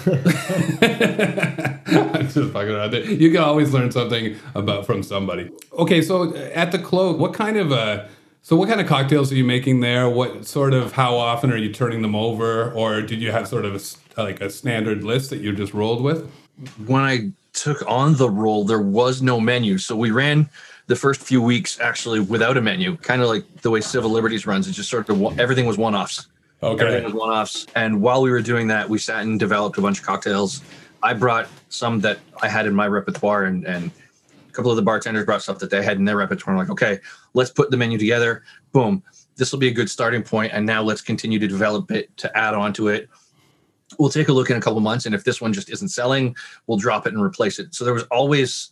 just 2.29 2.51
fucking 2.53 2.71
around 2.71 2.93
there. 2.93 3.05
You 3.05 3.31
can 3.31 3.43
always 3.43 3.75
learn 3.75 3.93
something 3.93 4.35
about 4.55 4.87
from 4.87 5.03
somebody. 5.03 5.51
Okay, 5.75 6.01
so 6.01 6.35
at 6.35 6.73
the 6.73 6.79
cloak, 6.79 7.19
what 7.19 7.35
kind 7.35 7.59
of 7.59 7.71
uh, 7.71 8.07
So, 8.45 8.57
what 8.57 8.69
kind 8.69 8.81
of 8.81 8.89
cocktails 8.89 9.31
are 9.31 9.37
you 9.37 9.45
making 9.45 9.81
there? 9.81 10.09
What 10.09 10.47
sort 10.47 10.75
of, 10.75 10.93
how 10.93 11.17
often 11.17 11.53
are 11.53 11.57
you 11.57 11.73
turning 11.73 12.03
them 12.03 12.17
over, 12.17 12.73
or 12.73 13.01
did 13.03 13.21
you 13.21 13.31
have 13.31 13.47
sort 13.47 13.65
of 13.65 13.75
a, 14.17 14.23
like 14.23 14.41
a 14.41 14.51
standard 14.51 15.05
list 15.05 15.31
that 15.31 15.41
you 15.41 15.53
just 15.53 15.73
rolled 15.73 16.03
with? 16.03 16.29
When 16.87 17.03
I 17.03 17.31
took 17.53 17.89
on 17.89 18.17
the 18.17 18.29
role, 18.29 18.65
there 18.65 18.81
was 18.81 19.23
no 19.23 19.39
menu, 19.39 19.79
so 19.79 19.95
we 19.95 20.11
ran 20.11 20.49
the 20.89 20.97
first 20.97 21.21
few 21.23 21.41
weeks 21.41 21.79
actually 21.79 22.19
without 22.19 22.57
a 22.57 22.61
menu, 22.61 22.97
kind 22.97 23.23
of 23.23 23.29
like 23.29 23.45
the 23.63 23.71
way 23.71 23.81
Civil 23.81 24.11
Liberties 24.11 24.45
runs. 24.47 24.67
It 24.67 24.73
just 24.73 24.91
sort 24.91 25.09
of 25.09 25.39
everything 25.39 25.67
was 25.67 25.79
one 25.79 25.95
offs. 25.95 26.27
Okay. 26.62 27.03
One 27.11 27.31
offs. 27.31 27.66
And 27.75 28.01
while 28.01 28.22
we 28.22 28.31
were 28.31 28.42
doing 28.42 28.68
that, 28.68 28.88
we 28.88 28.98
sat 28.98 29.22
and 29.22 29.38
developed 29.38 29.79
a 29.79 29.81
bunch 29.81 29.98
of 29.98 30.07
cocktails. 30.07 30.62
I 31.03 31.14
brought 31.14 31.48
some 31.68 32.01
that 32.01 32.18
I 32.40 32.48
had 32.48 32.66
in 32.66 32.75
my 32.75 32.87
repertoire, 32.87 33.44
and 33.44 33.66
and 33.66 33.90
a 34.48 34.53
couple 34.53 34.70
of 34.70 34.77
the 34.77 34.83
bartenders 34.83 35.25
brought 35.25 35.42
stuff 35.42 35.59
that 35.59 35.70
they 35.70 35.83
had 35.83 35.96
in 35.96 36.05
their 36.05 36.16
repertoire. 36.16 36.55
I'm 36.55 36.59
like, 36.59 36.70
okay, 36.70 37.01
let's 37.35 37.51
put 37.51 37.70
the 37.70 37.77
menu 37.77 37.98
together. 37.98 38.44
Boom. 38.72 39.03
This 39.37 39.51
will 39.51 39.59
be 39.59 39.68
a 39.68 39.72
good 39.72 39.90
starting 39.90 40.22
point, 40.22 40.53
and 40.53 40.64
now 40.64 40.83
let's 40.83 41.01
continue 41.01 41.38
to 41.38 41.48
develop 41.48 41.90
it 41.90 42.16
to 42.18 42.37
add 42.37 42.55
on 42.55 42.72
to 42.75 42.88
it. 42.88 43.09
We'll 43.98 44.11
take 44.11 44.29
a 44.29 44.33
look 44.33 44.51
in 44.51 44.57
a 44.57 44.61
couple 44.61 44.79
months, 44.81 45.07
and 45.07 45.14
if 45.14 45.25
this 45.25 45.40
one 45.40 45.53
just 45.53 45.70
isn't 45.70 45.88
selling, 45.88 46.37
we'll 46.66 46.79
drop 46.79 47.07
it 47.07 47.12
and 47.12 47.22
replace 47.22 47.59
it. 47.59 47.75
So 47.75 47.85
there 47.85 47.94
was 47.94 48.05
always 48.05 48.70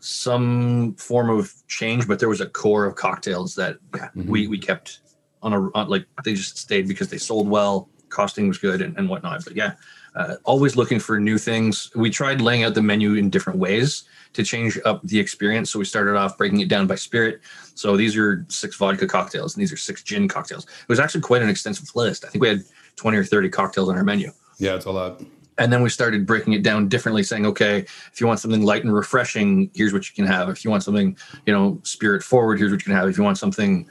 some 0.00 0.94
form 0.96 1.30
of 1.30 1.52
change, 1.68 2.08
but 2.08 2.18
there 2.18 2.28
was 2.28 2.40
a 2.40 2.46
core 2.46 2.86
of 2.86 2.96
cocktails 2.96 3.54
that 3.54 3.76
mm-hmm. 3.92 4.28
we 4.28 4.46
we 4.48 4.58
kept 4.58 5.00
on 5.44 5.52
a 5.52 5.70
on, 5.74 5.88
like 5.88 6.06
they 6.24 6.34
just 6.34 6.58
stayed 6.58 6.88
because 6.88 7.08
they 7.08 7.18
sold 7.18 7.48
well, 7.48 7.88
costing 8.08 8.48
was 8.48 8.58
good, 8.58 8.80
and, 8.82 8.96
and 8.98 9.08
whatnot. 9.08 9.44
But 9.44 9.54
yeah, 9.54 9.74
uh, 10.14 10.36
always 10.44 10.76
looking 10.76 10.98
for 10.98 11.20
new 11.20 11.38
things. 11.38 11.90
We 11.94 12.10
tried 12.10 12.40
laying 12.40 12.64
out 12.64 12.74
the 12.74 12.82
menu 12.82 13.14
in 13.14 13.30
different 13.30 13.58
ways 13.58 14.04
to 14.34 14.42
change 14.42 14.78
up 14.84 15.02
the 15.04 15.18
experience. 15.18 15.70
So 15.70 15.78
we 15.78 15.84
started 15.84 16.16
off 16.16 16.36
breaking 16.36 16.60
it 16.60 16.68
down 16.68 16.86
by 16.86 16.96
spirit. 16.96 17.40
So 17.74 17.96
these 17.96 18.16
are 18.16 18.44
six 18.48 18.76
vodka 18.76 19.06
cocktails 19.06 19.54
and 19.54 19.62
these 19.62 19.72
are 19.72 19.76
six 19.76 20.02
gin 20.02 20.28
cocktails. 20.28 20.64
It 20.64 20.88
was 20.88 21.00
actually 21.00 21.22
quite 21.22 21.42
an 21.42 21.48
extensive 21.48 21.88
list. 21.94 22.24
I 22.24 22.28
think 22.28 22.42
we 22.42 22.48
had 22.48 22.64
20 22.96 23.16
or 23.16 23.24
30 23.24 23.48
cocktails 23.50 23.88
on 23.88 23.96
our 23.96 24.04
menu. 24.04 24.30
Yeah, 24.58 24.74
it's 24.74 24.86
a 24.86 24.90
lot. 24.90 25.22
And 25.56 25.72
then 25.72 25.82
we 25.82 25.88
started 25.88 26.26
breaking 26.26 26.52
it 26.52 26.64
down 26.64 26.88
differently, 26.88 27.22
saying, 27.22 27.46
okay, 27.46 27.78
if 27.78 28.20
you 28.20 28.26
want 28.26 28.40
something 28.40 28.62
light 28.62 28.82
and 28.82 28.92
refreshing, 28.92 29.70
here's 29.72 29.92
what 29.92 30.08
you 30.08 30.14
can 30.14 30.26
have. 30.26 30.48
If 30.48 30.64
you 30.64 30.70
want 30.70 30.82
something, 30.82 31.16
you 31.46 31.52
know, 31.52 31.80
spirit 31.84 32.24
forward, 32.24 32.58
here's 32.58 32.72
what 32.72 32.80
you 32.80 32.84
can 32.84 32.94
have. 32.94 33.08
If 33.08 33.16
you 33.16 33.22
want 33.22 33.38
something, 33.38 33.88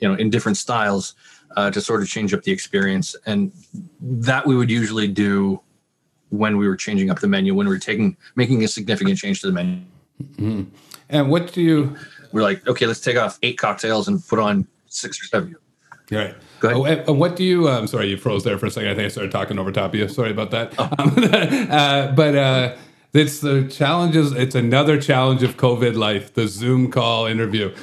you 0.00 0.08
know, 0.08 0.14
in 0.14 0.30
different 0.30 0.56
styles, 0.56 1.14
uh, 1.56 1.70
to 1.70 1.80
sort 1.80 2.02
of 2.02 2.08
change 2.08 2.34
up 2.34 2.42
the 2.42 2.52
experience. 2.52 3.16
And 3.26 3.52
that 4.00 4.46
we 4.46 4.56
would 4.56 4.70
usually 4.70 5.08
do 5.08 5.60
when 6.30 6.56
we 6.58 6.68
were 6.68 6.76
changing 6.76 7.10
up 7.10 7.20
the 7.20 7.28
menu, 7.28 7.54
when 7.54 7.66
we 7.66 7.74
were 7.74 7.80
taking 7.80 8.16
making 8.36 8.62
a 8.64 8.68
significant 8.68 9.18
change 9.18 9.40
to 9.40 9.46
the 9.46 9.52
menu. 9.52 9.80
Mm-hmm. 10.22 10.64
And 11.08 11.30
what 11.30 11.52
do 11.52 11.62
you? 11.62 11.96
We're 12.32 12.42
like, 12.42 12.66
okay, 12.68 12.86
let's 12.86 13.00
take 13.00 13.16
off 13.16 13.38
eight 13.42 13.56
cocktails 13.56 14.08
and 14.08 14.26
put 14.26 14.38
on 14.38 14.66
six 14.86 15.20
or 15.22 15.24
seven. 15.26 15.56
Right. 16.10 16.34
Go 16.60 16.84
ahead. 16.84 17.04
Oh, 17.06 17.12
what 17.12 17.36
do 17.36 17.44
you? 17.44 17.68
I'm 17.68 17.82
um, 17.82 17.86
sorry, 17.86 18.08
you 18.08 18.16
froze 18.16 18.42
there 18.42 18.58
for 18.58 18.66
a 18.66 18.70
second. 18.70 18.90
I 18.90 18.94
think 18.94 19.06
I 19.06 19.08
started 19.08 19.30
talking 19.30 19.58
over 19.58 19.70
top 19.70 19.92
of 19.92 20.00
you. 20.00 20.08
Sorry 20.08 20.30
about 20.30 20.50
that. 20.52 20.74
Oh. 20.78 20.88
Um, 20.98 21.14
uh, 21.70 22.12
but 22.12 22.34
uh, 22.34 22.76
it's 23.12 23.40
the 23.40 23.68
challenges. 23.68 24.32
It's 24.32 24.54
another 24.54 25.00
challenge 25.00 25.42
of 25.42 25.56
COVID 25.56 25.96
life. 25.96 26.34
The 26.34 26.48
Zoom 26.48 26.90
call 26.90 27.26
interview. 27.26 27.74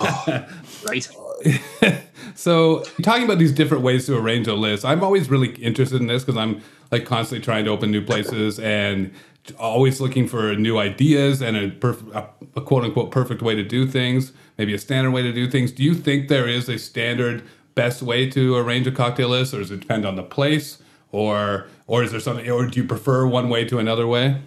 oh, 0.00 0.46
right. 0.86 1.08
so 2.34 2.84
talking 3.02 3.24
about 3.24 3.38
these 3.38 3.52
different 3.52 3.82
ways 3.82 4.06
to 4.06 4.16
arrange 4.16 4.46
a 4.46 4.54
list, 4.54 4.84
I'm 4.84 5.02
always 5.02 5.30
really 5.30 5.50
interested 5.56 6.00
in 6.00 6.06
this 6.06 6.24
because 6.24 6.36
I'm 6.36 6.62
like 6.90 7.04
constantly 7.04 7.44
trying 7.44 7.64
to 7.64 7.70
open 7.70 7.90
new 7.90 8.04
places 8.04 8.58
and 8.58 9.12
always 9.58 10.00
looking 10.00 10.28
for 10.28 10.54
new 10.54 10.78
ideas 10.78 11.40
and 11.42 11.56
a, 11.56 11.70
perf- 11.70 12.14
a, 12.54 12.60
quote 12.60 12.84
unquote 12.84 13.10
perfect 13.10 13.42
way 13.42 13.54
to 13.54 13.62
do 13.62 13.86
things, 13.86 14.32
maybe 14.58 14.72
a 14.74 14.78
standard 14.78 15.10
way 15.10 15.22
to 15.22 15.32
do 15.32 15.50
things. 15.50 15.72
Do 15.72 15.82
you 15.82 15.94
think 15.94 16.28
there 16.28 16.48
is 16.48 16.68
a 16.68 16.78
standard 16.78 17.42
best 17.74 18.02
way 18.02 18.28
to 18.30 18.56
arrange 18.56 18.86
a 18.86 18.92
cocktail 18.92 19.30
list, 19.30 19.54
or 19.54 19.58
does 19.58 19.70
it 19.70 19.80
depend 19.80 20.06
on 20.06 20.16
the 20.16 20.22
place, 20.22 20.78
or 21.10 21.66
or 21.86 22.02
is 22.02 22.12
there 22.12 22.20
something, 22.20 22.48
or 22.48 22.66
do 22.66 22.80
you 22.80 22.86
prefer 22.86 23.26
one 23.26 23.48
way 23.48 23.64
to 23.64 23.78
another 23.78 24.06
way? 24.06 24.40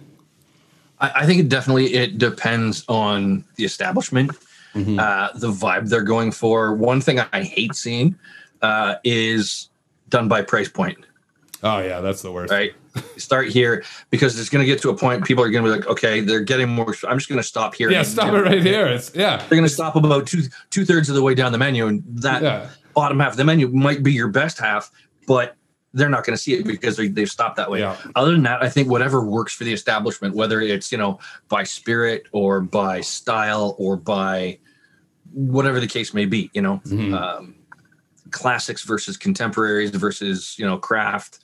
I, 1.00 1.12
I 1.16 1.26
think 1.26 1.40
it 1.40 1.48
definitely 1.48 1.94
it 1.94 2.18
depends 2.18 2.84
on 2.88 3.44
the 3.56 3.64
establishment, 3.64 4.32
mm-hmm. 4.76 4.98
uh, 4.98 5.30
the 5.34 5.48
vibe 5.48 5.88
they're 5.88 6.02
going 6.02 6.30
for. 6.30 6.74
One 6.74 7.00
thing 7.00 7.18
I 7.20 7.42
hate 7.42 7.74
seeing 7.74 8.18
uh, 8.62 8.96
is 9.04 9.70
done 10.08 10.28
by 10.28 10.42
price 10.42 10.68
point. 10.68 10.98
Oh 11.62 11.78
yeah, 11.78 12.00
that's 12.00 12.22
the 12.22 12.30
worst. 12.30 12.52
Right. 12.52 12.74
Start 13.16 13.48
here 13.48 13.84
because 14.10 14.38
it's 14.38 14.48
going 14.48 14.64
to 14.64 14.66
get 14.66 14.80
to 14.82 14.90
a 14.90 14.96
point. 14.96 15.24
People 15.24 15.44
are 15.44 15.50
going 15.50 15.64
to 15.64 15.70
be 15.70 15.76
like, 15.76 15.88
okay, 15.88 16.20
they're 16.20 16.40
getting 16.40 16.68
more. 16.68 16.94
I'm 17.08 17.18
just 17.18 17.28
going 17.28 17.40
to 17.40 17.46
stop 17.46 17.74
here. 17.74 17.90
Yeah, 17.90 18.02
stop 18.02 18.32
it 18.32 18.40
right 18.40 18.62
here. 18.62 18.86
It's 18.86 19.14
yeah. 19.14 19.38
They're 19.38 19.48
going 19.48 19.62
to 19.64 19.68
stop 19.68 19.96
about 19.96 20.26
two 20.26 20.42
two 20.70 20.84
thirds 20.84 21.08
of 21.08 21.14
the 21.14 21.22
way 21.22 21.34
down 21.34 21.52
the 21.52 21.58
menu, 21.58 21.86
and 21.86 22.02
that 22.06 22.42
yeah. 22.42 22.70
bottom 22.94 23.20
half 23.20 23.32
of 23.32 23.36
the 23.36 23.44
menu 23.44 23.68
might 23.68 24.02
be 24.02 24.12
your 24.12 24.28
best 24.28 24.58
half, 24.58 24.90
but 25.26 25.56
they're 25.92 26.10
not 26.10 26.24
going 26.24 26.36
to 26.36 26.42
see 26.42 26.54
it 26.54 26.66
because 26.66 26.96
they, 26.96 27.08
have 27.08 27.30
stopped 27.30 27.56
that 27.56 27.70
way. 27.70 27.80
Yeah. 27.80 27.96
Other 28.14 28.32
than 28.32 28.42
that, 28.42 28.62
I 28.62 28.68
think 28.68 28.90
whatever 28.90 29.24
works 29.24 29.54
for 29.54 29.64
the 29.64 29.72
establishment, 29.72 30.34
whether 30.34 30.60
it's 30.60 30.92
you 30.92 30.98
know 30.98 31.18
by 31.48 31.64
spirit 31.64 32.24
or 32.32 32.60
by 32.60 33.00
style 33.00 33.74
or 33.78 33.96
by 33.96 34.58
whatever 35.36 35.78
the 35.78 35.86
case 35.86 36.12
may 36.12 36.24
be, 36.24 36.50
you 36.52 36.62
know, 36.62 36.80
mm-hmm. 36.84 37.14
um, 37.14 37.54
classics 38.30 38.82
versus 38.82 39.16
contemporaries 39.16 39.90
versus 39.90 40.56
you 40.58 40.66
know 40.66 40.76
craft 40.76 41.38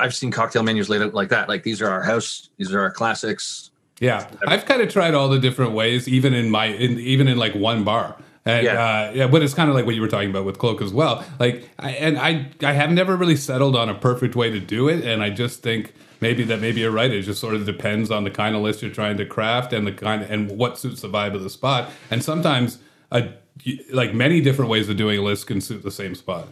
I've 0.00 0.14
seen 0.14 0.30
cocktail 0.30 0.62
menus 0.62 0.88
laid 0.88 1.02
out 1.02 1.14
like 1.14 1.28
that. 1.30 1.48
Like 1.48 1.62
these 1.62 1.82
are 1.82 1.90
our 1.90 2.02
house, 2.02 2.50
these 2.58 2.72
are 2.72 2.80
our 2.80 2.90
classics. 2.90 3.70
Yeah, 4.00 4.28
I've 4.46 4.66
kind 4.66 4.82
of 4.82 4.88
tried 4.88 5.14
all 5.14 5.28
the 5.28 5.38
different 5.38 5.72
ways, 5.72 6.08
even 6.08 6.34
in 6.34 6.50
my, 6.50 6.66
in, 6.66 6.98
even 6.98 7.28
in 7.28 7.38
like 7.38 7.54
one 7.54 7.84
bar. 7.84 8.16
And, 8.44 8.64
yeah. 8.64 8.72
Uh, 8.72 9.12
yeah, 9.14 9.26
but 9.26 9.42
it's 9.42 9.54
kind 9.54 9.70
of 9.70 9.74
like 9.74 9.86
what 9.86 9.94
you 9.94 10.02
were 10.02 10.08
talking 10.08 10.30
about 10.30 10.44
with 10.44 10.58
cloak 10.58 10.82
as 10.82 10.92
well. 10.92 11.24
Like, 11.38 11.68
I, 11.78 11.92
and 11.92 12.18
I, 12.18 12.50
I 12.62 12.72
have 12.72 12.90
never 12.90 13.16
really 13.16 13.36
settled 13.36 13.74
on 13.74 13.88
a 13.88 13.94
perfect 13.94 14.36
way 14.36 14.50
to 14.50 14.60
do 14.60 14.88
it, 14.88 15.04
and 15.04 15.22
I 15.22 15.30
just 15.30 15.62
think 15.62 15.94
maybe 16.20 16.44
that 16.44 16.60
maybe 16.60 16.80
you're 16.80 16.90
right. 16.90 17.10
It 17.10 17.22
just 17.22 17.40
sort 17.40 17.54
of 17.54 17.66
depends 17.66 18.10
on 18.10 18.24
the 18.24 18.30
kind 18.30 18.56
of 18.56 18.62
list 18.62 18.82
you're 18.82 18.90
trying 18.90 19.16
to 19.18 19.26
craft 19.26 19.72
and 19.72 19.86
the 19.86 19.92
kind 19.92 20.22
of, 20.22 20.30
and 20.30 20.50
what 20.58 20.78
suits 20.78 21.02
the 21.02 21.08
vibe 21.08 21.34
of 21.34 21.42
the 21.42 21.50
spot. 21.50 21.90
And 22.10 22.22
sometimes, 22.22 22.78
a, 23.12 23.32
like 23.92 24.14
many 24.14 24.40
different 24.40 24.70
ways 24.70 24.88
of 24.88 24.96
doing 24.96 25.18
a 25.18 25.22
list 25.22 25.46
can 25.46 25.60
suit 25.60 25.82
the 25.82 25.90
same 25.90 26.14
spot. 26.14 26.48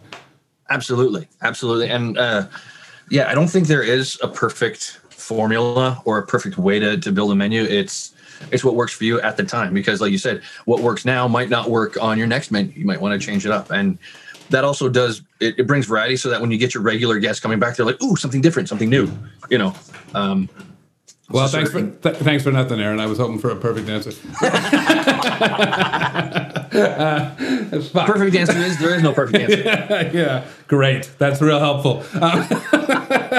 Absolutely, 0.69 1.27
absolutely, 1.41 1.89
and 1.89 2.17
uh, 2.17 2.47
yeah, 3.09 3.29
I 3.29 3.35
don't 3.35 3.47
think 3.47 3.67
there 3.67 3.83
is 3.83 4.17
a 4.23 4.27
perfect 4.27 4.99
formula 5.09 6.01
or 6.05 6.17
a 6.17 6.25
perfect 6.25 6.57
way 6.57 6.79
to, 6.79 6.97
to 6.97 7.11
build 7.11 7.31
a 7.31 7.35
menu. 7.35 7.63
It's 7.63 8.13
it's 8.51 8.63
what 8.63 8.75
works 8.75 8.93
for 8.93 9.03
you 9.05 9.21
at 9.21 9.37
the 9.37 9.43
time 9.43 9.73
because 9.73 10.01
like 10.01 10.11
you 10.11 10.17
said, 10.17 10.41
what 10.65 10.81
works 10.81 11.05
now 11.05 11.27
might 11.27 11.49
not 11.49 11.69
work 11.69 12.01
on 12.01 12.17
your 12.17 12.27
next 12.27 12.51
menu. 12.51 12.73
You 12.75 12.85
might 12.85 12.99
want 12.99 13.19
to 13.19 13.25
change 13.25 13.45
it 13.45 13.51
up. 13.51 13.71
And 13.71 13.97
that 14.53 14.63
also 14.63 14.87
does 14.87 15.23
it, 15.39 15.57
it 15.57 15.67
brings 15.67 15.87
variety 15.87 16.15
so 16.15 16.29
that 16.29 16.39
when 16.39 16.51
you 16.51 16.57
get 16.57 16.73
your 16.75 16.83
regular 16.83 17.19
guests 17.19 17.41
coming 17.41 17.59
back, 17.59 17.75
they're 17.75 17.85
like, 17.85 18.01
ooh, 18.03 18.15
something 18.15 18.39
different, 18.39 18.69
something 18.69 18.89
new. 18.89 19.11
You 19.49 19.57
know. 19.57 19.75
Um, 20.13 20.47
well, 21.29 21.47
thanks 21.47 21.71
for 21.71 21.81
th- 21.81 22.17
thanks 22.17 22.43
for 22.43 22.51
nothing, 22.51 22.79
Aaron. 22.79 22.99
I 22.99 23.07
was 23.07 23.17
hoping 23.17 23.39
for 23.39 23.49
a 23.49 23.55
perfect 23.55 23.89
answer. 23.89 24.11
uh, 26.71 27.35
perfect 28.05 28.35
answer 28.35 28.57
is 28.57 28.77
there 28.77 28.93
is 28.93 29.01
no 29.01 29.13
perfect 29.13 29.39
answer. 29.39 29.61
yeah, 29.65 30.11
yeah, 30.11 30.45
great. 30.67 31.09
That's 31.17 31.41
real 31.41 31.59
helpful. 31.59 32.03
Um, 32.21 32.43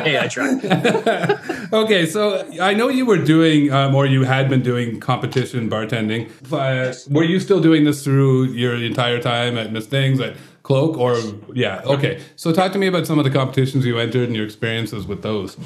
hey, 0.02 0.18
I 0.18 0.26
tried. 0.28 0.64
okay, 1.72 2.06
so 2.06 2.44
I 2.60 2.74
know 2.74 2.88
you 2.88 3.06
were 3.06 3.22
doing, 3.22 3.70
um, 3.72 3.94
or 3.94 4.06
you 4.06 4.24
had 4.24 4.48
been 4.48 4.62
doing 4.62 4.98
competition 4.98 5.70
bartending. 5.70 6.30
Uh, 6.50 6.92
were 7.08 7.22
you 7.22 7.38
still 7.38 7.60
doing 7.60 7.84
this 7.84 8.02
through 8.02 8.46
your 8.46 8.74
entire 8.74 9.20
time 9.20 9.56
at 9.56 9.70
Miss 9.70 9.86
Thing's 9.86 10.18
at 10.20 10.34
Cloak, 10.64 10.96
or 10.96 11.16
yeah? 11.54 11.82
Okay, 11.84 12.22
so 12.36 12.52
talk 12.52 12.72
to 12.72 12.78
me 12.78 12.86
about 12.86 13.06
some 13.06 13.18
of 13.18 13.24
the 13.24 13.30
competitions 13.30 13.84
you 13.84 13.98
entered 13.98 14.26
and 14.26 14.34
your 14.34 14.46
experiences 14.46 15.06
with 15.06 15.22
those 15.22 15.56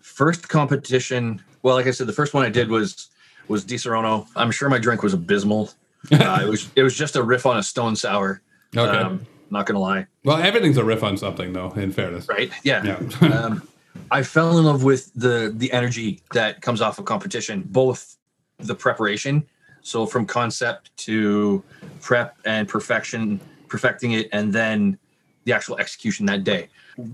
first 0.00 0.48
competition. 0.48 1.42
Well, 1.62 1.76
like 1.76 1.86
I 1.86 1.92
said, 1.92 2.06
the 2.08 2.12
first 2.12 2.34
one 2.34 2.44
I 2.44 2.50
did 2.50 2.68
was 2.68 3.08
was 3.48 3.64
Disaronno. 3.64 4.26
I'm 4.34 4.50
sure 4.50 4.68
my 4.68 4.78
drink 4.78 5.02
was 5.02 5.14
abysmal. 5.14 5.70
Uh, 6.12 6.38
it 6.40 6.48
was 6.48 6.70
it 6.76 6.84
was 6.84 6.94
just 6.94 7.16
a 7.16 7.22
riff 7.22 7.46
on 7.46 7.56
a 7.58 7.62
stone 7.64 7.96
sour. 7.96 8.40
Okay. 8.76 8.96
Um, 8.96 9.26
not 9.50 9.66
gonna 9.66 9.80
lie. 9.80 10.06
Well, 10.24 10.36
everything's 10.36 10.76
a 10.76 10.84
riff 10.84 11.02
on 11.02 11.16
something, 11.16 11.52
though. 11.52 11.72
In 11.72 11.90
fairness, 11.90 12.28
right? 12.28 12.48
Yeah. 12.62 12.96
yeah. 13.20 13.28
um, 13.36 13.66
I 14.12 14.22
fell 14.22 14.56
in 14.56 14.64
love 14.64 14.84
with 14.84 15.10
the 15.16 15.52
the 15.56 15.72
energy 15.72 16.22
that 16.32 16.62
comes 16.62 16.80
off 16.80 17.00
of 17.00 17.06
competition, 17.06 17.64
both 17.66 18.18
the 18.58 18.74
preparation, 18.74 19.44
so 19.82 20.06
from 20.06 20.26
concept 20.26 20.96
to 20.98 21.60
prep 22.00 22.36
and 22.44 22.68
perfection, 22.68 23.40
perfecting 23.68 24.12
it, 24.12 24.28
and 24.32 24.52
then 24.52 24.98
the 25.44 25.52
actual 25.52 25.78
execution 25.78 26.26
that 26.26 26.44
day 26.44 26.68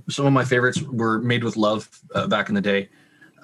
some 0.08 0.26
of 0.26 0.32
my 0.32 0.44
favorites 0.44 0.82
were 0.82 1.18
Made 1.20 1.44
with 1.44 1.56
Love 1.56 1.88
uh, 2.14 2.26
back 2.26 2.48
in 2.48 2.54
the 2.54 2.60
day. 2.60 2.88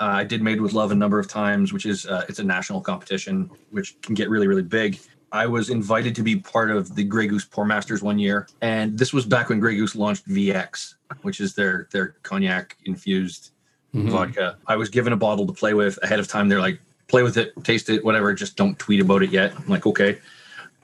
Uh, 0.00 0.04
I 0.04 0.24
did 0.24 0.42
Made 0.42 0.60
with 0.60 0.72
Love 0.72 0.92
a 0.92 0.94
number 0.94 1.18
of 1.18 1.28
times, 1.28 1.72
which 1.72 1.86
is 1.86 2.06
uh, 2.06 2.24
it's 2.28 2.38
a 2.38 2.44
national 2.44 2.80
competition, 2.80 3.50
which 3.70 4.00
can 4.02 4.14
get 4.14 4.28
really 4.28 4.46
really 4.46 4.62
big. 4.62 4.98
I 5.30 5.46
was 5.46 5.68
invited 5.68 6.14
to 6.14 6.22
be 6.22 6.36
part 6.36 6.70
of 6.70 6.94
the 6.94 7.04
Grey 7.04 7.26
Goose 7.26 7.44
Pour 7.44 7.66
Masters 7.66 8.02
one 8.02 8.18
year, 8.18 8.48
and 8.62 8.98
this 8.98 9.12
was 9.12 9.26
back 9.26 9.48
when 9.48 9.60
Grey 9.60 9.76
Goose 9.76 9.94
launched 9.94 10.26
VX, 10.28 10.94
which 11.22 11.40
is 11.40 11.54
their 11.54 11.88
their 11.90 12.14
cognac 12.22 12.76
infused 12.84 13.50
mm-hmm. 13.94 14.10
vodka. 14.10 14.56
I 14.66 14.76
was 14.76 14.88
given 14.88 15.12
a 15.12 15.16
bottle 15.16 15.46
to 15.46 15.52
play 15.52 15.74
with 15.74 15.98
ahead 16.02 16.20
of 16.20 16.28
time. 16.28 16.48
They're 16.48 16.60
like, 16.60 16.80
play 17.08 17.22
with 17.22 17.36
it, 17.36 17.52
taste 17.64 17.90
it, 17.90 18.04
whatever. 18.04 18.32
Just 18.32 18.56
don't 18.56 18.78
tweet 18.78 19.00
about 19.00 19.22
it 19.22 19.30
yet. 19.30 19.52
I'm 19.56 19.66
like, 19.66 19.86
okay. 19.86 20.18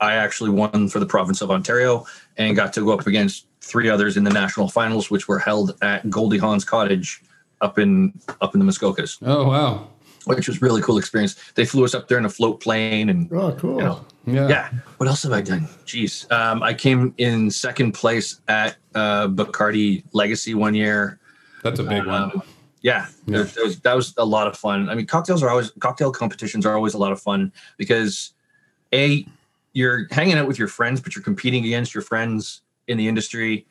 I 0.00 0.14
actually 0.14 0.50
won 0.50 0.88
for 0.88 0.98
the 1.00 1.06
province 1.06 1.40
of 1.40 1.50
Ontario 1.50 2.06
and 2.36 2.54
got 2.56 2.72
to 2.74 2.80
go 2.84 2.92
up 2.92 3.06
against 3.06 3.46
three 3.60 3.88
others 3.88 4.16
in 4.16 4.24
the 4.24 4.30
national 4.32 4.68
finals, 4.68 5.10
which 5.10 5.28
were 5.28 5.38
held 5.38 5.76
at 5.82 6.08
Goldie 6.10 6.38
Hawn's 6.38 6.64
cottage 6.64 7.22
up 7.60 7.78
in 7.78 8.12
up 8.40 8.54
in 8.54 8.60
the 8.60 8.66
Muskokas, 8.66 9.18
Oh 9.22 9.48
wow. 9.48 9.88
which 10.26 10.48
was 10.48 10.60
really 10.60 10.82
cool 10.82 10.98
experience. 10.98 11.36
They 11.54 11.64
flew 11.64 11.84
us 11.84 11.94
up 11.94 12.08
there 12.08 12.18
in 12.18 12.24
a 12.24 12.28
float 12.28 12.60
plane 12.60 13.08
and 13.08 13.32
Oh, 13.32 13.52
cool. 13.52 13.78
you 13.78 13.84
know, 13.84 14.04
Yeah. 14.26 14.48
yeah. 14.48 14.70
What 14.98 15.08
else 15.08 15.22
have 15.22 15.32
I 15.32 15.40
done? 15.40 15.68
Jeez. 15.86 16.30
Um, 16.32 16.62
I 16.62 16.74
came 16.74 17.14
in 17.18 17.50
second 17.50 17.92
place 17.92 18.40
at 18.48 18.76
uh, 18.94 19.28
Bacardi 19.28 20.02
Legacy 20.12 20.54
one 20.54 20.74
year. 20.74 21.18
That's 21.62 21.78
a 21.80 21.84
big 21.84 22.04
one. 22.04 22.22
Um, 22.24 22.42
yeah, 22.82 23.06
Yeah. 23.26 23.38
there- 23.38 23.44
there 23.44 23.64
was, 23.64 23.80
that 23.80 23.94
was 23.96 24.12
a 24.18 24.24
lot 24.24 24.46
of 24.46 24.56
fun. 24.58 24.90
I 24.90 24.94
mean, 24.94 25.06
cocktails 25.06 25.42
are 25.42 25.48
always 25.48 25.70
cocktail 25.78 26.12
competitions 26.12 26.66
are 26.66 26.74
always 26.74 26.92
a 26.94 26.98
lot 26.98 27.12
of 27.12 27.20
fun 27.22 27.50
because 27.78 28.32
a 28.92 29.26
you're 29.74 30.06
hanging 30.10 30.38
out 30.38 30.48
with 30.48 30.58
your 30.58 30.68
friends, 30.68 31.00
but 31.00 31.14
you're 31.14 31.24
competing 31.24 31.64
against 31.66 31.92
your 31.92 32.02
friends 32.02 32.62
in 32.88 32.96
the 32.96 33.06
industry. 33.06 33.66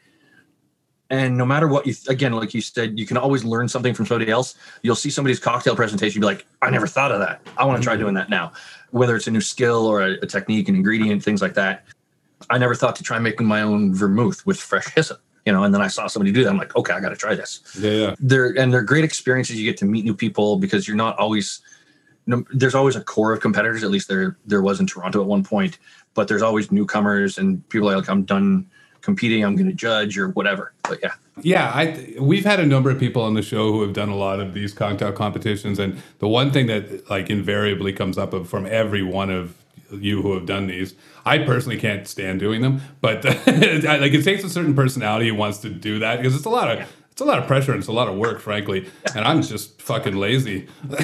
And 1.09 1.37
no 1.37 1.45
matter 1.45 1.67
what 1.67 1.85
you 1.87 1.93
again, 2.07 2.33
like 2.33 2.53
you 2.53 2.61
said, 2.61 2.97
you 2.99 3.05
can 3.05 3.17
always 3.17 3.43
learn 3.43 3.67
something 3.67 3.93
from 3.93 4.05
somebody 4.05 4.31
else. 4.31 4.55
You'll 4.81 4.95
see 4.95 5.09
somebody's 5.09 5.39
cocktail 5.39 5.75
presentation, 5.75 6.21
be 6.21 6.25
like, 6.25 6.45
I 6.61 6.69
never 6.69 6.87
thought 6.87 7.11
of 7.11 7.19
that. 7.19 7.41
I 7.57 7.65
want 7.65 7.81
to 7.81 7.83
try 7.83 7.93
mm-hmm. 7.93 8.03
doing 8.03 8.13
that 8.15 8.29
now. 8.29 8.51
Whether 8.91 9.15
it's 9.15 9.27
a 9.27 9.31
new 9.31 9.41
skill 9.41 9.85
or 9.85 10.01
a, 10.01 10.13
a 10.21 10.27
technique, 10.27 10.69
an 10.69 10.75
ingredient, 10.75 11.23
things 11.23 11.41
like 11.41 11.53
that. 11.55 11.85
I 12.49 12.57
never 12.57 12.75
thought 12.75 12.95
to 12.97 13.03
try 13.03 13.19
making 13.19 13.47
my 13.47 13.61
own 13.61 13.93
vermouth 13.93 14.45
with 14.45 14.59
fresh 14.59 14.93
hyssop, 14.93 15.21
you 15.45 15.53
know, 15.53 15.63
and 15.63 15.73
then 15.73 15.81
I 15.81 15.87
saw 15.87 16.07
somebody 16.07 16.31
do 16.31 16.43
that. 16.43 16.49
I'm 16.49 16.57
like, 16.57 16.75
okay, 16.75 16.93
I 16.93 16.99
got 16.99 17.09
to 17.09 17.15
try 17.15 17.35
this 17.35 17.61
Yeah, 17.79 17.91
yeah. 17.91 18.15
they're 18.19 18.57
and 18.57 18.73
they're 18.73 18.81
great 18.81 19.05
experiences. 19.05 19.57
You 19.57 19.69
get 19.69 19.77
to 19.77 19.85
meet 19.85 20.03
new 20.03 20.15
people 20.15 20.57
because 20.57 20.87
you're 20.87 20.97
not 20.97 21.17
always. 21.17 21.61
No, 22.25 22.43
there's 22.53 22.75
always 22.75 22.95
a 22.95 23.01
core 23.01 23.33
of 23.33 23.41
competitors. 23.41 23.83
At 23.83 23.91
least 23.91 24.07
there 24.07 24.37
there 24.45 24.61
was 24.61 24.79
in 24.79 24.87
Toronto 24.87 25.21
at 25.21 25.27
one 25.27 25.43
point, 25.43 25.77
but 26.13 26.27
there's 26.27 26.41
always 26.41 26.71
newcomers 26.71 27.37
and 27.37 27.67
people 27.69 27.91
like, 27.91 28.09
I'm 28.09 28.23
done 28.23 28.69
competing. 29.01 29.43
I'm 29.43 29.55
going 29.55 29.67
to 29.67 29.73
judge 29.73 30.17
or 30.17 30.29
whatever. 30.29 30.73
But 30.83 30.99
yeah, 31.03 31.13
Yeah, 31.41 31.71
I 31.73 32.15
we've 32.19 32.45
had 32.45 32.59
a 32.59 32.65
number 32.65 32.89
of 32.89 32.99
people 32.99 33.21
on 33.21 33.35
the 33.35 33.41
show 33.41 33.71
who 33.71 33.81
have 33.81 33.93
done 33.93 34.09
a 34.09 34.15
lot 34.15 34.39
of 34.39 34.53
these 34.53 34.73
cocktail 34.73 35.11
competitions, 35.11 35.77
and 35.77 36.01
the 36.19 36.27
one 36.27 36.51
thing 36.51 36.67
that 36.67 37.09
like 37.09 37.29
invariably 37.29 37.93
comes 37.93 38.17
up 38.17 38.33
from 38.47 38.65
every 38.65 39.03
one 39.03 39.29
of 39.29 39.55
you 39.91 40.21
who 40.21 40.33
have 40.33 40.47
done 40.47 40.67
these, 40.67 40.95
I 41.25 41.39
personally 41.39 41.77
can't 41.77 42.07
stand 42.07 42.39
doing 42.39 42.61
them, 42.61 42.81
but 42.99 43.23
like 43.25 43.37
it 43.47 44.23
takes 44.23 44.43
a 44.43 44.49
certain 44.49 44.73
personality 44.73 45.27
who 45.27 45.35
wants 45.35 45.59
to 45.59 45.69
do 45.69 45.99
that 45.99 46.17
because 46.17 46.35
it's 46.35 46.45
a 46.45 46.49
lot 46.49 46.71
of 46.71 46.91
it's 47.13 47.21
a 47.21 47.25
lot 47.25 47.37
of 47.39 47.45
pressure 47.47 47.71
and 47.71 47.79
it's 47.79 47.87
a 47.87 47.91
lot 47.93 48.07
of 48.07 48.15
work, 48.17 48.39
frankly, 48.41 48.89
and 49.15 49.23
I'm 49.23 49.41
just 49.43 49.79
fucking 49.81 50.15
lazy. 50.15 50.67
but 50.87 50.99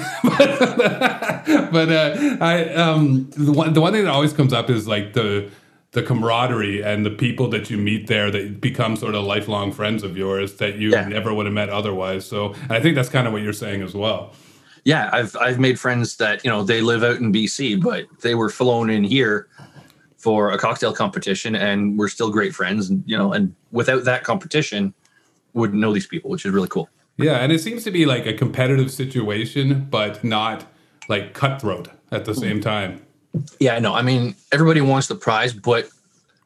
uh, 1.89 2.38
I 2.41 2.74
um, 2.76 3.30
the 3.32 3.52
one 3.52 3.74
the 3.74 3.82
one 3.82 3.93
thing 3.93 4.04
that 4.06 4.12
always 4.12 4.34
comes 4.34 4.54
up 4.54 4.69
is 4.69 4.88
like 4.88 5.13
the 5.13 5.50
the 5.91 6.04
camaraderie 6.04 6.84
and 6.84 7.06
the 7.06 7.10
people 7.12 7.48
that 7.50 7.69
you 7.69 7.78
meet 7.78 8.08
there 8.08 8.30
that 8.30 8.62
become 8.62 8.95
sort 8.95 9.15
of 9.15 9.24
lifelong 9.24 9.72
friends 9.72 10.04
of 10.04 10.15
yours 10.17 10.56
that 10.58 10.76
you 10.78 10.91
Yeah. 10.91 11.08
never 11.08 11.34
would 11.34 11.48
have 11.48 11.54
met 11.54 11.69
otherwise. 11.69 12.26
So 12.28 12.54
I 12.69 12.80
think 12.80 12.95
that's 12.95 13.10
kind 13.10 13.26
of 13.26 13.34
what 13.34 13.41
you're 13.41 13.54
saying 13.54 13.82
as 13.82 13.95
well. 13.95 14.34
yeah. 14.86 15.10
I've 15.13 15.36
I've 15.38 15.60
made 15.60 15.80
friends 15.80 16.17
that 16.17 16.43
you 16.43 16.50
know 16.50 16.63
they 16.63 16.82
live 16.82 17.04
out 17.04 17.17
in 17.17 17.32
BC, 17.34 17.82
but 17.82 18.06
they 18.22 18.36
were 18.36 18.50
flown 18.50 18.89
in 18.89 19.04
here 19.04 19.48
for 20.17 20.52
a 20.52 20.58
cocktail 20.58 20.93
competition, 20.93 21.56
and 21.56 21.98
we're 21.98 22.10
still 22.10 22.30
great 22.30 22.54
friends. 22.54 22.89
And 22.89 23.04
you 23.06 23.17
know, 23.17 23.34
and 23.34 23.54
without 23.72 24.04
that 24.06 24.24
competition, 24.24 24.93
wouldn't 25.53 25.79
know 25.79 25.93
these 25.93 26.07
people, 26.07 26.29
which 26.29 26.45
is 26.45 26.51
really 26.51 26.67
cool. 26.67 26.89
Yeah, 27.17 27.38
and 27.38 27.51
it 27.51 27.59
seems 27.59 27.83
to 27.83 27.91
be 27.91 28.05
like 28.05 28.25
a 28.25 28.33
competitive 28.33 28.91
situation, 28.91 29.88
but 29.89 30.23
not 30.23 30.65
like 31.09 31.33
cutthroat 31.33 31.89
at 32.12 32.25
the 32.25 32.33
same 32.33 32.62
time. 32.62 33.05
Yeah, 33.59 33.75
I 33.75 33.79
know. 33.79 33.93
I 33.93 34.01
mean, 34.01 34.35
everybody 34.51 34.81
wants 34.81 35.07
the 35.07 35.15
prize, 35.15 35.53
but 35.53 35.89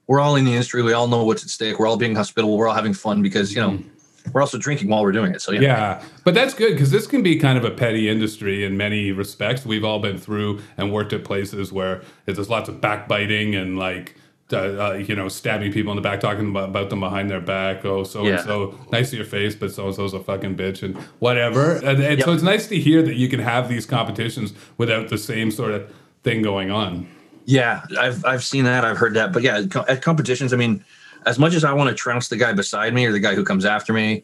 we're 0.07 0.19
all 0.19 0.35
in 0.35 0.45
the 0.45 0.51
industry. 0.51 0.81
We 0.81 0.93
all 0.93 1.07
know 1.07 1.23
what's 1.23 1.43
at 1.43 1.49
stake. 1.49 1.79
We're 1.79 1.87
all 1.87 1.97
being 1.97 2.15
hospitable. 2.15 2.57
We're 2.57 2.67
all 2.67 2.75
having 2.75 2.93
fun 2.93 3.21
because 3.21 3.53
you 3.53 3.61
know 3.61 3.71
mm. 3.71 3.85
we're 4.33 4.41
also 4.41 4.57
drinking 4.57 4.89
while 4.89 5.03
we're 5.03 5.11
doing 5.11 5.33
it. 5.33 5.41
So 5.41 5.51
yeah, 5.51 5.61
Yeah, 5.61 6.03
but 6.23 6.33
that's 6.33 6.53
good 6.53 6.73
because 6.73 6.91
this 6.91 7.07
can 7.07 7.21
be 7.21 7.37
kind 7.37 7.57
of 7.57 7.63
a 7.63 7.71
petty 7.71 8.09
industry 8.09 8.65
in 8.65 8.75
many 8.75 9.11
respects. 9.11 9.65
We've 9.65 9.85
all 9.85 9.99
been 9.99 10.17
through 10.17 10.59
and 10.77 10.91
worked 10.91 11.13
at 11.13 11.23
places 11.23 11.71
where 11.71 12.01
there's 12.25 12.49
lots 12.49 12.69
of 12.69 12.81
backbiting 12.81 13.55
and 13.55 13.77
like. 13.77 14.15
Uh, 14.51 14.58
uh, 14.58 14.93
you 14.93 15.15
know, 15.15 15.29
stabbing 15.29 15.71
people 15.71 15.91
in 15.93 15.95
the 15.95 16.01
back, 16.01 16.19
talking 16.19 16.49
about, 16.49 16.69
about 16.69 16.89
them 16.89 16.99
behind 16.99 17.29
their 17.29 17.39
back. 17.39 17.84
Oh, 17.86 18.03
so 18.03 18.25
and 18.27 18.39
so, 18.41 18.77
nice 18.91 19.10
to 19.10 19.15
your 19.15 19.25
face, 19.25 19.56
but 19.56 19.71
so 19.71 19.88
and 19.88 19.95
so's 19.95 20.13
a 20.13 20.19
fucking 20.19 20.56
bitch, 20.58 20.84
and 20.84 20.95
whatever. 21.19 21.77
And, 21.77 22.03
and 22.03 22.21
so 22.21 22.34
it's 22.34 22.43
nice 22.43 22.67
to 22.67 22.77
hear 22.77 23.01
that 23.01 23.15
you 23.15 23.29
can 23.29 23.39
have 23.39 23.67
these 23.69 23.86
competitions 23.88 24.53
without 24.77 25.08
the 25.08 25.17
same 25.17 25.49
sort 25.49 25.71
of 25.71 25.91
thing 26.23 26.41
going 26.43 26.69
on. 26.69 27.08
yeah. 27.45 27.84
I've 27.97 28.23
I've 28.25 28.43
seen 28.43 28.65
that. 28.65 28.84
I've 28.86 28.97
heard 28.97 29.13
that. 29.15 29.32
But 29.34 29.41
yeah, 29.43 29.63
at 29.88 30.01
competitions, 30.01 30.53
I 30.53 30.58
mean, 30.58 30.84
as 31.25 31.39
much 31.39 31.56
as 31.56 31.63
I 31.63 31.71
want 31.73 31.89
to 31.89 31.95
trounce 31.95 32.27
the 32.27 32.38
guy 32.38 32.53
beside 32.53 32.93
me 32.93 33.06
or 33.06 33.12
the 33.12 33.21
guy 33.21 33.34
who 33.36 33.45
comes 33.45 33.65
after 33.65 33.91
me, 33.93 34.23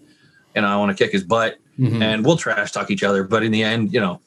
and 0.54 0.66
I 0.66 0.76
want 0.78 0.96
to 0.96 1.02
kick 1.04 1.12
his 1.14 1.24
butt, 1.24 1.58
and 2.04 2.26
we'll 2.26 2.38
trash 2.38 2.72
talk 2.74 2.92
each 2.92 3.04
other. 3.04 3.24
But 3.24 3.42
in 3.44 3.52
the 3.52 3.64
end, 3.64 3.94
you 3.94 4.02
know. 4.02 4.20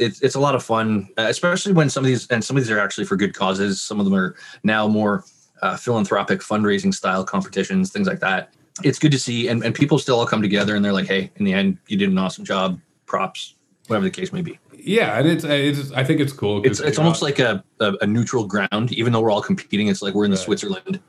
It's, 0.00 0.20
it's 0.22 0.34
a 0.34 0.40
lot 0.40 0.54
of 0.54 0.64
fun, 0.64 1.08
uh, 1.18 1.26
especially 1.28 1.72
when 1.72 1.90
some 1.90 2.02
of 2.02 2.08
these 2.08 2.26
and 2.28 2.42
some 2.42 2.56
of 2.56 2.62
these 2.62 2.70
are 2.70 2.78
actually 2.80 3.04
for 3.04 3.16
good 3.16 3.34
causes. 3.34 3.80
Some 3.82 4.00
of 4.00 4.06
them 4.06 4.14
are 4.14 4.34
now 4.64 4.88
more 4.88 5.24
uh, 5.62 5.76
philanthropic 5.76 6.40
fundraising 6.40 6.92
style 6.92 7.22
competitions, 7.22 7.92
things 7.92 8.08
like 8.08 8.20
that. 8.20 8.54
It's 8.82 8.98
good 8.98 9.12
to 9.12 9.18
see, 9.18 9.48
and, 9.48 9.62
and 9.62 9.74
people 9.74 9.98
still 9.98 10.18
all 10.18 10.26
come 10.26 10.40
together 10.40 10.74
and 10.74 10.82
they're 10.84 10.92
like, 10.92 11.06
"Hey, 11.06 11.30
in 11.36 11.44
the 11.44 11.52
end, 11.52 11.76
you 11.88 11.98
did 11.98 12.08
an 12.08 12.16
awesome 12.18 12.44
job. 12.44 12.80
Props, 13.04 13.56
whatever 13.88 14.04
the 14.04 14.10
case 14.10 14.32
may 14.32 14.40
be." 14.42 14.58
Yeah, 14.72 15.18
and 15.18 15.28
it's 15.28 15.44
it's. 15.44 15.92
I 15.92 16.02
think 16.02 16.20
it's 16.20 16.32
cool. 16.32 16.64
It's 16.64 16.80
it's 16.80 16.98
almost 16.98 17.20
like 17.20 17.38
a, 17.38 17.62
a 17.80 17.92
a 18.00 18.06
neutral 18.06 18.46
ground, 18.46 18.92
even 18.92 19.12
though 19.12 19.20
we're 19.20 19.30
all 19.30 19.42
competing. 19.42 19.88
It's 19.88 20.00
like 20.00 20.14
we're 20.14 20.24
in 20.24 20.30
the 20.30 20.38
Right. 20.38 20.44
Switzerland. 20.44 21.00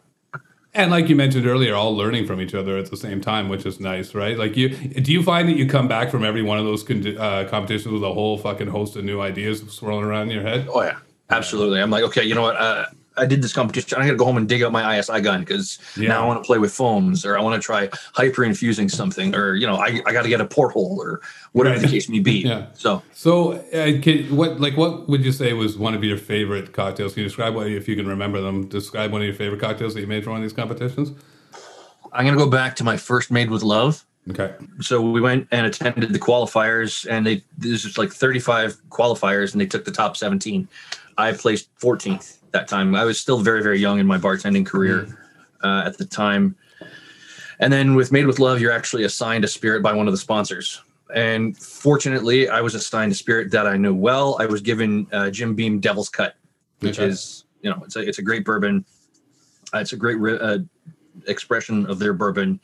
And 0.74 0.90
like 0.90 1.10
you 1.10 1.18
mentioned 1.18 1.46
earlier, 1.46 1.76
all 1.76 1.96
learning 1.96 2.26
from 2.26 2.40
each 2.40 2.56
other 2.56 2.78
at 2.78 2.90
the 2.90 2.96
same 2.96 3.20
time, 3.20 3.50
which 3.50 3.66
is 3.66 3.82
nice, 3.82 4.16
right? 4.16 4.38
Like 4.38 4.56
you, 4.56 4.70
do 4.70 5.12
you 5.12 5.22
find 5.22 5.50
that 5.50 5.58
you 5.58 5.68
come 5.68 5.90
back 5.90 6.10
from 6.10 6.24
every 6.24 6.42
one 6.42 6.58
of 6.58 6.66
those 6.66 6.82
con- 6.82 7.18
uh, 7.18 7.46
competitions 7.50 7.92
with 7.92 8.04
a 8.04 8.14
whole 8.14 8.38
fucking 8.38 8.68
host 8.68 8.96
of 8.96 9.04
new 9.04 9.20
ideas 9.20 9.62
swirling 9.70 10.06
around 10.06 10.30
in 10.30 10.36
your 10.36 10.44
head? 10.44 10.68
Oh 10.70 10.82
yeah, 10.82 11.00
absolutely. 11.30 11.82
I'm 11.82 11.90
like, 11.90 12.04
okay, 12.06 12.24
you 12.24 12.36
know 12.36 12.44
what? 12.44 12.56
Uh, 12.56 12.86
I 13.18 13.26
did 13.26 13.42
this 13.42 13.52
competition. 13.54 13.98
I'm 14.00 14.06
gonna 14.06 14.18
go 14.18 14.24
home 14.26 14.38
and 14.38 14.48
dig 14.48 14.64
out 14.64 14.72
my 14.72 14.98
ISI 14.98 15.20
gun 15.22 15.42
because 15.42 15.80
Yeah. 15.98 16.10
now 16.10 16.24
I 16.24 16.28
want 16.28 16.42
to 16.42 16.48
play 16.48 16.58
with 16.60 16.74
foams, 16.74 17.26
or 17.26 17.38
I 17.38 17.42
want 17.42 17.62
to 17.62 17.66
try 17.66 17.90
hyper 18.14 18.44
infusing 18.46 18.88
something, 18.90 19.36
or 19.36 19.56
you 19.56 19.68
know, 19.68 19.76
I, 19.76 20.02
I 20.06 20.14
got 20.14 20.22
to 20.24 20.30
get 20.30 20.40
a 20.40 20.46
porthole, 20.46 20.98
or 21.02 21.22
whatever 21.52 21.76
Right. 21.76 21.82
the 21.84 21.90
case 21.90 22.08
may 22.08 22.20
be. 22.20 22.42
Yeah. 22.46 22.68
So 22.74 23.02
So, 23.14 23.54
uh, 23.74 24.02
can, 24.02 24.34
what 24.36 24.60
like 24.62 24.78
what 24.78 25.10
would 25.10 25.26
you 25.26 25.32
say 25.34 25.52
was 25.54 25.78
one 25.78 25.94
of 25.94 26.04
your 26.04 26.18
favorite 26.18 26.72
cocktails? 26.74 27.14
Can 27.14 27.24
you 27.24 27.28
describe 27.28 27.54
what 27.54 27.68
if 27.68 27.88
you 27.90 27.96
can 27.98 28.08
remember 28.08 28.40
them? 28.42 28.68
Describe 28.68 29.12
one 29.12 29.22
of 29.22 29.26
your 29.28 29.36
favorite 29.36 29.60
cocktails 29.62 29.94
that 29.94 30.02
you 30.02 30.08
made 30.08 30.24
for 30.24 30.30
one 30.32 30.40
of 30.40 30.44
these 30.44 30.54
competitions. 30.54 31.12
I'm 32.14 32.26
gonna 32.26 32.38
go 32.38 32.50
back 32.50 32.76
to 32.78 32.84
my 32.84 32.98
first 32.98 33.30
made 33.32 33.50
with 33.50 33.62
love. 33.64 34.06
Okay. 34.30 34.54
So 34.82 35.02
we 35.02 35.20
went 35.20 35.48
and 35.52 35.66
attended 35.66 36.14
the 36.14 36.20
qualifiers, 36.20 37.08
and 37.10 37.26
they 37.26 37.44
there's 37.58 37.84
just 37.84 37.98
like 37.98 38.12
35 38.12 38.78
qualifiers, 38.90 39.52
and 39.52 39.60
they 39.60 39.66
took 39.66 39.84
the 39.84 39.92
top 39.92 40.16
17. 40.16 40.68
I 41.18 41.32
placed 41.34 41.74
14th 41.80 42.38
that 42.52 42.68
time. 42.68 42.96
I 42.96 43.04
was 43.06 43.20
still 43.20 43.40
very 43.40 43.62
very 43.64 43.80
young 43.80 44.00
in 44.00 44.06
my 44.08 44.18
bartending 44.18 44.66
career 44.66 45.18
uh, 45.64 45.84
at 45.86 45.98
the 45.98 46.06
time. 46.06 46.56
And 47.60 47.72
then 47.72 47.94
with 47.96 48.12
Made 48.12 48.26
with 48.26 48.40
Love, 48.40 48.60
you're 48.60 48.72
actually 48.72 49.04
assigned 49.04 49.44
a 49.44 49.48
spirit 49.48 49.84
by 49.84 49.94
one 49.94 50.08
of 50.08 50.14
the 50.14 50.18
sponsors. 50.18 50.82
And 51.14 51.56
fortunately, 51.58 52.50
I 52.50 52.62
was 52.62 52.74
assigned 52.74 53.12
a 53.12 53.16
spirit 53.16 53.52
that 53.52 53.68
I 53.68 53.78
knew 53.78 53.94
well. 53.94 54.38
I 54.40 54.46
was 54.48 54.62
given 54.62 55.06
uh, 55.12 55.30
Jim 55.30 55.54
Beam 55.56 55.80
Devil's 55.80 56.10
Cut, 56.10 56.36
which 56.80 56.98
Okay. 57.00 57.10
is 57.10 57.46
you 57.62 57.70
know 57.70 57.82
it's 57.86 57.96
a 57.96 58.00
it's 58.00 58.18
a 58.20 58.24
great 58.24 58.44
bourbon. 58.46 58.86
Uh, 59.74 59.80
it's 59.80 59.94
a 59.94 59.98
great 59.98 60.18
uh, 60.42 60.60
expression 61.28 61.86
of 61.88 62.00
their 62.00 62.14
bourbon. 62.14 62.60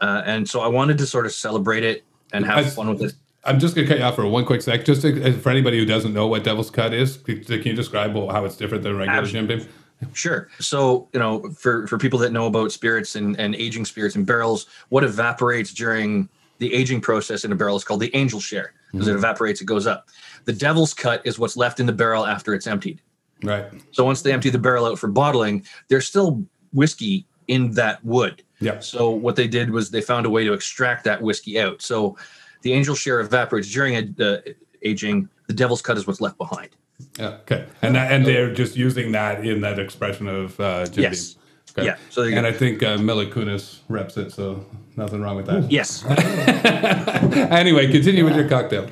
Uh, 0.00 0.22
and 0.26 0.48
so 0.48 0.60
I 0.60 0.66
wanted 0.66 0.98
to 0.98 1.06
sort 1.06 1.24
of 1.26 1.32
celebrate 1.32 1.84
it 1.84 2.04
and 2.32 2.44
have 2.44 2.66
I- 2.66 2.70
fun 2.70 2.88
with 2.88 3.02
it. 3.02 3.12
I'm 3.44 3.58
just 3.58 3.74
gonna 3.74 3.86
cut 3.86 3.98
you 3.98 4.04
off 4.04 4.16
for 4.16 4.26
one 4.26 4.44
quick 4.44 4.62
sec. 4.62 4.84
Just 4.84 5.02
to, 5.02 5.22
uh, 5.22 5.32
for 5.32 5.50
anybody 5.50 5.78
who 5.78 5.84
doesn't 5.84 6.14
know 6.14 6.26
what 6.26 6.44
Devil's 6.44 6.70
Cut 6.70 6.94
is, 6.94 7.18
can 7.18 7.62
you 7.62 7.74
describe 7.74 8.14
how 8.14 8.44
it's 8.44 8.56
different 8.56 8.82
than 8.82 8.96
regular 8.96 9.26
Jim 9.26 9.46
Beam? 9.46 9.66
Sure. 10.12 10.48
So, 10.58 11.08
you 11.12 11.20
know, 11.20 11.50
for, 11.50 11.86
for 11.86 11.98
people 11.98 12.18
that 12.20 12.32
know 12.32 12.46
about 12.46 12.72
spirits 12.72 13.16
and, 13.16 13.38
and 13.38 13.54
aging 13.54 13.84
spirits 13.84 14.16
in 14.16 14.24
barrels, 14.24 14.66
what 14.88 15.04
evaporates 15.04 15.72
during 15.72 16.28
the 16.58 16.72
aging 16.74 17.00
process 17.00 17.44
in 17.44 17.52
a 17.52 17.54
barrel 17.54 17.76
is 17.76 17.84
called 17.84 18.00
the 18.00 18.14
angel 18.14 18.40
share 18.40 18.74
because 18.92 19.08
it 19.08 19.12
mm-hmm. 19.12 19.18
evaporates, 19.18 19.60
it 19.60 19.64
goes 19.64 19.86
up. 19.86 20.08
The 20.44 20.52
devil's 20.52 20.94
cut 20.94 21.22
is 21.24 21.38
what's 21.38 21.56
left 21.56 21.80
in 21.80 21.86
the 21.86 21.92
barrel 21.92 22.26
after 22.26 22.54
it's 22.54 22.66
emptied. 22.66 23.00
Right. 23.42 23.66
So 23.92 24.04
once 24.04 24.22
they 24.22 24.32
empty 24.32 24.50
the 24.50 24.58
barrel 24.58 24.86
out 24.86 24.98
for 24.98 25.08
bottling, 25.08 25.64
there's 25.88 26.06
still 26.06 26.44
whiskey 26.72 27.26
in 27.48 27.72
that 27.72 28.04
wood. 28.04 28.42
Yeah. 28.60 28.80
So 28.80 29.10
what 29.10 29.36
they 29.36 29.48
did 29.48 29.70
was 29.70 29.90
they 29.90 30.00
found 30.00 30.26
a 30.26 30.30
way 30.30 30.44
to 30.44 30.52
extract 30.52 31.04
that 31.04 31.22
whiskey 31.22 31.58
out. 31.58 31.82
So 31.82 32.16
the 32.64 32.72
angel 32.72 32.94
share 32.94 33.20
evaporates 33.20 33.70
during 33.70 33.94
uh, 34.20 34.40
aging. 34.82 35.28
The 35.46 35.52
devil's 35.52 35.82
cut 35.82 35.96
is 35.98 36.06
what's 36.06 36.20
left 36.20 36.38
behind. 36.38 36.70
Yeah. 37.18 37.28
Okay. 37.42 37.66
And 37.82 37.94
that, 37.94 38.10
and 38.10 38.24
they're 38.26 38.52
just 38.52 38.76
using 38.76 39.12
that 39.12 39.46
in 39.46 39.60
that 39.60 39.78
expression 39.78 40.26
of 40.26 40.58
uh, 40.58 40.86
Jim 40.86 41.02
Yes. 41.04 41.34
Beam. 41.34 41.42
Okay. 41.76 41.86
Yeah, 41.86 41.96
so 42.08 42.22
and. 42.22 42.46
I 42.46 42.52
think 42.52 42.82
uh, 42.84 42.98
Mila 42.98 43.26
Kunis 43.26 43.80
reps 43.88 44.16
it, 44.16 44.30
so 44.30 44.64
nothing 44.96 45.20
wrong 45.20 45.36
with 45.36 45.46
that. 45.46 45.70
Yes. 45.70 46.04
anyway, 47.50 47.90
continue 47.90 48.24
with 48.24 48.36
your 48.36 48.48
cocktail. 48.48 48.88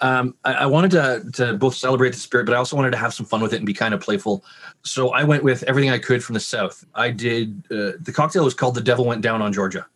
um, 0.00 0.36
I, 0.44 0.52
I 0.54 0.66
wanted 0.66 0.92
to 0.92 1.24
to 1.32 1.54
both 1.54 1.74
celebrate 1.74 2.10
the 2.10 2.20
spirit, 2.20 2.46
but 2.46 2.54
I 2.54 2.56
also 2.58 2.76
wanted 2.76 2.92
to 2.92 2.98
have 2.98 3.12
some 3.12 3.26
fun 3.26 3.42
with 3.42 3.52
it 3.52 3.56
and 3.56 3.66
be 3.66 3.74
kind 3.74 3.94
of 3.94 4.00
playful. 4.00 4.44
So 4.84 5.10
I 5.10 5.24
went 5.24 5.42
with 5.42 5.64
everything 5.64 5.90
I 5.90 5.98
could 5.98 6.22
from 6.22 6.34
the 6.34 6.40
south. 6.40 6.86
I 6.94 7.10
did 7.10 7.64
uh, 7.70 7.98
the 8.00 8.12
cocktail 8.14 8.44
was 8.44 8.54
called 8.54 8.76
"The 8.76 8.80
Devil 8.80 9.04
Went 9.04 9.20
Down 9.20 9.42
on 9.42 9.52
Georgia." 9.52 9.86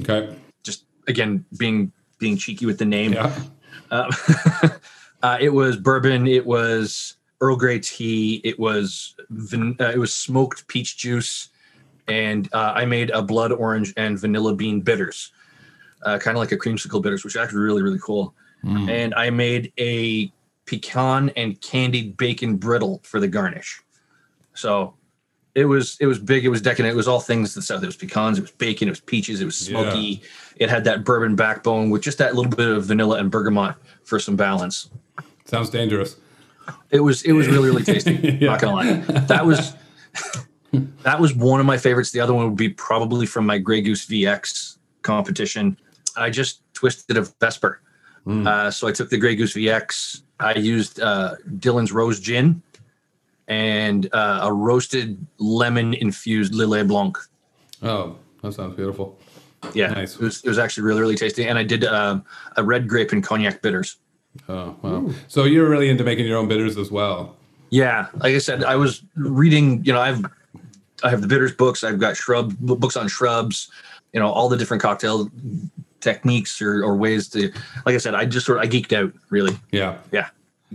Okay. 0.00 0.36
Again 1.10 1.44
being 1.58 1.92
being 2.18 2.36
cheeky 2.36 2.66
with 2.66 2.78
the 2.78 2.84
name. 2.84 3.12
Yeah. 3.12 3.32
Uh, 3.90 4.10
uh, 5.22 5.38
it 5.40 5.50
was 5.50 5.76
bourbon. 5.76 6.26
It 6.26 6.46
was 6.46 7.16
Earl 7.40 7.56
Grey 7.56 7.80
tea. 7.80 8.40
It 8.44 8.58
was 8.58 9.14
van- 9.30 9.76
uh, 9.80 9.90
it 9.94 9.98
was 9.98 10.14
smoked 10.14 10.66
peach 10.68 10.96
juice, 10.96 11.48
and 12.08 12.48
uh, 12.52 12.72
I 12.74 12.84
made 12.84 13.10
a 13.10 13.22
blood 13.22 13.52
orange 13.52 13.92
and 13.96 14.18
vanilla 14.18 14.54
bean 14.54 14.80
bitters, 14.80 15.32
uh, 16.02 16.18
kind 16.18 16.36
of 16.36 16.40
like 16.40 16.52
a 16.52 16.56
creamsicle 16.56 17.02
bitters, 17.02 17.24
which 17.24 17.34
is 17.34 17.40
actually 17.40 17.60
really 17.60 17.82
really 17.82 18.00
cool. 18.02 18.34
And 18.62 19.14
I 19.14 19.30
made 19.30 19.72
a 19.78 20.30
pecan 20.66 21.30
and 21.30 21.58
candied 21.62 22.18
bacon 22.18 22.56
brittle 22.56 23.00
for 23.04 23.18
the 23.18 23.26
garnish. 23.26 23.82
So 24.52 24.94
it 25.54 25.64
was 25.64 25.96
it 26.00 26.06
was 26.06 26.18
big. 26.18 26.44
It 26.44 26.48
was 26.48 26.62
decadent. 26.62 26.92
It 26.92 26.96
was 26.96 27.08
all 27.08 27.20
things 27.20 27.54
the 27.54 27.62
south. 27.62 27.82
It 27.82 27.86
was 27.86 27.96
pecans. 27.96 28.38
It 28.38 28.42
was 28.42 28.50
bacon. 28.52 28.88
It 28.88 28.92
was 28.92 29.00
peaches. 29.00 29.40
It 29.40 29.44
was 29.44 29.56
smoky. 29.56 30.22
It 30.56 30.70
had 30.70 30.84
that 30.84 31.04
bourbon 31.04 31.36
backbone 31.36 31.90
with 31.90 32.02
just 32.02 32.18
that 32.18 32.34
little 32.34 32.50
bit 32.50 32.68
of 32.68 32.84
vanilla 32.84 33.18
and 33.18 33.30
bergamot 33.30 33.76
for 34.04 34.18
some 34.18 34.36
balance. 34.36 34.90
Sounds 35.46 35.70
dangerous. 35.70 36.16
It 36.90 37.00
was 37.00 37.22
it 37.22 37.32
was 37.32 37.48
really 37.48 37.68
really 37.70 37.84
tasty. 37.84 38.14
Yeah. 38.40 38.50
Not 38.50 38.60
gonna 38.60 38.74
lie. 38.74 38.92
That 39.26 39.44
was 39.44 39.74
that 41.02 41.20
was 41.20 41.34
one 41.34 41.58
of 41.58 41.66
my 41.66 41.78
favorites. 41.78 42.12
The 42.12 42.20
other 42.20 42.34
one 42.34 42.46
would 42.46 42.56
be 42.56 42.68
probably 42.68 43.26
from 43.26 43.46
my 43.46 43.58
Grey 43.58 43.80
Goose 43.80 44.06
VX 44.06 44.76
competition. 45.02 45.76
I 46.16 46.30
just 46.30 46.62
twisted 46.74 47.16
a 47.16 47.22
Vesper. 47.40 47.80
Uh, 48.26 48.70
so 48.70 48.86
I 48.86 48.92
took 48.92 49.10
the 49.10 49.18
Grey 49.18 49.34
Goose 49.34 49.54
VX. 49.54 50.22
I 50.38 50.54
used 50.54 51.00
uh, 51.00 51.34
Dillon's 51.58 51.90
Rose 51.90 52.20
Gin 52.20 52.62
and 53.50 54.08
uh, 54.14 54.40
a 54.44 54.52
roasted 54.52 55.18
lemon 55.38 55.92
infused 55.94 56.54
Lillet 56.54 56.88
Blanc. 56.88 57.18
Oh, 57.82 58.16
that 58.42 58.52
sounds 58.52 58.76
beautiful. 58.76 59.18
Yeah, 59.74 59.88
Nice. 59.88 60.14
it 60.14 60.20
was 60.22 60.42
it 60.42 60.48
was 60.48 60.58
actually 60.58 60.84
really 60.84 61.00
really 61.02 61.16
tasty. 61.16 61.46
And 61.46 61.58
I 61.58 61.64
did 61.64 61.84
um, 61.84 62.24
a 62.56 62.64
red 62.64 62.88
grape 62.88 63.12
and 63.12 63.22
cognac 63.22 63.60
bitters. 63.60 63.96
Oh, 64.48 64.74
wow. 64.80 65.10
So 65.28 65.44
you're 65.44 65.68
really 65.68 65.90
into 65.90 66.04
making 66.04 66.24
your 66.26 66.38
own 66.38 66.48
bitters 66.48 66.78
as 66.78 66.90
well. 66.90 67.36
Yeah, 67.70 68.06
like 68.14 68.34
I 68.34 68.38
said, 68.38 68.64
I 68.64 68.76
was 68.76 69.02
reading. 69.16 69.84
You 69.84 69.92
know, 69.92 70.00
I've 70.00 70.24
I 71.02 71.10
have 71.10 71.20
the 71.20 71.26
bitters 71.26 71.52
books. 71.52 71.84
I've 71.84 71.98
got 71.98 72.16
shrub 72.16 72.56
books 72.58 72.96
on 72.96 73.08
shrubs. 73.08 73.70
You 74.12 74.20
know, 74.20 74.30
all 74.30 74.48
the 74.48 74.56
different 74.56 74.82
cocktail 74.82 75.30
techniques 76.00 76.62
or, 76.62 76.82
or 76.84 76.96
ways 76.96 77.28
to. 77.30 77.52
Like 77.84 77.94
I 77.94 77.98
said, 77.98 78.14
I 78.14 78.24
just 78.24 78.46
sort 78.46 78.58
of 78.58 78.64
I 78.64 78.68
geeked 78.68 78.92
out. 78.92 79.12
Really. 79.30 79.56
Yeah. 79.72 79.98
Yeah. 80.12 80.28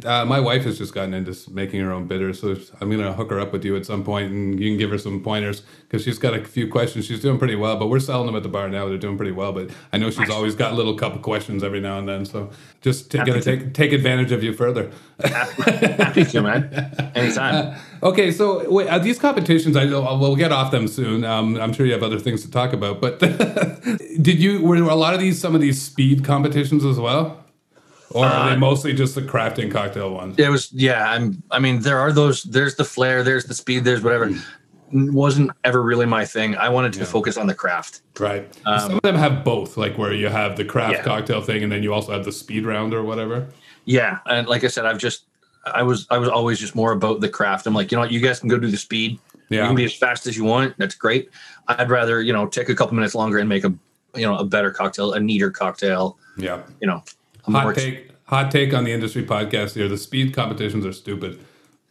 Uh, 0.04 0.26
my 0.26 0.42
wife 0.42 0.64
has 0.64 0.78
just 0.78 0.94
gotten 0.94 1.14
into 1.14 1.34
making 1.52 1.80
her 1.80 1.92
own 1.94 2.06
bitters, 2.06 2.42
so 2.42 2.58
I'm 2.82 2.92
gonna 2.92 3.14
hook 3.14 3.30
her 3.30 3.40
up 3.40 3.54
with 3.54 3.64
you 3.64 3.78
at 3.78 3.86
some 3.86 4.04
point, 4.04 4.30
and 4.30 4.60
you 4.60 4.70
can 4.70 4.78
give 4.78 4.90
her 4.90 4.98
some 4.98 5.24
pointers 5.24 5.62
because 5.84 6.04
she's 6.04 6.20
got 6.20 6.34
a 6.34 6.44
few 6.44 6.68
questions. 6.68 7.06
She's 7.06 7.22
doing 7.22 7.40
pretty 7.40 7.56
well, 7.56 7.78
but 7.78 7.88
we're 7.88 8.02
selling 8.02 8.26
them 8.26 8.36
at 8.36 8.44
the 8.44 8.50
bar 8.50 8.68
now. 8.68 8.90
They're 8.90 8.98
doing 8.98 9.16
pretty 9.16 9.32
well, 9.32 9.54
but 9.54 9.70
I 9.94 9.98
know 9.98 10.10
she's 10.10 10.30
always 10.30 10.54
got 10.54 10.74
a 10.74 10.76
little 10.76 10.96
couple 10.96 11.20
questions 11.20 11.64
every 11.64 11.80
now 11.80 11.98
and 11.98 12.10
then. 12.10 12.26
So 12.26 12.50
just 12.82 13.10
to, 13.12 13.20
gonna 13.20 13.42
take 13.42 13.74
take 13.74 13.94
advantage 13.94 14.34
of 14.34 14.44
you 14.44 14.52
further. 14.54 14.92
Happy 15.24 16.26
to, 16.26 16.42
man. 16.42 17.12
Anytime. 17.16 17.76
Okay, 18.04 18.30
so 18.30 18.70
wait, 18.70 18.88
uh, 18.88 19.00
these 19.00 19.18
competitions, 19.18 19.76
I 19.76 19.86
know 19.86 20.02
we'll 20.20 20.36
get 20.36 20.52
off 20.52 20.70
them 20.70 20.88
soon. 20.88 21.24
Um, 21.24 21.60
I'm 21.60 21.74
sure 21.74 21.88
you 21.88 21.94
have 21.94 22.04
other 22.04 22.20
things 22.20 22.44
to 22.44 22.52
talk 22.52 22.72
about, 22.72 23.02
but 23.02 23.18
did 24.22 24.40
you 24.40 24.62
were 24.62 24.76
a 24.76 24.94
lot 24.94 25.16
of 25.16 25.20
these 25.20 25.40
some 25.40 25.56
of 25.56 25.62
these 25.62 25.82
speed 25.82 26.24
competitions 26.24 26.86
as 26.86 27.00
well, 27.00 27.45
or 28.12 28.26
are 28.26 28.50
they 28.50 28.56
uh, 28.56 28.60
mostly 28.60 28.94
just 28.94 29.16
the 29.16 29.22
crafting 29.22 29.72
cocktail 29.72 30.14
ones? 30.14 30.38
It 30.38 30.50
was 30.50 30.72
yeah. 30.72 31.10
I'm. 31.10 31.42
I 31.52 31.60
mean, 31.60 31.80
there 31.82 32.00
are 32.00 32.12
those. 32.12 32.44
There's 32.44 32.76
the 32.76 32.86
flair. 32.86 33.24
There's 33.24 33.46
the 33.46 33.54
speed. 33.54 33.84
There's 33.84 34.02
whatever. 34.04 34.32
Wasn't 34.92 35.52
ever 35.64 35.82
really 35.82 36.06
my 36.06 36.26
thing. 36.26 36.56
I 36.56 36.70
wanted 36.70 36.94
to 36.94 37.06
focus 37.06 37.38
on 37.38 37.48
the 37.48 37.56
craft. 37.56 38.02
Right. 38.20 38.48
Um, 38.66 38.80
some 38.80 38.92
of 38.94 39.02
them 39.02 39.16
have 39.16 39.44
both, 39.44 39.78
like 39.78 39.98
where 39.98 40.14
you 40.14 40.28
have 40.28 40.56
the 40.56 40.64
craft 40.64 40.94
Yeah. 40.94 41.04
cocktail 41.04 41.42
thing, 41.42 41.64
and 41.64 41.72
then 41.72 41.82
you 41.84 41.94
also 41.94 42.12
have 42.14 42.24
the 42.24 42.32
speed 42.32 42.66
round 42.66 42.94
or 42.94 43.04
whatever. 43.04 43.48
Yeah, 43.86 44.20
and 44.28 44.48
like 44.48 44.64
I 44.64 44.68
said, 44.68 44.86
I've 44.86 45.00
just 45.00 45.26
I 45.66 45.82
was 45.84 46.08
I 46.12 46.18
was 46.20 46.30
always 46.30 46.60
just 46.60 46.76
more 46.76 46.92
about 46.92 47.20
the 47.20 47.30
craft. 47.30 47.66
I'm 47.68 47.74
like, 47.74 47.92
you 47.92 47.96
know 47.98 48.02
what, 48.04 48.12
you 48.12 48.20
guys 48.20 48.40
can 48.40 48.48
go 48.48 48.58
do 48.60 48.68
the 48.70 48.78
speed. 48.78 49.20
Yeah. 49.50 49.62
You 49.64 49.68
can 49.68 49.76
be 49.76 49.86
as 49.86 49.94
fast 49.94 50.28
as 50.28 50.38
you 50.38 50.44
want. 50.44 50.76
That's 50.78 50.96
great. 50.96 51.30
I'd 51.68 51.90
rather, 51.90 52.22
you 52.22 52.34
know, 52.34 52.48
take 52.48 52.70
a 52.70 52.76
couple 52.76 52.96
minutes 52.96 53.16
longer 53.16 53.38
and 53.40 53.50
make 53.50 53.64
a 53.64 53.74
you 54.16 54.26
know, 54.26 54.38
a 54.38 54.46
better 54.46 54.72
cocktail, 54.72 55.14
a 55.14 55.20
neater 55.20 55.52
cocktail, 55.52 56.18
Yeah. 56.38 56.62
you 56.80 56.88
know. 56.88 57.04
Hot 57.48 57.76
take. 57.76 58.10
Hot 58.26 58.50
take 58.52 58.74
on 58.74 58.84
the 58.86 58.92
industry 58.92 59.24
podcast 59.24 59.76
here. 59.76 59.88
The 59.88 59.98
speed 59.98 60.34
competitions 60.34 60.86
are 60.86 60.94
stupid. 60.94 61.40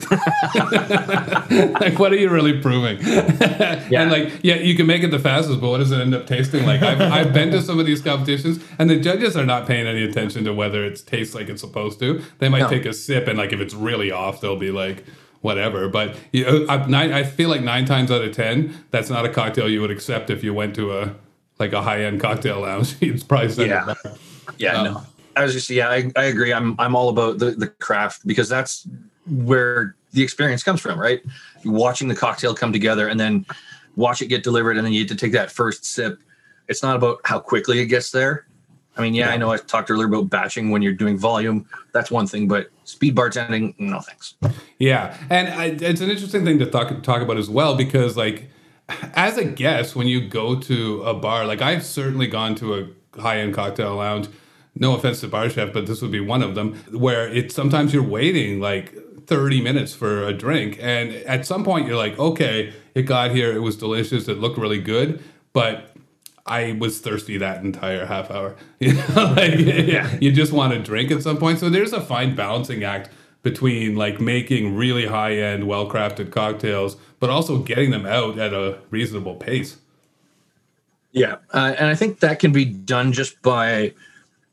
like, 0.10 1.98
what 1.98 2.12
are 2.12 2.16
you 2.16 2.28
really 2.28 2.60
proving? 2.60 2.98
And 3.04 4.10
like, 4.10 4.40
yeah, 4.42 4.56
you 4.56 4.74
can 4.74 4.86
make 4.86 5.02
it 5.04 5.10
the 5.12 5.18
fastest, 5.20 5.60
but 5.60 5.70
what 5.70 5.78
does 5.78 5.92
it 5.92 6.00
end 6.00 6.14
up 6.14 6.26
tasting 6.26 6.66
like? 6.66 6.82
I've, 6.82 7.00
I've 7.00 7.32
been 7.32 7.50
to 7.52 7.62
some 7.62 7.78
of 7.78 7.86
these 7.86 8.00
competitions, 8.02 8.58
and 8.78 8.90
the 8.90 8.98
judges 8.98 9.36
are 9.36 9.46
not 9.46 9.66
paying 9.66 9.86
any 9.86 10.02
attention 10.02 10.44
to 10.44 10.52
whether 10.52 10.84
it 10.84 11.02
tastes 11.06 11.34
like 11.34 11.48
it's 11.48 11.60
supposed 11.60 12.00
to. 12.00 12.22
They 12.38 12.48
might 12.48 12.60
No. 12.62 12.68
take 12.68 12.84
a 12.86 12.92
sip, 12.92 13.28
and 13.28 13.38
like, 13.38 13.52
if 13.52 13.60
it's 13.60 13.74
really 13.74 14.10
off, 14.10 14.40
they'll 14.40 14.56
be 14.58 14.72
like, 14.72 15.04
whatever. 15.40 15.88
But 15.88 16.16
you 16.32 16.46
uh, 16.46 16.50
know, 16.52 16.66
I, 16.68 16.86
nine, 16.86 17.12
I 17.12 17.22
feel 17.22 17.48
like 17.48 17.62
nine 17.62 17.84
times 17.84 18.10
out 18.10 18.22
of 18.22 18.34
ten, 18.34 18.74
that's 18.90 19.10
not 19.10 19.24
a 19.24 19.28
cocktail 19.28 19.68
you 19.68 19.80
would 19.80 19.90
accept 19.92 20.30
if 20.30 20.42
you 20.42 20.52
went 20.52 20.74
to 20.76 20.98
a 20.98 21.14
like 21.60 21.72
a 21.72 21.82
high 21.82 22.02
end 22.04 22.20
cocktail 22.20 22.60
lounge. 22.62 22.96
You'd 23.00 23.26
probably 23.28 23.50
send 23.50 23.68
Yeah. 23.70 23.92
it 23.92 24.02
back. 24.02 24.12
Yeah, 24.58 24.72
um, 24.80 24.84
no. 24.94 25.02
I 25.36 25.44
was 25.44 25.52
just 25.52 25.70
yeah, 25.70 25.88
I, 25.88 26.10
I 26.16 26.24
agree. 26.24 26.52
I'm 26.52 26.78
I'm 26.78 26.94
all 26.96 27.08
about 27.08 27.38
the, 27.38 27.52
the 27.52 27.68
craft 27.68 28.26
because 28.26 28.48
that's 28.48 28.86
where 29.26 29.96
the 30.12 30.22
experience 30.22 30.62
comes 30.62 30.80
from, 30.80 30.98
right? 30.98 31.22
Watching 31.64 32.08
the 32.08 32.14
cocktail 32.14 32.54
come 32.54 32.72
together 32.72 33.08
and 33.08 33.18
then 33.18 33.46
watch 33.96 34.22
it 34.22 34.26
get 34.26 34.42
delivered 34.42 34.76
and 34.76 34.84
then 34.86 34.92
you 34.92 35.04
get 35.04 35.08
to 35.08 35.16
take 35.16 35.32
that 35.32 35.50
first 35.50 35.84
sip. 35.84 36.20
It's 36.68 36.82
not 36.82 36.96
about 36.96 37.20
how 37.24 37.38
quickly 37.38 37.80
it 37.80 37.86
gets 37.86 38.10
there. 38.10 38.46
I 38.96 39.02
mean, 39.02 39.14
yeah, 39.14 39.30
I 39.30 39.36
know 39.36 39.50
I 39.50 39.56
talked 39.56 39.90
earlier 39.90 40.06
about 40.06 40.30
batching 40.30 40.70
when 40.70 40.80
you're 40.80 40.92
doing 40.92 41.18
volume. 41.18 41.66
That's 41.92 42.12
one 42.12 42.28
thing, 42.28 42.46
but 42.46 42.70
speed 42.84 43.16
bartending, 43.16 43.74
no 43.78 44.00
thanks. 44.00 44.34
Yeah, 44.78 45.16
and 45.30 45.48
I, 45.48 45.64
it's 45.66 46.00
an 46.00 46.10
interesting 46.10 46.44
thing 46.44 46.60
to 46.60 46.66
talk 46.66 47.02
talk 47.02 47.20
about 47.20 47.36
as 47.36 47.50
well 47.50 47.74
because, 47.74 48.16
like, 48.16 48.50
as 49.14 49.36
a 49.36 49.44
guest, 49.44 49.96
when 49.96 50.06
you 50.06 50.28
go 50.28 50.58
to 50.60 51.02
a 51.02 51.12
bar, 51.12 51.44
like 51.44 51.60
I've 51.60 51.84
certainly 51.84 52.28
gone 52.28 52.54
to 52.56 52.74
a 52.74 53.20
high 53.20 53.38
end 53.38 53.54
cocktail 53.54 53.96
lounge. 53.96 54.28
No 54.76 54.94
offense 54.94 55.20
to 55.20 55.28
bar 55.28 55.48
chef, 55.48 55.72
but 55.72 55.86
this 55.86 56.02
would 56.02 56.10
be 56.10 56.20
one 56.20 56.42
of 56.42 56.54
them 56.54 56.74
where 56.90 57.28
it's 57.28 57.54
sometimes 57.54 57.94
you're 57.94 58.02
waiting 58.02 58.60
like 58.60 58.94
30 59.26 59.62
minutes 59.62 59.94
for 59.94 60.24
a 60.24 60.32
drink, 60.32 60.78
and 60.80 61.12
at 61.12 61.46
some 61.46 61.64
point 61.64 61.86
you're 61.86 61.96
like, 61.96 62.18
okay, 62.18 62.72
it 62.94 63.02
got 63.02 63.30
here, 63.30 63.52
it 63.52 63.60
was 63.60 63.76
delicious, 63.76 64.28
it 64.28 64.38
looked 64.38 64.58
really 64.58 64.80
good, 64.80 65.22
but 65.52 65.94
I 66.46 66.72
was 66.72 67.00
thirsty 67.00 67.38
that 67.38 67.64
entire 67.64 68.06
half 68.06 68.30
hour. 68.30 68.56
You 68.80 68.94
know, 68.94 69.04
like 69.36 69.58
you 70.20 70.32
just 70.32 70.52
want 70.52 70.72
to 70.74 70.78
drink 70.78 71.10
at 71.10 71.22
some 71.22 71.38
point. 71.38 71.58
So 71.58 71.70
there's 71.70 71.92
a 71.92 72.00
fine 72.00 72.34
balancing 72.34 72.84
act 72.84 73.10
between 73.42 73.94
like 73.94 74.20
making 74.20 74.74
really 74.74 75.06
high 75.06 75.36
end, 75.36 75.66
well 75.66 75.88
crafted 75.88 76.32
cocktails, 76.32 76.96
but 77.20 77.30
also 77.30 77.58
getting 77.58 77.90
them 77.90 78.04
out 78.04 78.38
at 78.38 78.52
a 78.52 78.78
reasonable 78.90 79.36
pace. 79.36 79.78
Yeah, 81.12 81.36
uh, 81.52 81.74
and 81.78 81.88
I 81.88 81.94
think 81.94 82.20
that 82.20 82.40
can 82.40 82.52
be 82.52 82.64
done 82.64 83.12
just 83.12 83.40
by 83.40 83.94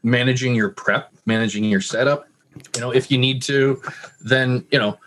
managing 0.04 0.56
your 0.56 0.70
prep, 0.70 1.12
managing 1.26 1.64
your 1.64 1.82
setup. 1.82 2.28
You 2.76 2.82
know, 2.82 2.91
if 2.91 3.10
you 3.10 3.18
need 3.18 3.41
to, 3.43 3.82
then 4.22 4.66
you 4.72 4.80
know, 4.80 4.97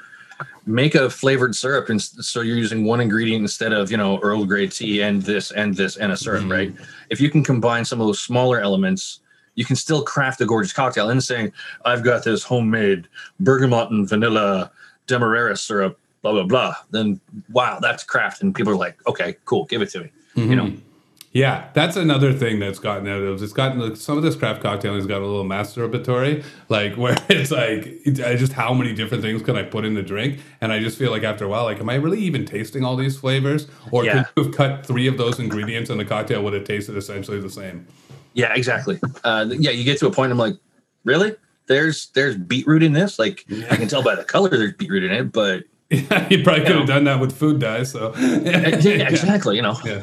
make 0.67 0.95
a 0.95 1.11
flavored 1.11 1.55
syrup, 1.55 1.89
and 1.89 2.01
so 2.01 2.41
you're 2.41 2.57
using 2.57 2.85
one 2.85 3.01
ingredient 3.01 3.43
instead 3.43 3.73
of 3.73 3.91
you 3.91 3.97
know 3.97 4.19
Earl 4.21 4.45
Grey 4.45 4.67
tea 4.67 5.03
and 5.03 5.23
this 5.23 5.51
and 5.51 5.75
this 5.75 5.97
and 5.97 6.13
a 6.13 6.17
syrup, 6.17 6.43
mm-hmm. 6.43 6.53
right? 6.53 6.75
If 7.11 7.21
you 7.21 7.31
can 7.31 7.45
combine 7.45 7.85
some 7.85 8.01
of 8.01 8.07
those 8.07 8.21
smaller 8.21 8.61
elements, 8.61 9.21
you 9.55 9.65
can 9.65 9.77
still 9.77 10.03
craft 10.03 10.41
a 10.41 10.47
gorgeous 10.47 10.73
cocktail. 10.73 11.11
And 11.11 11.23
saying, 11.23 11.53
"I've 11.85 12.03
got 12.03 12.25
this 12.25 12.43
homemade 12.43 13.09
bergamot 13.41 13.91
and 13.91 14.09
vanilla 14.09 14.71
demerara 15.07 15.57
syrup," 15.57 15.99
blah 16.23 16.33
blah 16.33 16.45
blah. 16.45 16.75
Then 16.91 17.21
wow, 17.53 17.79
that's 17.81 18.05
craft, 18.05 18.43
and 18.43 18.55
people 18.55 18.73
are 18.73 18.77
like, 18.77 18.97
"Okay, 19.07 19.37
cool, 19.45 19.67
give 19.67 19.83
it 19.83 19.91
to 19.91 20.01
me." 20.01 20.11
You 20.35 20.57
know. 20.57 20.65
Mm-hmm. 20.67 20.94
Yeah, 21.35 21.69
that's 21.75 21.97
another 21.97 22.33
thing 22.33 22.61
that's 22.61 22.79
gotten 22.79 23.09
out 23.09 23.21
of. 23.21 23.43
It's 23.43 23.53
gotten 23.53 23.81
like, 23.81 23.97
some 23.97 24.17
of 24.17 24.23
this 24.23 24.37
craft 24.37 24.63
cocktail 24.63 24.95
has 24.95 25.05
got 25.05 25.21
a 25.21 25.27
little 25.27 25.45
masturbatory, 25.45 26.45
like 26.69 26.95
where 26.97 27.17
it's 27.29 27.51
like 27.51 27.87
it- 28.07 28.21
I 28.25 28.37
just 28.37 28.53
how 28.53 28.73
many 28.73 28.95
different 28.95 29.23
things 29.25 29.43
can 29.43 29.57
I 29.57 29.65
put 29.65 29.85
in 29.85 29.95
the 29.95 30.03
drink, 30.03 30.39
and 30.61 30.73
I 30.73 30.79
just 30.79 30.97
feel 30.97 31.11
like 31.11 31.25
after 31.25 31.45
a 31.45 31.49
while, 31.49 31.65
like, 31.65 31.81
am 31.81 31.91
I 31.91 31.97
really 31.97 32.21
even 32.21 32.45
tasting 32.47 32.85
all 32.85 32.95
these 32.95 33.17
flavors, 33.19 33.67
or 33.91 34.05
Yeah. 34.05 34.23
could 34.23 34.33
you 34.37 34.43
have 34.45 34.55
cut 34.55 34.87
three 34.87 35.09
of 35.09 35.19
those 35.19 35.41
ingredients 35.41 35.91
and 35.91 35.99
the 35.99 36.05
cocktail 36.05 36.43
would 36.45 36.53
have 36.55 36.65
tasted 36.65 36.97
essentially 36.97 37.41
the 37.41 37.51
same? 37.51 37.85
Yeah, 38.35 38.55
exactly. 38.55 39.01
Uh, 39.25 39.47
yeah, 39.51 39.73
you 39.73 39.83
get 39.83 39.99
to 39.99 40.07
a 40.07 40.11
point. 40.13 40.31
I'm 40.31 40.39
like, 40.39 40.55
really? 41.05 41.35
There's 41.67 42.11
there's 42.15 42.37
beetroot 42.37 42.83
in 42.85 42.93
this. 42.93 43.19
Like 43.19 43.45
I 43.71 43.77
can 43.77 43.89
tell 43.89 44.03
by 44.05 44.15
the 44.15 44.23
color 44.25 44.51
there's 44.51 44.75
beetroot 44.75 45.03
in 45.03 45.11
it, 45.11 45.33
but 45.33 45.65
Yeah, 45.91 46.29
you 46.31 46.45
probably 46.45 46.65
could 46.65 46.77
have 46.77 46.87
done 46.87 47.05
that 47.05 47.19
with 47.21 47.37
food 47.37 47.59
dye. 47.61 47.83
So 47.85 48.13
yeah, 48.19 49.09
exactly. 49.09 49.57
You 49.57 49.63
know, 49.63 49.77
yeah, 49.85 50.03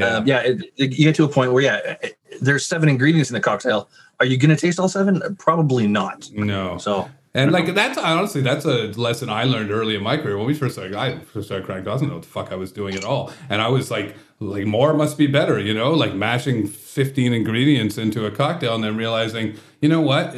yeah. 0.00 0.06
Um, 0.16 0.26
yeah. 0.26 0.40
It, 0.40 0.62
it- 0.76 0.98
you 0.98 1.04
get 1.04 1.14
to 1.16 1.24
a 1.24 1.28
point 1.28 1.52
where 1.52 1.62
yeah, 1.62 1.96
it- 2.02 2.16
there's 2.40 2.64
seven 2.66 2.88
ingredients 2.88 3.30
in 3.30 3.34
the 3.34 3.40
cocktail. 3.40 3.88
Are 4.18 4.26
you 4.26 4.36
going 4.36 4.50
to 4.54 4.56
taste 4.56 4.78
all 4.78 4.88
seven? 4.88 5.22
Probably 5.38 5.86
not. 5.86 6.30
No. 6.32 6.78
So 6.78 7.08
And 7.34 7.52
like 7.52 7.74
that's 7.74 7.96
honestly 7.98 8.40
that's 8.40 8.64
a 8.64 8.88
lesson 9.00 9.30
I 9.30 9.44
learned 9.44 9.70
early 9.70 9.94
in 9.94 10.02
my 10.02 10.16
career. 10.16 10.36
When 10.36 10.46
we 10.46 10.54
first 10.54 10.74
started, 10.74 10.94
I 10.94 11.18
first 11.20 11.46
started 11.48 11.64
cranked. 11.66 11.86
I 11.88 11.92
wasn't 11.92 12.10
know 12.10 12.16
what 12.16 12.24
the 12.24 12.30
fuck 12.30 12.50
I 12.52 12.56
was 12.56 12.70
doing 12.72 12.94
at 12.94 13.04
all, 13.04 13.30
and 13.48 13.62
I 13.62 13.68
was 13.68 13.90
like, 13.90 14.14
like 14.40 14.66
more 14.66 14.92
must 14.94 15.16
be 15.16 15.26
better, 15.26 15.58
you 15.58 15.72
know, 15.74 15.92
like 15.92 16.14
mashing 16.14 16.66
fifteen 16.66 17.32
ingredients 17.32 17.96
into 17.98 18.26
a 18.26 18.30
cocktail 18.30 18.74
and 18.74 18.82
then 18.84 18.96
realizing, 18.96 19.54
you 19.80 19.88
know 19.88 20.00
what? 20.00 20.34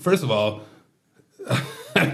First 0.00 0.22
of 0.22 0.30
all, 0.30 0.62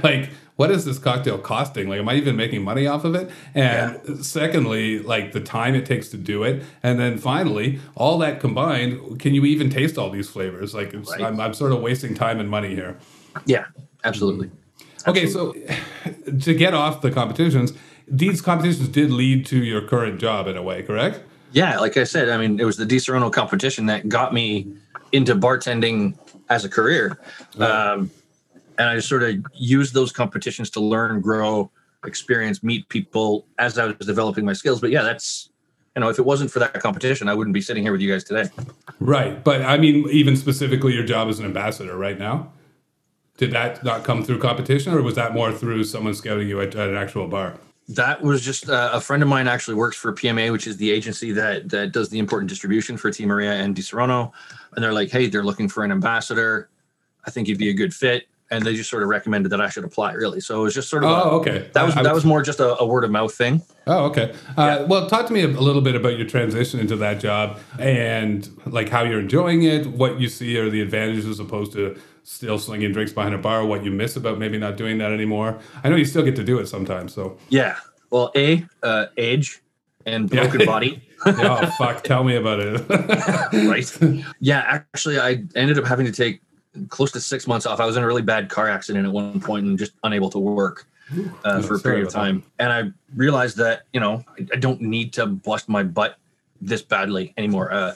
like 0.03 0.30
what 0.61 0.70
is 0.70 0.84
this 0.84 0.98
cocktail 0.98 1.38
costing? 1.38 1.88
Like, 1.88 2.00
am 2.00 2.08
I 2.11 2.16
even 2.16 2.36
making 2.36 2.62
money 2.62 2.86
off 2.86 3.06
of 3.06 3.14
it? 3.14 3.30
And 3.54 3.98
yeah. 4.06 4.16
secondly, 4.20 4.98
like 4.98 5.32
the 5.32 5.40
time 5.40 5.74
it 5.74 5.86
takes 5.86 6.11
to 6.11 6.18
do 6.18 6.42
it, 6.42 6.62
and 6.82 7.00
then 7.00 7.16
finally, 7.16 7.80
all 7.94 8.18
that 8.18 8.40
combined, 8.40 9.18
can 9.20 9.32
you 9.32 9.46
even 9.46 9.70
taste 9.70 9.96
all 9.96 10.11
these 10.11 10.28
flavors? 10.28 10.74
Like, 10.74 10.92
right. 10.92 11.22
I'm, 11.22 11.40
I'm 11.40 11.54
sort 11.54 11.72
of 11.72 11.80
wasting 11.80 12.14
time 12.14 12.40
and 12.40 12.50
money 12.50 12.74
here. 12.74 12.98
Yeah, 13.46 13.68
absolutely. 14.04 14.50
Okay, 15.08 15.26
so 15.26 15.54
to 16.42 16.52
get 16.52 16.74
off 16.74 17.00
the 17.00 17.11
competitions, 17.11 17.72
these 18.06 18.42
competitions 18.42 18.88
did 18.88 19.11
lead 19.11 19.46
to 19.46 19.64
your 19.64 19.80
current 19.88 20.20
job 20.20 20.46
in 20.46 20.58
a 20.58 20.62
way, 20.62 20.82
correct? 20.82 21.20
Yeah, 21.52 21.78
like 21.78 21.96
I 21.96 22.04
said, 22.04 22.28
I 22.28 22.36
mean, 22.36 22.61
it 22.61 22.64
was 22.64 22.76
the 22.76 22.84
Disaronno 22.84 23.32
competition 23.32 23.86
that 23.86 24.11
got 24.11 24.34
me 24.34 24.70
into 25.11 25.34
bartending 25.34 26.18
as 26.50 26.66
a 26.66 26.68
career. 26.68 27.18
Um, 27.58 28.11
and 28.81 28.89
I 28.89 28.99
sort 28.99 29.22
of 29.22 29.37
used 29.53 29.93
those 29.93 30.11
competitions 30.11 30.70
to 30.70 30.81
learn, 30.81 31.20
grow, 31.20 31.70
experience, 32.07 32.62
meet 32.62 32.89
people 32.89 33.47
as 33.59 33.78
I 33.78 33.85
was 33.85 34.07
developing 34.07 34.47
my 34.47 34.55
skills. 34.55 34.81
But 34.81 34.91
yeah, 34.91 35.03
that's 35.03 35.51
you 35.95 36.01
know, 36.01 36.09
if 36.09 36.18
it 36.18 36.24
wasn't 36.24 36.51
for 36.51 36.61
that 36.61 36.72
competition, 36.81 37.28
I 37.28 37.35
wouldn't 37.35 37.53
be 37.53 37.61
sitting 37.61 37.83
here 37.83 37.93
with 37.93 38.01
you 38.01 38.11
guys 38.11 38.24
today. 38.24 38.49
Right, 38.99 39.45
but 39.45 39.61
I 39.62 39.76
mean, 39.76 40.09
even 40.09 40.35
specifically, 40.35 40.95
your 40.95 41.05
job 41.05 41.28
as 41.28 41.39
an 41.39 41.45
ambassador 41.45 41.97
right 41.97 42.18
now. 42.18 42.53
Did 43.37 43.53
that 43.53 43.85
not 43.85 44.05
come 44.05 44.24
through 44.24 44.39
competition, 44.39 44.95
or 44.95 45.03
was 45.03 45.14
that 45.14 45.35
more 45.35 45.53
through 45.53 45.85
someone 45.85 46.14
scouting 46.14 46.49
you 46.49 46.61
at, 46.61 46.74
at 46.74 46.89
an 46.89 46.97
actual 46.97 47.26
bar? 47.26 47.59
That 47.89 48.22
was 48.22 48.43
just 48.43 48.70
uh, 48.70 48.91
a 48.93 49.01
friend 49.01 49.22
of 49.22 49.28
mine 49.28 49.49
actually 49.49 49.74
works 49.74 49.97
for 49.97 50.12
PMA, 50.12 50.53
which 50.53 50.66
is 50.66 50.78
the 50.78 50.91
agency 50.91 51.33
that 51.33 51.68
that 51.68 51.93
does 51.93 52.09
the 52.09 52.18
important 52.18 52.49
distribution 52.49 52.97
for 52.97 53.11
Tia 53.11 53.26
Maria 53.26 53.53
and 53.53 53.76
Disaronno. 53.76 54.33
And 54.74 54.83
they're 54.83 54.93
like, 54.93 55.11
hey, 55.11 55.26
they're 55.26 55.45
looking 55.45 55.68
for 55.68 55.85
an 55.85 55.93
ambassador. 55.93 56.70
I 57.26 57.31
think 57.31 57.47
you'd 57.47 57.59
be 57.59 57.68
a 57.68 57.74
good 57.74 57.93
fit 57.93 58.30
and 58.51 58.64
they 58.64 58.74
just 58.74 58.90
sort 58.90 59.03
of 59.03 59.09
recommended 59.09 59.51
that 59.51 59.61
I 59.61 59.68
should 59.68 59.84
apply. 59.84 60.12
Really, 60.12 60.40
so 60.40 60.61
it 60.61 60.62
was 60.64 60.74
just 60.74 60.88
sort 60.88 61.05
of. 61.05 61.11
Oh, 61.11 61.14
a, 61.14 61.40
okay. 61.40 61.70
That 61.72 61.84
was 61.84 61.96
I, 61.96 62.03
that 62.03 62.14
was 62.14 62.24
more 62.24 62.42
just 62.42 62.61
a, 62.61 62.78
a, 62.78 62.86
word 62.86 63.05
of 63.05 63.11
mouth 63.11 63.34
thing. 63.34 63.62
Oh, 63.86 64.07
okay. 64.07 64.34
Uh, 64.57 64.78
yeah. 64.80 64.82
Well, 64.82 65.09
talk 65.09 65.26
to 65.26 65.32
me 65.32 65.42
a 65.42 65.48
little 65.48 65.82
bit 65.82 65.94
about 65.94 66.18
your 66.18 66.26
transition 66.26 66.80
into 66.80 66.96
that 66.96 67.20
job 67.20 67.59
and 67.78 68.48
like 68.66 68.88
how 68.88 69.03
you're 69.03 69.20
enjoying 69.20 69.62
it, 69.62 69.86
what 69.86 70.20
you 70.20 70.28
see 70.28 70.57
are 70.59 70.68
the 70.68 70.80
advantages 70.80 71.26
as 71.26 71.40
opposed 71.40 71.72
to 71.72 71.98
still 72.22 72.59
slinging 72.59 72.92
drinks 72.92 73.12
behind 73.12 73.34
a 73.34 73.38
bar, 73.38 73.64
what 73.64 73.84
you 73.84 73.90
miss 73.90 74.16
about 74.16 74.38
maybe 74.38 74.59
not 74.59 74.76
doing 74.76 74.98
that 74.98 75.12
anymore. 75.12 75.59
I 75.82 75.88
know 75.88 75.96
you 75.96 76.05
still 76.05 76.22
get 76.22 76.36
to 76.36 76.44
do 76.44 76.59
it 76.59 76.66
sometimes, 76.66 77.14
so. 77.14 77.38
Yeah. 77.48 77.76
Well, 78.11 78.32
a 78.34 78.66
uh, 78.82 79.07
age 79.16 79.62
and 80.07 80.28
broken 80.28 80.61
yeah. 80.61 80.66
body. 80.66 81.03
oh 81.26 81.66
fuck! 81.76 82.03
Tell 82.03 82.24
me 82.24 82.36
about 82.36 82.61
it. 82.61 82.80
right. 83.68 84.24
Yeah, 84.40 84.64
actually, 84.66 85.20
I 85.20 85.44
ended 85.55 85.78
up 85.78 85.84
having 85.84 86.07
to 86.07 86.12
take 86.12 86.40
close 86.88 87.12
to 87.12 87.20
six 87.20 87.46
months 87.46 87.66
off. 87.66 87.80
I 87.80 87.86
was 87.86 87.96
in 87.96 88.02
a 88.02 88.06
really 88.06 88.22
bad 88.22 88.48
car 88.48 88.68
accident 88.68 89.06
at 89.06 89.12
one 89.12 89.40
point 89.40 89.66
and 89.66 89.78
just 89.78 89.92
unable 90.04 90.30
to 90.30 90.38
work 90.38 90.86
uh, 91.44 91.62
for 91.62 91.74
a 91.74 91.78
period 91.78 92.06
of 92.06 92.12
time. 92.12 92.42
And 92.58 92.72
I 92.72 92.90
realized 93.14 93.56
that 93.58 93.82
you 93.92 94.00
know 94.00 94.24
I, 94.52 94.56
don't 94.56 94.80
need 94.80 95.12
to 95.14 95.26
bust 95.26 95.68
my 95.68 95.82
butt 95.82 96.16
this 96.60 96.82
badly 96.82 97.34
anymore. 97.36 97.72
Uh, 97.72 97.94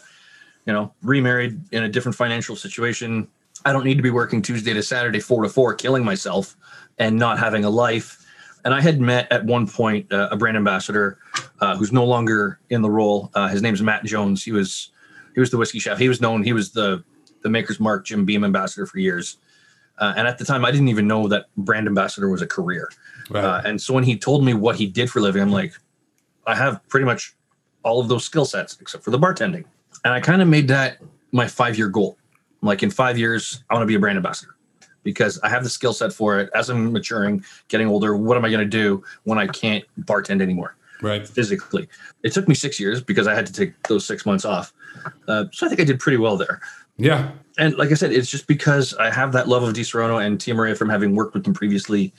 you 0.67 0.73
know, 0.73 0.93
remarried 1.03 1.61
in 1.73 1.83
a 1.83 1.89
different 1.89 2.17
financial 2.17 2.57
situation. 2.57 3.29
I 3.65 3.73
don't 3.73 3.85
need 3.85 3.97
to 3.97 4.03
be 4.03 4.11
working 4.11 4.43
Tuesday 4.43 4.73
to 4.73 4.83
Saturday, 4.83 5.21
four 5.21 5.43
to 5.43 5.49
four, 5.49 5.75
killing 5.75 6.05
myself 6.05 6.57
and 6.99 7.17
not 7.17 7.39
having 7.39 7.65
a 7.65 7.71
life. 7.71 8.21
And 8.65 8.73
I 8.73 8.81
had 8.81 9.01
met 9.01 9.31
at 9.31 9.45
one 9.45 9.67
point 9.67 10.11
uh, 10.11 10.29
a 10.31 10.37
brand 10.37 10.57
ambassador 10.57 11.19
uh, 11.61 11.77
who's 11.77 11.93
no 11.93 12.05
longer 12.05 12.59
in 12.71 12.81
the 12.81 12.91
role. 12.91 13.31
Uh, 13.35 13.49
his 13.49 13.61
name's 13.61 13.83
Matt 13.83 14.05
Jones. 14.05 14.43
He 14.43 14.53
was 14.53 14.91
he 15.35 15.41
was 15.41 15.51
the 15.51 15.59
whiskey 15.59 15.79
chef. 15.79 15.99
He 15.99 16.09
was 16.09 16.21
known. 16.21 16.43
He 16.43 16.53
was 16.53 16.73
the 16.73 17.05
the 17.45 17.51
Maker's 17.51 17.79
Mark 17.79 18.05
Jim 18.05 18.25
Beam 18.25 18.43
ambassador 18.43 18.87
for 18.87 18.99
years. 18.99 19.37
Uh, 19.99 20.13
and 20.17 20.27
at 20.27 20.39
the 20.39 20.45
time, 20.45 20.65
I 20.65 20.73
didn't 20.73 20.89
even 20.89 21.07
know 21.07 21.29
that 21.29 21.47
brand 21.57 21.87
ambassador 21.87 22.29
was 22.29 22.43
a 22.43 22.47
career. 22.49 22.91
Right. 23.31 23.45
Uh, 23.45 23.63
and 23.65 23.81
so 23.81 23.95
when 23.95 24.03
he 24.03 24.19
told 24.19 24.45
me 24.45 24.53
what 24.53 24.75
he 24.75 24.87
did 24.87 25.09
for 25.09 25.21
a 25.21 25.23
living, 25.23 25.41
I'm 25.41 25.53
like, 25.53 25.75
I 26.47 26.57
have 26.57 26.87
pretty 26.89 27.07
much 27.07 27.35
all 27.85 28.01
of 28.01 28.09
those 28.09 28.25
skill 28.25 28.45
sets 28.45 28.77
except 28.81 29.05
for 29.05 29.13
the 29.13 29.19
bartending. 29.19 29.65
And 30.05 30.13
I 30.13 30.21
kind 30.21 30.43
of 30.43 30.49
made 30.49 30.67
that 30.69 30.99
my 31.31 31.47
five 31.47 31.79
year 31.79 31.89
goal. 31.89 32.19
I'm 32.61 32.69
like, 32.69 32.83
in 32.83 32.91
five 32.91 33.19
years, 33.19 33.63
I 33.71 33.75
want 33.75 33.83
to 33.83 33.87
be 33.87 33.95
a 33.95 34.01
brand 34.01 34.17
ambassador 34.17 34.57
because 35.05 35.39
I 35.41 35.49
have 35.49 35.63
the 35.63 35.71
skill 35.71 35.93
set 35.93 36.13
for 36.13 36.41
it. 36.41 36.51
As 36.55 36.71
I'm 36.71 36.93
maturing, 36.93 37.45
getting 37.69 37.87
older, 37.87 38.17
what 38.17 38.37
am 38.37 38.45
I 38.45 38.51
going 38.51 38.61
to 38.61 38.67
do 38.67 39.05
when 39.25 39.39
I 39.39 39.47
can't 39.47 39.85
bartend 40.01 40.43
anymore? 40.43 40.77
Right. 41.03 41.29
Physically. 41.29 41.89
It 42.23 42.33
took 42.33 42.49
me 42.49 42.55
six 42.55 42.81
years 42.81 43.03
because 43.03 43.27
I 43.27 43.35
had 43.35 43.47
to 43.47 43.53
take 43.53 43.81
those 43.89 44.07
six 44.07 44.25
months 44.25 44.45
off. 44.45 44.73
Uh, 45.29 45.45
so 45.53 45.67
I 45.67 45.69
think 45.69 45.81
I 45.81 45.85
did 45.85 46.01
pretty 46.01 46.17
well 46.17 46.37
there. 46.37 46.61
Yeah. 46.97 47.33
And 47.59 47.77
like 47.77 47.91
I 47.91 47.95
said, 47.95 48.13
it's 48.13 48.31
just 48.31 48.47
because 48.47 48.95
I 48.95 49.11
have 49.11 49.33
that 49.33 49.49
love 49.49 49.63
of 49.63 49.75
Disaronno 49.75 50.25
and 50.25 50.41
Tia 50.41 50.55
Maria 50.55 50.75
from 50.75 50.89
having 50.89 51.15
worked 51.15 51.35
with 51.35 51.45
them 51.45 51.55
previously 51.55 52.13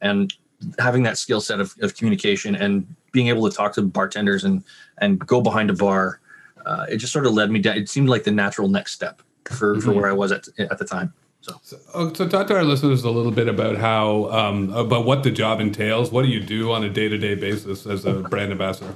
and 0.00 0.32
having 0.78 1.02
that 1.02 1.18
skill 1.18 1.40
set 1.40 1.60
of, 1.60 1.74
of 1.80 1.96
communication 1.96 2.54
and 2.54 2.86
being 3.12 3.28
able 3.28 3.48
to 3.48 3.54
talk 3.54 3.74
to 3.74 3.82
bartenders 3.82 4.44
and 4.44 4.62
and 4.98 5.18
go 5.26 5.40
behind 5.40 5.70
a 5.70 5.74
bar. 5.74 6.20
Uh, 6.64 6.86
it 6.90 6.96
just 6.96 7.12
sort 7.12 7.26
of 7.26 7.32
led 7.32 7.50
me 7.50 7.60
down. 7.60 7.76
It 7.76 7.88
seemed 7.88 8.08
like 8.08 8.24
the 8.24 8.30
natural 8.30 8.68
next 8.68 8.92
step 8.92 9.22
for, 9.44 9.74
mm-hmm. 9.74 9.84
for 9.84 9.92
where 9.92 10.08
I 10.08 10.12
was 10.12 10.32
at 10.32 10.48
at 10.58 10.78
the 10.78 10.84
time. 10.84 11.12
So. 11.40 11.60
So, 11.62 11.78
oh, 11.94 12.12
so, 12.12 12.26
talk 12.26 12.48
to 12.48 12.56
our 12.56 12.64
listeners 12.64 13.04
a 13.04 13.10
little 13.10 13.30
bit 13.30 13.48
about 13.48 13.76
how 13.76 14.30
um, 14.30 14.70
about 14.72 15.04
what 15.04 15.22
the 15.22 15.30
job 15.30 15.60
entails. 15.60 16.10
What 16.10 16.22
do 16.22 16.28
you 16.28 16.40
do 16.40 16.72
on 16.72 16.82
a 16.82 16.90
day 16.90 17.08
to 17.08 17.16
day 17.16 17.36
basis 17.36 17.86
as 17.86 18.04
a 18.04 18.14
brand 18.14 18.50
ambassador? 18.50 18.92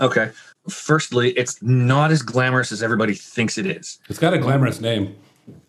Okay, 0.00 0.30
firstly, 0.68 1.30
it's 1.32 1.62
not 1.62 2.10
as 2.10 2.22
glamorous 2.22 2.72
as 2.72 2.82
everybody 2.82 3.14
thinks 3.14 3.58
it 3.58 3.66
is. 3.66 3.98
It's 4.08 4.18
got 4.18 4.34
a 4.34 4.38
glamorous 4.38 4.80
name. 4.80 5.16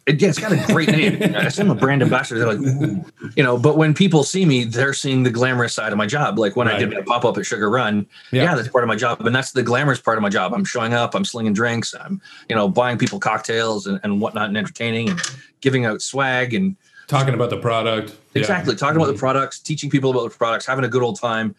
It, 0.05 0.21
yeah, 0.21 0.29
it's 0.29 0.39
got 0.39 0.51
a 0.51 0.61
great 0.67 0.89
name. 0.89 1.17
I 1.35 1.49
am 1.57 1.71
a 1.71 1.75
brand 1.75 2.01
ambassador. 2.01 2.39
They're 2.39 2.53
like, 2.53 2.59
Ooh. 2.59 3.05
you 3.37 3.43
know, 3.43 3.57
but 3.57 3.77
when 3.77 3.93
people 3.93 4.23
see 4.23 4.45
me, 4.45 4.65
they're 4.65 4.93
seeing 4.93 5.23
the 5.23 5.29
glamorous 5.29 5.73
side 5.73 5.93
of 5.93 5.97
my 5.97 6.05
job. 6.05 6.37
Like 6.37 6.57
when 6.57 6.67
right. 6.67 6.75
I 6.75 6.79
did 6.79 6.91
my 6.91 7.01
pop 7.01 7.23
up 7.23 7.37
at 7.37 7.45
Sugar 7.45 7.69
Run, 7.69 8.05
yeah. 8.31 8.43
yeah. 8.43 8.55
that's 8.55 8.67
part 8.67 8.83
of 8.83 8.89
my 8.89 8.97
job. 8.97 9.25
And 9.25 9.33
that's 9.33 9.53
the 9.53 9.63
glamorous 9.63 10.01
part 10.01 10.17
of 10.17 10.21
my 10.21 10.29
job. 10.29 10.53
I'm 10.53 10.65
showing 10.65 10.93
up, 10.93 11.15
I'm 11.15 11.23
slinging 11.23 11.53
drinks, 11.53 11.95
I'm, 11.95 12.21
you 12.49 12.55
know, 12.55 12.67
buying 12.67 12.97
people 12.97 13.17
cocktails 13.17 13.87
and, 13.87 13.99
and 14.03 14.19
whatnot 14.19 14.49
and 14.49 14.57
entertaining 14.57 15.09
and 15.09 15.21
giving 15.61 15.85
out 15.85 16.01
swag 16.01 16.53
and 16.53 16.75
talking 17.07 17.33
about 17.33 17.49
the 17.49 17.57
product. 17.57 18.13
Exactly. 18.35 18.73
Yeah. 18.73 18.79
Talking 18.79 18.97
about 18.97 19.05
the 19.05 19.13
mm-hmm. 19.13 19.19
products, 19.19 19.59
teaching 19.59 19.89
people 19.89 20.11
about 20.11 20.29
the 20.29 20.37
products, 20.37 20.65
having 20.65 20.83
a 20.83 20.89
good 20.89 21.03
old 21.03 21.19
time. 21.19 21.55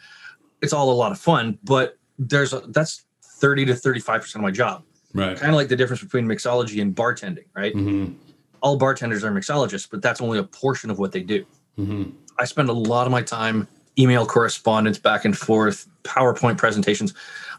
It's 0.60 0.74
all 0.74 0.90
a 0.90 0.92
lot 0.92 1.12
of 1.12 1.18
fun, 1.18 1.58
but 1.64 1.98
there's 2.18 2.52
a, 2.52 2.60
that's 2.68 3.04
30 3.44 3.66
to 3.66 3.74
35% 3.74 4.36
of 4.36 4.40
my 4.40 4.50
job. 4.50 4.84
Right. 5.12 5.36
Kind 5.36 5.50
of 5.50 5.56
like 5.56 5.68
the 5.68 5.76
difference 5.76 6.02
between 6.02 6.24
mixology 6.24 6.80
and 6.80 6.96
bartending, 6.96 7.44
right? 7.54 7.74
Mm-hmm. 7.74 8.14
All 8.62 8.78
bartenders 8.78 9.22
are 9.22 9.30
mixologists, 9.30 9.86
but 9.90 10.00
that's 10.00 10.22
only 10.22 10.38
a 10.38 10.44
portion 10.44 10.88
of 10.88 10.98
what 10.98 11.12
they 11.12 11.20
do. 11.20 11.44
Mm-hmm. 11.78 12.04
I 12.38 12.46
spend 12.46 12.70
a 12.70 12.72
lot 12.72 13.06
of 13.06 13.12
my 13.12 13.20
time 13.20 13.68
email 13.98 14.24
correspondence 14.24 14.98
back 14.98 15.26
and 15.26 15.36
forth, 15.36 15.86
PowerPoint 16.04 16.56
presentations. 16.56 17.12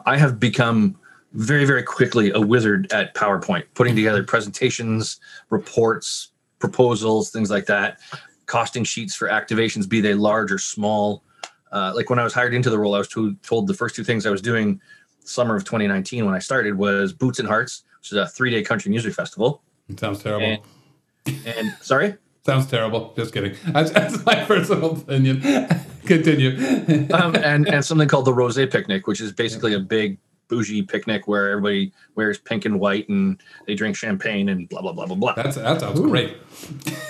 I 0.07 0.17
have 0.17 0.39
become 0.39 0.97
very, 1.33 1.65
very 1.65 1.83
quickly 1.83 2.31
a 2.31 2.41
wizard 2.41 2.91
at 2.91 3.13
PowerPoint, 3.13 3.65
putting 3.75 3.95
together 3.95 4.23
presentations, 4.23 5.19
reports, 5.51 6.31
proposals, 6.57 7.29
things 7.29 7.51
like 7.51 7.67
that, 7.67 7.99
costing 8.47 8.83
sheets 8.83 9.13
for 9.13 9.27
activations, 9.27 9.87
be 9.87 10.01
they 10.01 10.15
large 10.15 10.51
or 10.51 10.57
small. 10.57 11.23
Uh, 11.71 11.93
like 11.95 12.09
when 12.09 12.17
I 12.17 12.23
was 12.23 12.33
hired 12.33 12.55
into 12.55 12.71
the 12.71 12.79
role, 12.79 12.95
I 12.95 12.97
was 12.97 13.07
told 13.07 13.67
the 13.67 13.73
first 13.75 13.95
two 13.95 14.03
things 14.03 14.25
I 14.25 14.31
was 14.31 14.41
doing 14.41 14.81
summer 15.25 15.55
of 15.55 15.63
2019 15.63 16.25
when 16.25 16.33
I 16.33 16.39
started 16.39 16.77
was 16.77 17.13
Boots 17.13 17.39
and 17.39 17.47
Hearts, 17.47 17.83
which 17.99 18.11
is 18.11 18.17
a 18.17 18.27
three 18.27 18.51
day 18.51 18.61
country 18.61 18.89
music 18.89 19.13
festival. 19.13 19.61
It 19.89 19.99
sounds 19.99 20.23
terrible. 20.23 20.63
And, 21.25 21.35
and 21.45 21.73
sorry? 21.81 22.15
Sounds 22.45 22.67
terrible. 22.67 23.13
Just 23.15 23.33
kidding. 23.33 23.55
That's, 23.67 23.89
that's 23.89 24.23
my 24.23 24.35
personal 24.45 24.97
opinion. 24.97 25.41
Continue. 26.05 27.07
um, 27.13 27.35
and 27.35 27.67
and 27.67 27.83
something 27.83 28.07
called 28.07 28.25
the 28.25 28.33
Rose 28.33 28.55
Picnic, 28.55 29.07
which 29.07 29.19
is 29.19 29.31
basically 29.31 29.73
a 29.73 29.79
big 29.79 30.19
bougie 30.47 30.83
picnic 30.83 31.27
where 31.27 31.49
everybody 31.49 31.91
wears 32.13 32.37
pink 32.37 32.65
and 32.65 32.79
white 32.79 33.09
and 33.09 33.41
they 33.65 33.73
drink 33.73 33.95
champagne 33.95 34.49
and 34.49 34.69
blah 34.69 34.81
blah 34.81 34.91
blah 34.91 35.07
blah 35.07 35.15
blah. 35.15 35.33
That's 35.33 35.55
that 35.55 35.81
sounds 35.81 35.99
Ooh. 35.99 36.07
great. 36.07 36.37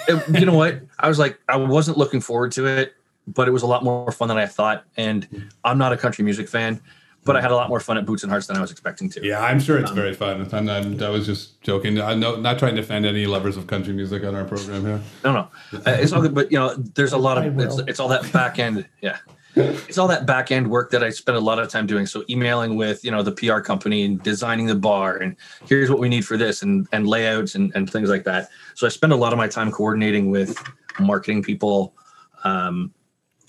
It, 0.08 0.40
you 0.40 0.46
know 0.46 0.56
what? 0.56 0.80
I 1.00 1.10
was 1.10 1.20
like, 1.20 1.38
I 1.50 1.58
wasn't 1.58 1.98
looking 1.98 2.22
forward 2.22 2.54
to 2.54 2.66
it, 2.66 2.94
but 3.28 3.50
it 3.50 3.52
was 3.52 3.64
a 3.64 3.68
lot 3.68 3.84
more 3.84 4.10
fun 4.14 4.30
than 4.30 4.38
I 4.38 4.46
thought. 4.46 4.86
And 4.96 5.52
I'm 5.66 5.78
not 5.78 5.92
a 5.92 5.98
country 5.98 6.24
music 6.24 6.48
fan 6.48 6.82
but 7.26 7.36
I 7.36 7.42
had 7.42 7.52
a 7.52 7.56
lot 7.56 7.70
more 7.70 7.80
fun 7.80 7.98
at 7.98 8.06
Boots 8.06 8.24
and 8.24 8.32
Hearts 8.32 8.48
than 8.48 8.56
I 8.56 8.62
was 8.62 8.72
expecting 8.72 9.10
to. 9.10 9.26
Yeah, 9.26 9.44
I'm 9.44 9.60
sure 9.60 9.78
it's 9.80 9.90
um, 9.90 9.96
very 9.96 10.14
fun. 10.14 10.48
I'm 10.54 10.66
not, 10.66 11.02
I 11.02 11.10
was 11.10 11.26
just 11.26 11.60
joking. 11.62 12.00
I'm 12.00 12.20
no, 12.20 12.36
not 12.36 12.60
trying 12.60 12.76
to 12.76 12.82
offend 12.82 13.06
any 13.06 13.26
lovers 13.26 13.58
of 13.58 13.68
country 13.68 13.94
music 13.94 14.24
on 14.24 14.36
our 14.36 14.46
program 14.46 14.86
here. 14.86 15.02
No, 15.24 15.34
no, 15.34 15.40
uh, 15.74 15.98
it's 15.98 16.14
all 16.14 16.22
good. 16.22 16.36
But 16.36 16.52
you 16.52 16.60
know, 16.60 16.76
there's 16.76 17.14
a 17.14 17.18
lot 17.18 17.44
of 17.44 17.60
it's, 17.60 17.80
it's 17.88 18.00
all 18.00 18.08
that 18.10 18.32
back 18.32 18.60
end. 18.60 18.88
Yeah, 19.02 19.18
it's 19.56 19.98
all 19.98 20.08
that 20.08 20.26
back 20.26 20.52
end 20.52 20.70
work 20.70 20.92
that 20.92 21.04
I 21.04 21.10
spend 21.10 21.38
a 21.38 21.42
lot 21.42 21.60
of 21.60 21.70
time 21.70 21.88
doing. 21.88 22.06
So 22.06 22.24
emailing 22.30 22.76
with 22.76 23.04
you 23.04 23.12
know 23.12 23.24
the 23.24 23.32
PR 23.32 23.60
company 23.60 24.04
and 24.04 24.22
designing 24.22 24.68
the 24.68 24.76
bar 24.76 25.18
and 25.18 25.36
here's 25.68 25.90
what 25.90 26.00
we 26.00 26.10
need 26.10 26.26
for 26.26 26.38
this 26.38 26.62
and 26.62 26.88
and 26.92 27.08
layouts 27.08 27.56
and, 27.56 27.72
and 27.76 27.90
things 27.90 28.10
like 28.10 28.24
that. 28.26 28.50
So 28.76 28.86
I 28.86 28.90
spend 28.90 29.14
a 29.14 29.18
lot 29.18 29.34
of 29.34 29.38
my 29.38 29.48
time 29.48 29.72
coordinating 29.72 30.30
with 30.30 30.58
marketing 31.00 31.42
people, 31.42 31.96
um, 32.44 32.94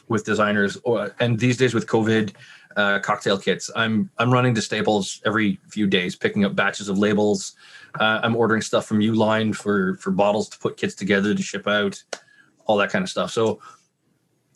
with 0.08 0.24
designers, 0.24 0.78
or, 0.84 1.14
and 1.20 1.38
these 1.38 1.56
days 1.56 1.74
with 1.74 1.86
COVID, 1.86 2.34
uh, 2.76 2.98
cocktail 3.00 3.38
kits. 3.38 3.70
I'm 3.74 4.10
I'm 4.18 4.32
running 4.32 4.54
to 4.54 4.62
Staples 4.62 5.20
every 5.24 5.58
few 5.68 5.86
days, 5.86 6.14
picking 6.14 6.44
up 6.44 6.54
batches 6.54 6.88
of 6.88 6.98
labels. 6.98 7.54
Uh, 7.98 8.20
I'm 8.22 8.36
ordering 8.36 8.62
stuff 8.62 8.86
from 8.86 9.00
Uline 9.00 9.54
for 9.54 9.96
for 9.96 10.10
bottles 10.10 10.48
to 10.50 10.58
put 10.58 10.76
kits 10.76 10.94
together 10.94 11.34
to 11.34 11.42
ship 11.42 11.66
out, 11.66 12.02
all 12.66 12.76
that 12.76 12.90
kind 12.90 13.02
of 13.02 13.08
stuff. 13.08 13.30
So 13.30 13.60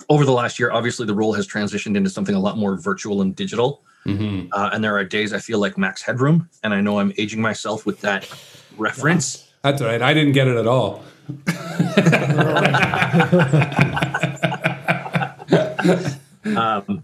over 0.08 0.24
the 0.24 0.32
last 0.32 0.58
year, 0.58 0.70
obviously 0.70 1.06
the 1.06 1.14
role 1.14 1.32
has 1.32 1.48
transitioned 1.48 1.96
into 1.96 2.10
something 2.10 2.34
a 2.34 2.40
lot 2.40 2.58
more 2.58 2.76
virtual 2.76 3.22
and 3.22 3.34
digital. 3.34 3.82
Mm-hmm. 4.06 4.48
Uh, 4.52 4.70
and 4.72 4.82
there 4.82 4.96
are 4.96 5.04
days 5.04 5.32
I 5.32 5.38
feel 5.38 5.58
like 5.58 5.76
Max 5.76 6.02
Headroom, 6.02 6.48
and 6.62 6.72
I 6.72 6.80
know 6.80 6.98
I'm 6.98 7.12
aging 7.18 7.40
myself 7.40 7.84
with 7.84 8.00
that 8.00 8.28
reference. 8.78 9.50
That's 9.62 9.82
all 9.82 9.88
right. 9.88 10.00
I 10.00 10.14
didn't 10.14 10.32
get 10.32 10.48
it 10.48 10.56
at 10.56 10.66
all. 10.66 11.04
um, 16.56 17.02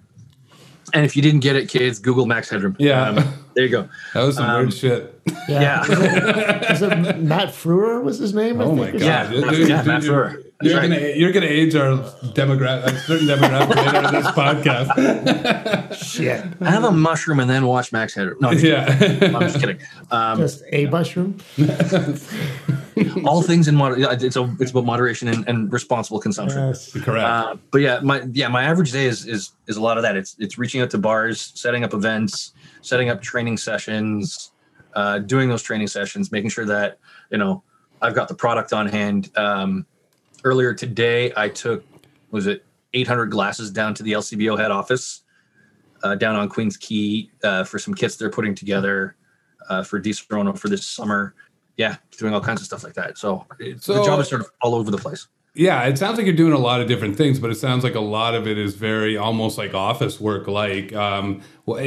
and 0.93 1.05
if 1.05 1.17
you 1.17 1.23
didn't 1.23 1.41
get 1.41 1.57
it, 1.57 1.69
kids, 1.69 1.99
Google 1.99 2.27
Max 2.27 2.51
Headroom. 2.51 2.77
Yeah. 2.79 3.09
Um, 3.09 3.35
there 3.55 3.65
you 3.65 3.71
go. 3.71 3.89
That 4.15 4.23
was 4.23 4.37
some 4.37 4.49
um, 4.49 4.61
weird 4.61 4.75
shit. 4.75 5.21
Yeah. 5.49 5.61
yeah. 5.61 5.81
was, 5.81 5.91
it, 5.91 6.71
was, 6.71 6.83
it, 6.83 7.19
Matt 7.21 7.49
Frewer 7.49 8.03
was 8.03 8.19
his 8.19 8.35
name? 8.35 8.61
Oh 8.61 8.75
my 8.75 8.91
god. 8.91 9.01
Yeah, 9.01 9.31
dude, 9.31 9.49
dude, 9.51 9.69
yeah, 9.69 9.83
Matt 9.83 10.03
Frewer. 10.03 10.46
You're 10.63 10.79
right. 10.79 10.89
gonna 10.89 11.09
you're 11.15 11.33
gonna 11.33 11.47
age 11.47 11.75
our 11.75 11.99
demographic 12.33 12.87
a 12.87 12.99
certain 13.01 13.27
demographic 13.27 13.77
later 13.77 14.09
in 14.09 14.15
this 14.15 14.27
podcast. 14.29 15.95
Shit. 16.03 16.47
I 16.63 16.71
have 16.71 16.85
a 16.85 16.93
mushroom 16.93 17.41
and 17.41 17.51
then 17.51 17.67
watch 17.67 17.93
Max 17.93 18.15
Headroom. 18.15 18.39
No, 18.41 18.49
I'm 18.49 18.59
yeah. 18.59 18.87
I'm 19.23 19.41
just 19.41 19.61
kidding. 19.61 19.79
Um, 20.11 20.39
just 20.39 20.63
a 20.73 20.87
mushroom. 20.87 21.39
all 23.27 23.43
things 23.43 23.69
in 23.69 23.77
moder- 23.77 23.97
it's 24.11 24.37
a, 24.37 24.57
it's 24.59 24.71
about 24.71 24.87
moderation 24.87 25.29
and, 25.29 25.47
and 25.47 25.71
responsible 25.71 26.21
consumption. 26.21 26.69
Yes. 26.69 26.93
Correct. 26.93 27.25
Uh, 27.25 27.57
but 27.71 27.83
yeah, 27.83 28.01
my 28.01 28.23
yeah 28.33 28.49
my 28.49 28.63
average 28.63 28.93
day 28.93 29.05
is 29.05 29.27
is 29.27 29.53
is 29.67 29.77
a 29.77 29.83
lot 29.83 29.99
of 29.99 30.03
that. 30.05 30.17
It's 30.17 30.37
it's 30.39 30.57
reaching 30.57 30.81
out 30.81 30.89
to 30.91 30.99
bars, 30.99 31.53
setting 31.55 31.85
up 31.85 31.93
events, 31.93 32.55
setting 32.81 33.11
up 33.11 33.21
training 33.21 33.59
sessions, 33.59 34.53
uh, 34.95 35.19
doing 35.19 35.51
those 35.51 35.63
training 35.63 35.89
sessions, 35.89 36.33
making 36.33 36.49
sure 36.49 36.65
that 36.65 36.99
you 37.31 37.37
know 37.37 37.63
I've 38.01 38.15
got 38.15 38.29
the 38.29 38.35
product 38.35 38.73
on 38.73 38.87
hand. 38.87 39.31
Um, 39.37 39.85
earlier 40.47 40.73
today, 40.73 41.33
I 41.37 41.49
took 41.49 41.85
was 42.31 42.47
it 42.47 42.65
800 42.95 43.27
glasses 43.27 43.71
down 43.71 43.95
to 43.95 44.03
the 44.03 44.13
LCBO 44.13 44.57
head 44.57 44.71
office 44.71 45.23
uh, 46.03 46.15
down 46.15 46.37
on 46.37 46.49
Queens 46.49 46.77
Quay 46.77 47.31
uh, 47.43 47.65
for 47.65 47.79
some 47.79 47.93
kits 47.93 48.17
they're 48.17 48.31
putting 48.31 48.55
together 48.55 49.17
uh, 49.69 49.83
for 49.83 50.01
Disaronno 50.01 50.57
for 50.57 50.69
this 50.69 50.87
summer. 50.87 51.35
Yeah, 51.77 51.97
doing 52.17 52.33
all 52.33 52.41
kinds 52.41 52.63
of 52.63 52.67
stuff 52.67 52.85
like 52.85 52.95
that. 52.95 53.19
So, 53.19 53.45
so 53.81 53.95
the 53.95 54.05
job 54.05 54.21
is 54.21 54.29
sort 54.29 54.41
of 54.41 54.51
all 54.63 54.75
over 54.75 54.91
the 54.91 54.97
place. 54.97 55.27
Yeah, 55.55 55.83
it 55.85 55.99
sounds 55.99 56.17
like 56.17 56.27
you're 56.27 56.37
doing 56.37 56.53
a 56.53 56.59
lot 56.59 56.81
of 56.81 56.89
different 56.89 57.17
things, 57.17 57.39
but 57.39 57.51
it 57.51 57.57
sounds 57.57 57.83
like 57.83 57.95
a 57.95 58.01
lot 58.01 58.35
of 58.35 58.47
it 58.47 58.57
is 58.57 58.75
very 58.75 59.17
almost 59.17 59.59
like 59.59 59.75
office 59.75 60.21
work. 60.21 60.47
Like, 60.47 60.95
um, 60.95 61.43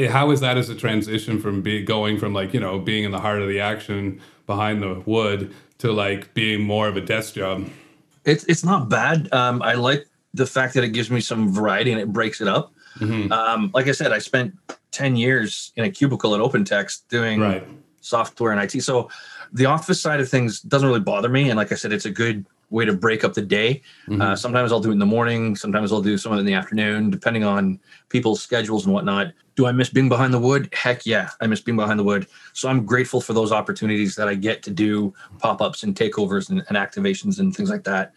how 0.08 0.30
is 0.30 0.40
that 0.40 0.58
as 0.58 0.68
a 0.68 0.74
transition 0.74 1.40
from 1.40 1.62
be, 1.62 1.82
going 1.82 2.18
from 2.18 2.34
like 2.34 2.52
you 2.52 2.60
know 2.60 2.78
being 2.78 3.04
in 3.04 3.10
the 3.10 3.20
heart 3.20 3.40
of 3.40 3.48
the 3.48 3.60
action 3.60 4.20
behind 4.46 4.82
the 4.82 5.02
wood 5.06 5.54
to 5.78 5.92
like 5.92 6.34
being 6.34 6.62
more 6.62 6.88
of 6.88 6.96
a 6.96 7.00
desk 7.00 7.34
job? 7.34 7.68
It's 8.30 8.44
it's 8.44 8.64
not 8.64 8.88
bad. 8.88 9.32
Um, 9.32 9.62
I 9.62 9.74
like 9.74 10.06
the 10.34 10.46
fact 10.46 10.74
that 10.74 10.84
it 10.84 10.90
gives 10.90 11.10
me 11.10 11.20
some 11.20 11.52
variety 11.52 11.92
and 11.92 12.00
it 12.00 12.12
breaks 12.12 12.40
it 12.40 12.48
up. 12.48 12.72
Mm-hmm. 12.98 13.32
Um, 13.32 13.70
like 13.74 13.88
I 13.88 13.92
said, 13.92 14.12
I 14.12 14.18
spent 14.18 14.54
ten 14.90 15.16
years 15.16 15.72
in 15.76 15.84
a 15.84 15.90
cubicle 15.90 16.34
at 16.34 16.40
OpenText 16.40 17.02
doing 17.08 17.40
right. 17.40 17.66
software 18.00 18.52
and 18.52 18.60
IT. 18.62 18.82
So 18.82 19.10
the 19.52 19.66
office 19.66 20.00
side 20.00 20.20
of 20.20 20.28
things 20.28 20.60
doesn't 20.60 20.88
really 20.88 21.00
bother 21.00 21.28
me. 21.28 21.50
And 21.50 21.56
like 21.56 21.72
I 21.72 21.74
said, 21.74 21.92
it's 21.92 22.06
a 22.06 22.10
good 22.10 22.46
way 22.70 22.84
to 22.84 22.92
break 22.92 23.24
up 23.24 23.34
the 23.34 23.42
day. 23.42 23.82
Mm-hmm. 24.08 24.22
Uh, 24.22 24.36
sometimes 24.36 24.72
I'll 24.72 24.80
do 24.80 24.90
it 24.90 24.94
in 24.94 24.98
the 24.98 25.06
morning. 25.06 25.54
Sometimes 25.56 25.92
I'll 25.92 26.00
do 26.00 26.16
some 26.16 26.32
of 26.32 26.38
it 26.38 26.40
in 26.40 26.46
the 26.46 26.54
afternoon, 26.54 27.10
depending 27.10 27.44
on 27.44 27.78
people's 28.08 28.42
schedules 28.42 28.86
and 28.86 28.94
whatnot. 28.94 29.32
Do 29.56 29.66
I 29.66 29.72
miss 29.72 29.90
being 29.90 30.08
behind 30.08 30.32
the 30.32 30.38
wood? 30.38 30.72
Heck 30.72 31.04
yeah, 31.04 31.30
I 31.40 31.46
miss 31.46 31.60
being 31.60 31.76
behind 31.76 31.98
the 31.98 32.04
wood. 32.04 32.26
So 32.54 32.68
I'm 32.68 32.86
grateful 32.86 33.20
for 33.20 33.32
those 33.32 33.52
opportunities 33.52 34.14
that 34.16 34.28
I 34.28 34.34
get 34.34 34.62
to 34.62 34.70
do 34.70 35.12
pop 35.38 35.60
ups 35.60 35.82
and 35.82 35.94
takeovers 35.94 36.48
and, 36.48 36.62
and, 36.68 36.78
activations 36.78 37.40
and 37.40 37.54
things 37.54 37.68
like 37.68 37.84
that, 37.84 38.14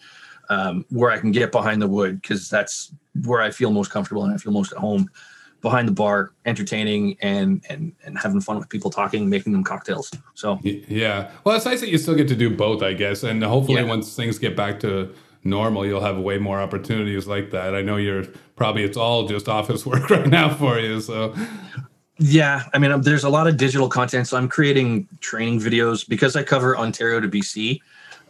um, 0.49 0.85
where 0.89 1.11
I 1.11 1.17
can 1.17 1.31
get 1.31 1.51
behind 1.51 1.81
the 1.81 1.87
wood 1.87 2.21
because 2.21 2.49
that's 2.49 2.93
where 3.25 3.41
I 3.41 3.51
feel 3.51 3.71
most 3.71 3.91
comfortable 3.91 4.23
and 4.23 4.33
I 4.33 4.37
feel 4.37 4.53
most 4.53 4.71
at 4.71 4.77
home 4.77 5.09
behind 5.63 5.87
the 5.87 5.93
bar, 5.93 6.33
entertaining 6.45 7.17
and 7.21 7.65
and 7.69 7.93
and 8.05 8.19
having 8.19 8.39
fun 8.39 8.59
with 8.59 8.69
people 8.69 8.91
talking, 8.91 9.27
making 9.27 9.53
them 9.53 9.63
cocktails. 9.63 10.11
So 10.35 10.59
yeah, 10.61 11.31
well, 11.43 11.55
it's 11.55 11.65
nice 11.65 11.79
that 11.79 11.89
you 11.89 11.97
still 11.97 12.13
get 12.15 12.27
to 12.27 12.35
do 12.35 12.55
both, 12.55 12.83
I 12.83 12.93
guess, 12.93 13.23
and 13.23 13.41
hopefully 13.43 13.81
yeah. 13.81 13.87
once 13.87 14.15
things 14.15 14.37
get 14.37 14.55
back 14.55 14.79
to 14.81 15.11
normal, 15.43 15.85
you'll 15.85 16.01
have 16.01 16.19
way 16.19 16.37
more 16.37 16.59
opportunities 16.59 17.27
like 17.27 17.49
that. 17.51 17.73
I 17.73 17.81
know 17.81 17.95
you're 17.95 18.25
probably 18.55 18.83
it's 18.83 18.97
all 18.97 19.25
just 19.27 19.49
office 19.49 19.85
work 19.91 20.11
right 20.11 20.27
now 20.27 20.53
for 20.53 20.77
you, 20.77 21.01
so. 21.01 21.33
Yeah, 22.19 22.63
I 22.73 22.77
mean, 22.77 22.91
um, 22.91 23.01
there's 23.01 23.23
a 23.23 23.29
lot 23.29 23.47
of 23.47 23.57
digital 23.57 23.89
content. 23.89 24.27
So 24.27 24.37
I'm 24.37 24.47
creating 24.47 25.07
training 25.19 25.59
videos 25.59 26.07
because 26.07 26.35
I 26.35 26.43
cover 26.43 26.77
Ontario 26.77 27.19
to 27.19 27.27
BC. 27.27 27.79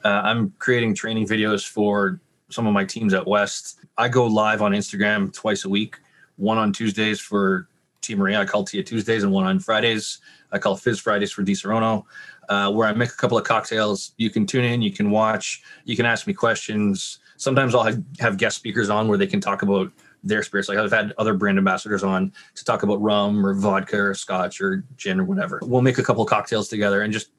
Uh, 0.06 0.22
I'm 0.24 0.54
creating 0.58 0.96
training 0.96 1.28
videos 1.28 1.68
for 1.68 2.22
some 2.50 2.66
of 2.66 2.74
my 2.74 2.86
teams 2.86 3.14
at 3.14 3.28
West. 3.28 3.82
I 3.98 4.08
go 4.08 4.26
live 4.26 4.62
on 4.62 4.72
Instagram 4.72 5.34
twice 5.34 5.66
a 5.66 5.70
week 5.70 5.98
one 6.38 6.58
on 6.58 6.74
Tuesdays 6.74 7.20
for 7.20 7.68
Tia 8.02 8.18
Maria. 8.18 8.42
I 8.42 8.46
call 8.46 8.64
Tia 8.64 8.84
Tuesdays, 8.84 9.24
and 9.24 9.32
one 9.32 9.46
on 9.46 9.60
Fridays. 9.60 10.20
I 10.52 10.60
call 10.60 10.76
Fizz 10.76 11.00
Fridays 11.00 11.32
for 11.32 11.44
Disaronno, 11.44 12.04
uh, 12.50 12.72
where 12.72 12.88
I 12.88 12.94
make 12.94 13.10
a 13.10 13.16
couple 13.16 13.38
of 13.38 13.44
cocktails. 13.44 14.14
You 14.18 14.30
can 14.30 14.46
tune 14.46 14.66
in, 14.66 14.82
you 14.82 14.92
can 14.92 15.10
watch, 15.10 15.64
you 15.86 15.96
can 15.96 16.06
ask 16.06 16.28
me 16.28 16.34
questions. 16.34 17.20
Sometimes 17.38 17.74
I'll 17.74 17.84
have, 17.84 18.04
have 18.20 18.38
guest 18.38 18.58
speakers 18.58 18.90
on 18.90 19.08
where 19.08 19.18
they 19.18 19.28
can 19.28 19.42
talk 19.42 19.64
about 19.64 19.92
their 20.24 20.44
spirits. 20.44 20.70
Like 20.70 20.78
I've 20.78 20.92
had 20.92 21.14
other 21.18 21.34
brand 21.34 21.58
ambassadors 21.58 22.04
on 22.04 22.32
to 22.56 22.64
talk 22.64 22.84
about 22.84 23.02
rum 23.02 23.46
or 23.46 23.54
vodka 23.54 23.98
or 23.98 24.14
scotch 24.14 24.62
or 24.62 24.86
gin 24.96 25.20
or 25.20 25.26
whatever. 25.26 25.60
We'll 25.64 25.82
make 25.82 25.98
a 25.98 26.04
couple 26.04 26.24
cocktails 26.26 26.70
together 26.70 27.02
and 27.02 27.12
just 27.12 27.32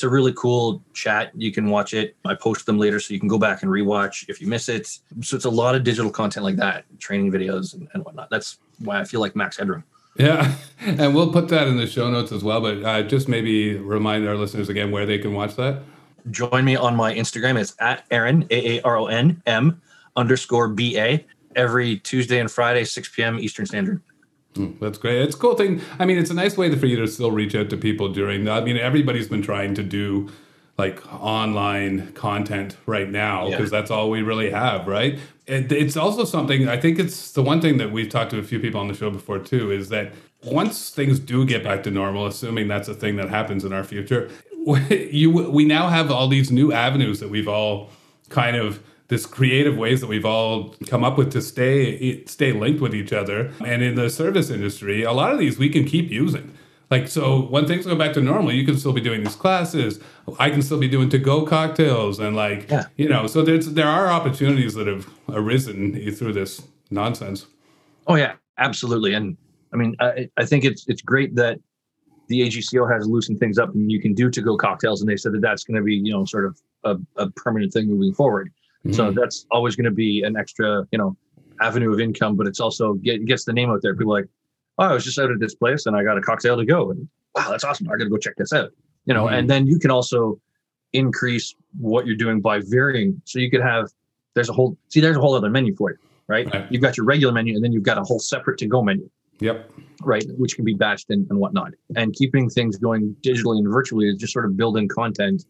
it's 0.00 0.04
a 0.06 0.08
really 0.08 0.32
cool 0.32 0.82
chat. 0.94 1.30
You 1.34 1.52
can 1.52 1.68
watch 1.68 1.92
it. 1.92 2.16
I 2.24 2.32
post 2.32 2.64
them 2.64 2.78
later 2.78 2.98
so 3.00 3.12
you 3.12 3.20
can 3.20 3.28
go 3.28 3.36
back 3.36 3.62
and 3.62 3.70
rewatch 3.70 4.24
if 4.30 4.40
you 4.40 4.46
miss 4.46 4.70
it. 4.70 4.86
So 5.20 5.36
it's 5.36 5.44
a 5.44 5.50
lot 5.50 5.74
of 5.74 5.84
digital 5.84 6.10
content 6.10 6.42
like 6.42 6.56
that, 6.56 6.86
training 6.98 7.30
videos 7.30 7.74
and, 7.74 7.86
and 7.92 8.02
whatnot. 8.02 8.30
That's 8.30 8.60
why 8.78 8.98
I 8.98 9.04
feel 9.04 9.20
like 9.20 9.36
Max 9.36 9.58
Headroom. 9.58 9.84
Yeah, 10.16 10.54
and 10.80 11.14
we'll 11.14 11.30
put 11.30 11.48
that 11.48 11.68
in 11.68 11.76
the 11.76 11.86
show 11.86 12.10
notes 12.10 12.32
as 12.32 12.42
well. 12.42 12.62
But 12.62 12.82
uh, 12.82 13.02
just 13.02 13.28
maybe 13.28 13.76
remind 13.76 14.26
our 14.26 14.36
listeners 14.36 14.70
again 14.70 14.90
where 14.90 15.04
they 15.04 15.18
can 15.18 15.34
watch 15.34 15.54
that. 15.56 15.82
Join 16.30 16.64
me 16.64 16.76
on 16.76 16.96
my 16.96 17.14
Instagram. 17.14 17.60
It's 17.60 17.74
at 17.78 18.06
Aaron 18.10 18.46
A 18.48 18.78
A 18.78 18.80
R 18.80 18.96
O 18.96 19.06
N 19.08 19.42
M 19.44 19.82
underscore 20.16 20.68
B 20.68 20.98
A 20.98 21.26
every 21.56 21.98
Tuesday 21.98 22.40
and 22.40 22.50
Friday, 22.50 22.84
6 22.84 23.10
p.m. 23.10 23.38
Eastern 23.38 23.66
Standard. 23.66 24.00
Mm, 24.54 24.78
that's 24.80 24.98
great. 24.98 25.22
It's 25.22 25.36
a 25.36 25.38
cool 25.38 25.54
thing. 25.54 25.80
I 25.98 26.04
mean, 26.04 26.18
it's 26.18 26.30
a 26.30 26.34
nice 26.34 26.56
way 26.56 26.74
for 26.74 26.86
you 26.86 26.96
to 26.96 27.06
still 27.06 27.30
reach 27.30 27.54
out 27.54 27.70
to 27.70 27.76
people 27.76 28.12
during 28.12 28.44
that. 28.44 28.62
I 28.62 28.64
mean, 28.64 28.76
everybody's 28.76 29.28
been 29.28 29.42
trying 29.42 29.74
to 29.74 29.82
do 29.82 30.28
like 30.80 31.00
online 31.12 32.10
content 32.12 32.76
right 32.86 33.10
now 33.10 33.50
because 33.50 33.70
yeah. 33.70 33.78
that's 33.78 33.90
all 33.90 34.10
we 34.10 34.22
really 34.22 34.50
have, 34.50 34.86
right? 34.86 35.18
It, 35.46 35.70
it's 35.70 35.96
also 35.96 36.24
something 36.24 36.68
I 36.68 36.78
think 36.80 36.98
it's 36.98 37.32
the 37.32 37.42
one 37.42 37.60
thing 37.60 37.76
that 37.78 37.92
we've 37.92 38.08
talked 38.08 38.30
to 38.30 38.38
a 38.38 38.42
few 38.42 38.58
people 38.58 38.80
on 38.80 38.88
the 38.88 38.94
show 38.94 39.10
before 39.10 39.38
too 39.38 39.70
is 39.70 39.90
that 39.90 40.12
once 40.42 40.90
things 40.90 41.18
do 41.18 41.44
get 41.44 41.62
back 41.62 41.82
to 41.82 41.90
normal, 41.90 42.26
assuming 42.26 42.66
that's 42.66 42.88
a 42.88 42.94
thing 42.94 43.16
that 43.16 43.28
happens 43.28 43.64
in 43.64 43.72
our 43.72 43.84
future, 43.84 44.30
you 44.90 45.30
we 45.30 45.64
now 45.64 45.88
have 45.88 46.10
all 46.10 46.28
these 46.28 46.50
new 46.50 46.72
avenues 46.72 47.20
that 47.20 47.28
we've 47.28 47.48
all 47.48 47.90
kind 48.30 48.56
of 48.56 48.82
this 49.10 49.26
creative 49.26 49.76
ways 49.76 50.00
that 50.00 50.06
we've 50.06 50.24
all 50.24 50.76
come 50.86 51.02
up 51.02 51.18
with 51.18 51.32
to 51.32 51.42
stay 51.42 52.24
stay 52.26 52.52
linked 52.52 52.80
with 52.80 52.94
each 52.94 53.12
other. 53.12 53.52
And 53.64 53.82
in 53.82 53.96
the 53.96 54.08
service 54.08 54.50
industry, 54.50 55.02
a 55.02 55.12
lot 55.12 55.32
of 55.32 55.38
these 55.38 55.58
we 55.58 55.68
can 55.68 55.84
keep 55.84 56.10
using. 56.10 56.54
Like 56.90 57.08
so, 57.08 57.42
when 57.42 57.66
things 57.66 57.86
go 57.86 57.96
back 57.96 58.12
to 58.14 58.20
normal, 58.20 58.52
you 58.52 58.64
can 58.64 58.78
still 58.78 58.92
be 58.92 59.00
doing 59.00 59.22
these 59.24 59.34
classes. 59.36 60.00
I 60.38 60.50
can 60.50 60.62
still 60.62 60.78
be 60.78 60.88
doing 60.88 61.08
to-go 61.08 61.44
cocktails, 61.44 62.18
and 62.18 62.34
like 62.34 62.70
yeah. 62.70 62.86
you 62.96 63.08
know, 63.08 63.26
so 63.26 63.42
there's 63.42 63.66
there 63.74 63.86
are 63.86 64.08
opportunities 64.08 64.74
that 64.74 64.86
have 64.86 65.08
arisen 65.28 65.92
through 66.12 66.32
this 66.32 66.62
nonsense. 66.90 67.46
Oh 68.06 68.14
yeah, 68.14 68.34
absolutely. 68.58 69.14
And 69.14 69.36
I 69.72 69.76
mean, 69.76 69.96
I, 70.00 70.28
I 70.36 70.44
think 70.44 70.64
it's 70.64 70.84
it's 70.88 71.02
great 71.02 71.34
that 71.34 71.58
the 72.28 72.42
AGCO 72.42 72.92
has 72.92 73.08
loosened 73.08 73.40
things 73.40 73.58
up, 73.58 73.74
and 73.74 73.90
you 73.90 74.00
can 74.00 74.14
do 74.14 74.30
to-go 74.30 74.56
cocktails, 74.56 75.00
and 75.00 75.10
they 75.10 75.16
said 75.16 75.32
that 75.32 75.42
that's 75.42 75.64
going 75.64 75.76
to 75.76 75.82
be 75.82 75.94
you 75.94 76.12
know 76.12 76.24
sort 76.24 76.44
of 76.44 76.60
a, 76.84 76.96
a 77.16 77.30
permanent 77.30 77.72
thing 77.72 77.88
moving 77.88 78.14
forward. 78.14 78.52
Mm-hmm. 78.86 78.92
So 78.92 79.10
that's 79.10 79.46
always 79.50 79.76
going 79.76 79.84
to 79.84 79.90
be 79.90 80.22
an 80.22 80.36
extra, 80.36 80.86
you 80.90 80.98
know, 80.98 81.16
avenue 81.60 81.92
of 81.92 82.00
income, 82.00 82.36
but 82.36 82.46
it's 82.46 82.60
also 82.60 82.94
get, 82.94 83.24
gets 83.26 83.44
the 83.44 83.52
name 83.52 83.70
out 83.70 83.82
there. 83.82 83.94
People 83.94 84.12
like, 84.12 84.26
oh, 84.78 84.84
I 84.84 84.92
was 84.94 85.04
just 85.04 85.18
out 85.18 85.30
at 85.30 85.38
this 85.38 85.54
place 85.54 85.84
and 85.86 85.94
I 85.94 86.02
got 86.02 86.16
a 86.16 86.22
cocktail 86.22 86.56
to 86.56 86.64
go, 86.64 86.90
and 86.90 87.06
wow, 87.34 87.50
that's 87.50 87.64
awesome. 87.64 87.88
I 87.88 87.96
got 87.98 88.04
to 88.04 88.10
go 88.10 88.16
check 88.16 88.36
this 88.36 88.52
out. 88.52 88.70
You 89.04 89.14
know, 89.14 89.24
mm-hmm. 89.26 89.34
and 89.34 89.50
then 89.50 89.66
you 89.66 89.78
can 89.78 89.90
also 89.90 90.40
increase 90.92 91.54
what 91.78 92.06
you're 92.06 92.16
doing 92.16 92.40
by 92.40 92.60
varying. 92.64 93.20
So 93.24 93.38
you 93.38 93.50
could 93.50 93.60
have 93.62 93.88
there's 94.34 94.48
a 94.48 94.52
whole 94.52 94.76
see 94.88 95.00
there's 95.00 95.16
a 95.16 95.20
whole 95.20 95.34
other 95.34 95.50
menu 95.50 95.74
for 95.76 95.90
you. 95.90 95.96
right? 96.28 96.52
Right. 96.52 96.66
You've 96.70 96.82
got 96.82 96.96
your 96.96 97.04
regular 97.04 97.32
menu, 97.32 97.54
and 97.54 97.62
then 97.64 97.72
you've 97.72 97.82
got 97.82 97.98
a 97.98 98.02
whole 98.02 98.20
separate 98.20 98.58
to 98.58 98.66
go 98.66 98.82
menu, 98.82 99.10
Yep. 99.40 99.70
right? 100.02 100.24
Which 100.38 100.54
can 100.56 100.64
be 100.64 100.74
batched 100.74 101.06
and, 101.10 101.28
and 101.30 101.38
whatnot. 101.38 101.72
And 101.96 102.14
keeping 102.14 102.48
things 102.48 102.76
going 102.76 103.16
digitally 103.22 103.58
and 103.58 103.68
virtually 103.70 104.08
is 104.08 104.16
just 104.16 104.32
sort 104.32 104.44
of 104.44 104.56
building 104.56 104.88
content 104.88 105.44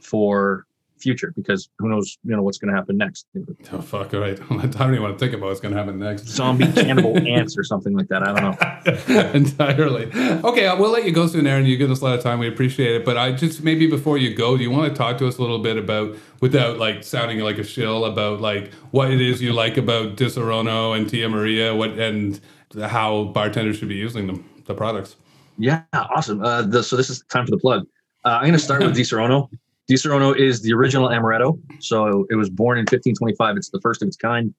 for 0.00 0.66
future 1.02 1.32
because 1.36 1.68
who 1.78 1.88
knows, 1.88 2.16
you 2.24 2.34
know, 2.34 2.42
what's 2.42 2.58
going 2.58 2.72
to 2.72 2.76
happen 2.76 2.96
next. 2.96 3.26
Oh 3.72 3.80
fuck! 3.80 4.14
All 4.14 4.20
right. 4.20 4.38
I 4.50 4.66
don't 4.66 4.90
even 4.90 5.02
want 5.02 5.18
to 5.18 5.18
think 5.18 5.34
about 5.34 5.46
what's 5.46 5.60
going 5.60 5.74
to 5.74 5.78
happen 5.78 5.98
next. 5.98 6.26
Zombie 6.28 6.70
cannibal 6.72 7.16
ants 7.26 7.58
or 7.58 7.64
something 7.64 7.94
like 7.96 8.08
that. 8.08 8.22
I 8.22 8.32
don't 8.32 9.16
know. 9.16 9.32
Entirely. 9.34 10.06
Okay, 10.42 10.66
I- 10.66 10.74
we'll 10.74 10.90
let 10.90 11.04
you 11.04 11.12
go 11.12 11.26
soon, 11.26 11.46
Aaron. 11.46 11.66
You 11.66 11.76
give 11.76 11.90
us 11.90 12.00
a 12.00 12.04
lot 12.04 12.16
of 12.16 12.22
time. 12.22 12.38
We 12.38 12.48
appreciate 12.48 12.94
it. 12.96 13.04
But 13.04 13.16
I 13.18 13.32
just 13.32 13.62
maybe 13.62 13.86
before 13.86 14.18
you 14.18 14.34
go, 14.34 14.56
do 14.56 14.62
you 14.62 14.70
want 14.70 14.92
to 14.92 14.96
talk 14.96 15.18
to 15.18 15.28
us 15.28 15.38
a 15.38 15.40
little 15.40 15.58
bit 15.58 15.76
about, 15.76 16.16
without 16.40 16.78
like 16.78 17.04
sounding 17.04 17.40
like 17.40 17.58
a 17.58 17.64
shill, 17.64 18.04
about 18.04 18.40
like 18.40 18.72
what 18.92 19.10
it 19.10 19.20
is 19.20 19.42
you 19.42 19.52
like 19.52 19.76
about 19.76 20.16
Disaronno 20.16 20.96
and 20.96 21.08
Tia 21.08 21.28
Maria, 21.28 21.74
what 21.74 21.98
and 21.98 22.40
how 22.80 23.24
bartenders 23.24 23.76
should 23.76 23.88
be 23.88 23.96
using 23.96 24.26
them, 24.26 24.48
the 24.66 24.74
products. 24.74 25.16
Yeah, 25.58 25.82
awesome. 25.92 26.42
Uh, 26.42 26.62
the, 26.62 26.82
so 26.82 26.96
this 26.96 27.10
is 27.10 27.22
time 27.28 27.44
for 27.44 27.50
the 27.50 27.58
plug. 27.58 27.86
Uh, 28.24 28.28
I'm 28.36 28.42
going 28.42 28.52
to 28.52 28.58
start 28.58 28.82
with 28.82 28.96
Disaronno. 28.96 29.50
Disaronno 29.92 30.34
is 30.34 30.62
the 30.62 30.72
original 30.72 31.10
amaretto. 31.10 31.60
So 31.78 32.26
it 32.30 32.34
was 32.34 32.48
born 32.48 32.78
in 32.78 32.84
1525. 32.84 33.58
It's 33.58 33.68
the 33.68 33.80
first 33.82 34.00
of 34.00 34.08
its 34.08 34.16
kind. 34.16 34.54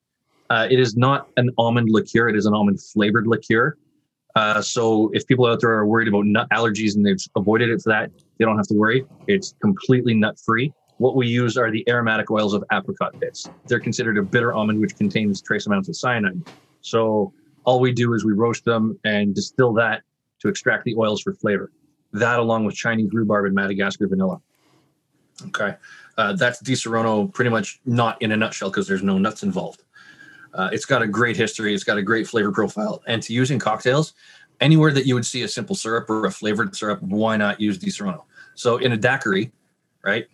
Uh, 0.52 0.68
it 0.70 0.80
is 0.80 0.96
not 0.96 1.28
an 1.38 1.50
almond 1.58 1.90
liqueur. 1.90 2.30
It 2.30 2.36
is 2.36 2.46
an 2.46 2.54
almond 2.54 2.80
flavored 2.80 3.26
liqueur. 3.26 3.76
Uh, 4.36 4.62
so 4.62 5.10
if 5.12 5.26
people 5.26 5.48
out 5.48 5.60
there 5.60 5.72
are 5.72 5.88
worried 5.88 6.08
about 6.08 6.26
nut 6.28 6.48
allergies 6.52 6.96
and 6.96 7.04
they've 7.04 7.18
avoided 7.36 7.70
it 7.70 7.82
for 7.82 7.90
that, 7.90 8.12
they 8.38 8.46
don't 8.46 8.58
have 8.58 8.68
to 8.68 8.76
worry. 8.76 9.08
It's 9.28 9.56
completely 9.60 10.14
nut 10.14 10.40
free. 10.40 10.72
What 10.98 11.16
we 11.16 11.26
use 11.26 11.58
are 11.58 11.72
the 11.72 11.84
aromatic 11.90 12.30
oils 12.30 12.54
of 12.54 12.64
apricot 12.72 13.20
bits. 13.20 13.50
They're 13.66 13.80
considered 13.80 14.20
a 14.20 14.22
bitter 14.22 14.54
almond, 14.54 14.80
which 14.82 14.96
contains 14.96 15.42
trace 15.42 15.66
amounts 15.66 15.90
of 15.90 15.96
cyanide. 15.96 16.48
So 16.82 17.34
all 17.64 17.80
we 17.80 17.92
do 17.92 18.14
is 18.14 18.24
we 18.24 18.34
roast 18.34 18.66
them 18.66 19.00
and 19.04 19.34
distill 19.34 19.74
that 19.74 20.04
to 20.42 20.48
extract 20.48 20.86
the 20.86 20.94
oils 20.96 21.24
for 21.24 21.34
flavor. 21.34 21.72
That, 22.12 22.38
along 22.38 22.66
with 22.66 22.76
Chinese 22.76 23.12
rhubarb 23.12 23.46
and 23.46 23.56
Madagascar 23.56 24.08
vanilla. 24.08 24.40
Okay, 25.48 25.76
uh, 26.18 26.34
that's 26.34 26.62
Disaronno 26.62 27.34
pretty 27.34 27.50
much 27.50 27.80
not 27.86 28.22
in 28.22 28.32
a 28.32 28.38
nutshell 28.38 28.70
because 28.70 28.88
there's 28.88 29.04
no 29.04 29.18
nuts 29.18 29.44
involved. 29.44 29.84
Uh, 30.54 30.70
it's 30.72 30.86
got 30.86 31.02
a 31.02 31.08
great 31.08 31.36
history. 31.36 31.74
It's 31.74 31.84
got 31.84 31.98
a 31.98 32.04
great 32.04 32.28
flavor 32.28 32.52
profile, 32.52 33.02
and 33.08 33.22
to 33.24 33.34
use 33.34 33.52
in 33.52 33.60
cocktails, 33.60 34.14
anywhere 34.62 34.92
that 34.92 35.06
you 35.06 35.16
would 35.16 35.26
see 35.26 35.44
a 35.44 35.48
simple 35.48 35.76
syrup 35.76 36.10
or 36.10 36.26
a 36.26 36.32
flavored 36.32 36.76
syrup, 36.76 37.02
why 37.02 37.38
not 37.38 37.60
use 37.60 37.78
Disaronno? 37.78 38.24
So 38.56 38.78
in 38.78 38.92
a 38.92 38.98
daiquiri, 38.98 39.52
right? 40.04 40.28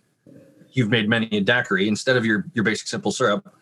You've 0.72 0.90
made 0.90 1.08
many 1.08 1.26
a 1.32 1.40
daiquiri 1.40 1.88
instead 1.88 2.16
of 2.16 2.24
your 2.24 2.46
your 2.54 2.64
basic 2.64 2.86
simple 2.86 3.12
syrup. 3.12 3.52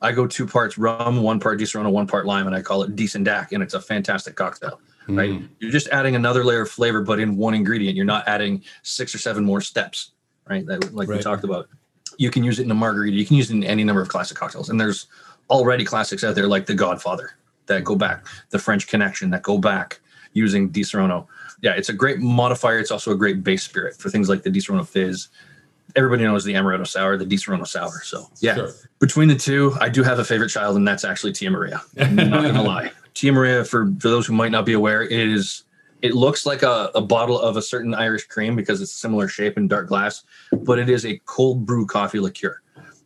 I 0.00 0.12
go 0.12 0.26
two 0.26 0.46
parts 0.46 0.78
rum, 0.78 1.22
one 1.22 1.40
part 1.40 1.58
Disaronno, 1.58 1.90
one 1.90 2.06
part 2.06 2.24
lime, 2.24 2.46
and 2.46 2.54
I 2.54 2.62
call 2.62 2.82
it 2.84 2.94
decent 2.94 3.26
DAC, 3.26 3.52
and 3.52 3.62
it's 3.62 3.74
a 3.74 3.80
fantastic 3.80 4.36
cocktail. 4.36 4.80
Right? 5.08 5.30
Mm. 5.30 5.48
You're 5.58 5.72
just 5.72 5.88
adding 5.88 6.14
another 6.14 6.44
layer 6.44 6.62
of 6.62 6.70
flavor, 6.70 7.02
but 7.02 7.18
in 7.18 7.36
one 7.36 7.54
ingredient. 7.54 7.96
You're 7.96 8.04
not 8.04 8.28
adding 8.28 8.62
six 8.82 9.14
or 9.14 9.18
seven 9.18 9.42
more 9.42 9.60
steps. 9.60 10.12
Right? 10.48 10.64
That, 10.66 10.94
like 10.94 11.08
we 11.08 11.18
talked 11.18 11.44
about. 11.44 11.68
You 12.16 12.30
can 12.30 12.42
use 12.42 12.58
it 12.58 12.64
in 12.64 12.70
a 12.70 12.74
margarita. 12.74 13.16
You 13.16 13.24
can 13.26 13.36
use 13.36 13.50
it 13.50 13.54
in 13.54 13.64
any 13.64 13.84
number 13.84 14.00
of 14.02 14.08
classic 14.08 14.36
cocktails, 14.36 14.70
and 14.70 14.80
there's 14.80 15.06
already 15.50 15.84
classics 15.84 16.24
out 16.24 16.34
there 16.34 16.46
like 16.48 16.66
The 16.66 16.74
Godfather 16.74 17.30
that 17.66 17.84
go 17.84 17.94
back, 17.96 18.26
The 18.50 18.58
French 18.58 18.86
Connection 18.88 19.30
that 19.30 19.42
go 19.42 19.58
back 19.58 20.00
using 20.32 20.70
Disaronno. 20.70 21.26
Yeah, 21.60 21.72
it's 21.76 21.88
a 21.88 21.92
great 21.92 22.18
modifier. 22.18 22.78
It's 22.78 22.90
also 22.90 23.12
a 23.12 23.16
great 23.16 23.42
base 23.44 23.62
spirit 23.62 23.96
for 23.96 24.10
things 24.10 24.28
like 24.28 24.42
the 24.42 24.50
Disaronno 24.50 24.86
Fizz. 24.86 25.28
Everybody 25.96 26.24
knows 26.24 26.44
the 26.44 26.52
Amaretto 26.54 26.86
Sour, 26.86 27.16
the 27.16 27.24
Disaronno 27.24 27.66
Sour. 27.66 28.00
So 28.04 28.26
yeah, 28.40 28.54
Sure. 28.56 28.70
between 29.00 29.28
the 29.28 29.34
two, 29.36 29.74
I 29.80 29.88
do 29.88 30.02
have 30.02 30.18
a 30.18 30.24
favorite 30.24 30.48
child, 30.50 30.76
and 30.76 30.86
that's 30.86 31.04
actually 31.04 31.32
Tia 31.32 31.50
Maria. 31.50 31.80
I'm 31.98 32.14
not 32.16 32.42
gonna 32.42 32.62
lie. 32.74 32.90
Tia 33.14 33.32
Maria, 33.32 33.64
for 33.64 33.86
for 34.00 34.08
those 34.10 34.26
who 34.26 34.32
might 34.34 34.50
not 34.52 34.66
be 34.66 34.72
aware, 34.74 35.02
is 35.02 35.64
it 36.02 36.14
looks 36.14 36.46
like 36.46 36.62
a, 36.62 36.90
a 36.94 37.00
bottle 37.00 37.38
of 37.40 37.56
a 37.56 37.62
certain 37.62 37.94
Irish 37.94 38.26
cream 38.26 38.54
because 38.56 38.80
it's 38.80 38.94
a 38.94 38.98
similar 38.98 39.28
shape 39.28 39.56
and 39.56 39.68
dark 39.68 39.88
glass, 39.88 40.22
but 40.52 40.78
it 40.78 40.88
is 40.88 41.04
a 41.04 41.20
cold 41.24 41.66
brew 41.66 41.86
coffee 41.86 42.20
liqueur, 42.20 42.60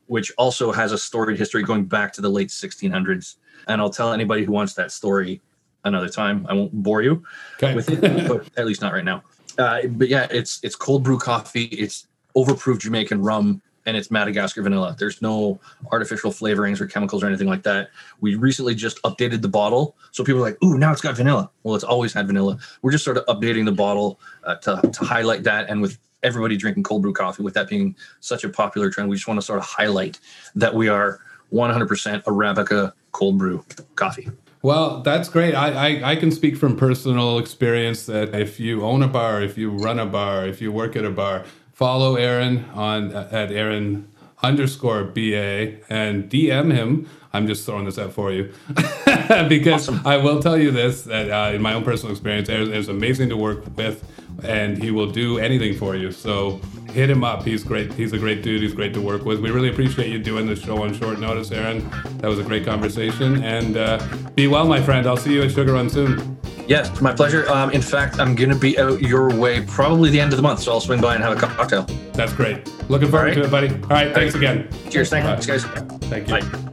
which 0.07 0.32
also 0.36 0.72
has 0.72 0.93
a 0.93 0.99
storied 0.99 1.38
history 1.38 1.62
going 1.62 1.84
back 1.84 2.12
to 2.14 2.20
the 2.20 2.28
late 2.28 2.49
1600s. 2.49 3.36
And 3.68 3.80
I'll 3.80 3.90
tell 3.90 4.12
anybody 4.12 4.45
who 4.45 4.53
wants 4.53 4.74
that 4.74 4.93
story 4.93 5.40
another 5.84 6.09
time. 6.09 6.47
I 6.49 6.53
won't 6.55 6.72
bore 6.72 7.03
you 7.03 7.22
Okay. 7.57 7.74
with 7.74 7.88
it, 7.88 8.28
but 8.28 8.49
at 8.57 8.66
least 8.66 8.82
not 8.82 8.93
right 8.93 9.05
now. 9.05 9.22
Uh, 9.59 9.86
but 9.86 10.09
yeah, 10.09 10.26
it's 10.30 10.61
it's 10.62 10.74
cold 10.74 11.03
brew 11.03 11.18
coffee. 11.18 11.64
It's 11.64 12.09
overproof 12.36 12.78
Jamaican 12.78 13.20
rum, 13.20 13.61
and 13.87 13.97
it's 13.97 14.11
Madagascar 14.11 14.62
vanilla. 14.62 14.97
There's 14.99 15.20
no 15.22 15.61
artificial 15.91 16.30
flavorings 16.30 16.80
or 16.80 16.87
chemicals 16.87 17.22
or 17.22 17.26
anything 17.26 17.49
like 17.49 17.62
that. 17.64 17.91
We 18.20 18.35
recently 18.35 18.74
just 18.74 19.03
updated 19.03 19.43
the 19.43 19.49
bottle, 19.49 19.97
so 20.11 20.24
people 20.24 20.41
are 20.41 20.45
like, 20.45 20.62
"Ooh, 20.62 20.78
now 20.78 20.93
it's 20.93 21.01
got 21.01 21.16
vanilla." 21.16 21.51
Well, 21.62 21.74
it's 21.74 21.85
always 21.85 22.12
had 22.12 22.26
vanilla. 22.26 22.59
We're 22.83 22.93
just 22.93 23.05
sort 23.05 23.16
of 23.16 23.26
updating 23.26 23.64
the 23.64 23.72
bottle 23.72 24.20
uh, 24.45 24.57
to 24.57 24.80
to 24.93 25.05
highlight 25.05 25.43
that, 25.45 25.68
and 25.68 25.83
with 25.83 25.99
everybody 26.22 26.57
drinking 26.57 26.85
cold 26.85 27.03
brew 27.03 27.12
coffee, 27.12 27.43
with 27.43 27.55
that 27.55 27.68
being 27.68 27.97
such 28.20 28.45
a 28.45 28.49
popular 28.49 28.91
trend, 28.91 29.09
we 29.09 29.16
just 29.16 29.26
want 29.26 29.39
to 29.39 29.45
sort 29.45 29.59
of 29.59 29.64
highlight 29.64 30.20
that 30.55 30.74
we 30.74 30.89
are 30.89 31.20
100% 31.53 32.22
Arabica 32.24 32.93
cold 33.12 33.39
brew 33.39 33.64
coffee. 33.97 34.30
Well, 34.62 35.01
that's 35.01 35.28
great. 35.28 35.55
I, 35.55 35.70
I, 35.99 36.12
I 36.12 36.16
can 36.16 36.30
speak 36.30 36.57
from 36.57 36.76
personal 36.76 37.39
experience 37.39 38.07
that 38.07 38.33
if 38.35 38.61
you 38.61 38.85
own 38.85 39.03
a 39.03 39.09
bar, 39.09 39.43
if 39.43 39.59
you 39.59 39.70
run 39.70 39.99
a 39.99 40.07
bar, 40.07 40.47
if 40.47 40.62
you 40.62 40.70
work 40.70 40.95
at 40.95 41.05
a 41.05 41.11
bar, 41.11 41.45
follow 41.83 42.14
Aaron 42.14 42.64
on 42.74 43.11
at 43.11 43.51
Aaron 43.51 44.09
underscore 44.41 45.03
BA 45.03 45.78
and 45.93 46.30
DM 46.30 46.72
him. 46.72 47.09
I'm 47.33 47.49
just 47.49 47.66
throwing 47.66 47.87
this 47.87 47.99
out 47.99 48.12
for 48.12 48.30
you 48.30 48.53
because 49.49 49.89
I 50.07 50.16
will 50.18 50.41
tell 50.41 50.57
you 50.57 50.70
this 50.70 51.03
that 51.03 51.28
uh, 51.28 51.53
in 51.53 51.61
my 51.61 51.72
own 51.72 51.83
personal 51.83 52.12
experience, 52.12 52.49
Aaron 52.49 52.72
is 52.72 52.89
amazing 52.89 53.30
to 53.30 53.37
work 53.37 53.64
with 53.76 54.09
and 54.45 54.80
he 54.80 54.93
will 54.93 55.11
do 55.11 55.39
anything 55.39 55.76
for 55.76 55.97
you. 55.97 56.12
So 56.12 56.61
hit 56.93 57.11
him 57.11 57.24
up. 57.24 57.43
He's 57.43 57.64
great. 57.64 57.93
He's 57.95 58.12
a 58.12 58.18
great 58.18 58.45
dude. 58.45 58.62
He's 58.62 58.74
great 58.74 58.95
to 58.95 59.01
work 59.01 59.24
with. 59.24 59.41
We 59.41 59.51
really 59.51 59.70
appreciate 59.70 60.09
you 60.09 60.20
doing 60.20 60.47
this 60.47 60.61
show 60.61 60.80
on 60.85 60.95
short 60.95 61.18
notice, 61.18 61.51
Aaron. 61.51 61.91
That 62.18 62.28
was 62.28 62.39
a 62.39 62.45
great 62.45 62.64
conversation. 62.64 63.43
And 63.43 63.76
uh, 63.76 63.99
be 64.37 64.47
well, 64.47 64.68
my 64.68 64.80
friend. 64.80 65.05
I'll 65.05 65.16
see 65.16 65.33
you 65.33 65.43
at 65.43 65.51
Sugar 65.51 65.72
Run 65.72 65.91
soon. 65.91 66.39
Yes, 66.72 67.02
my 67.02 67.12
pleasure. 67.12 67.46
Um, 67.50 67.70
in 67.72 67.82
fact, 67.82 68.18
I'm 68.18 68.34
going 68.34 68.48
to 68.48 68.56
be 68.56 68.78
out 68.78 69.02
your 69.02 69.28
way 69.36 69.60
probably 69.60 70.08
the 70.08 70.18
end 70.18 70.32
of 70.32 70.38
the 70.38 70.42
month, 70.42 70.60
so 70.60 70.72
I'll 70.72 70.80
swing 70.80 71.02
by 71.02 71.14
and 71.14 71.22
have 71.22 71.36
a 71.36 71.38
cocktail. 71.38 71.82
That's 72.14 72.32
great. 72.32 72.66
Looking 72.88 73.10
forward 73.10 73.18
All 73.18 73.24
right. 73.24 73.34
to 73.34 73.44
it, 73.44 73.50
buddy. 73.50 73.68
All 73.68 73.88
right. 73.90 74.14
Thanks 74.14 74.34
again. 74.34 74.70
Cheers. 74.88 75.10
Thanks, 75.10 75.44
guys. 75.44 75.64
Thank 75.64 76.28
you. 76.28 76.40
Bye. 76.40 76.68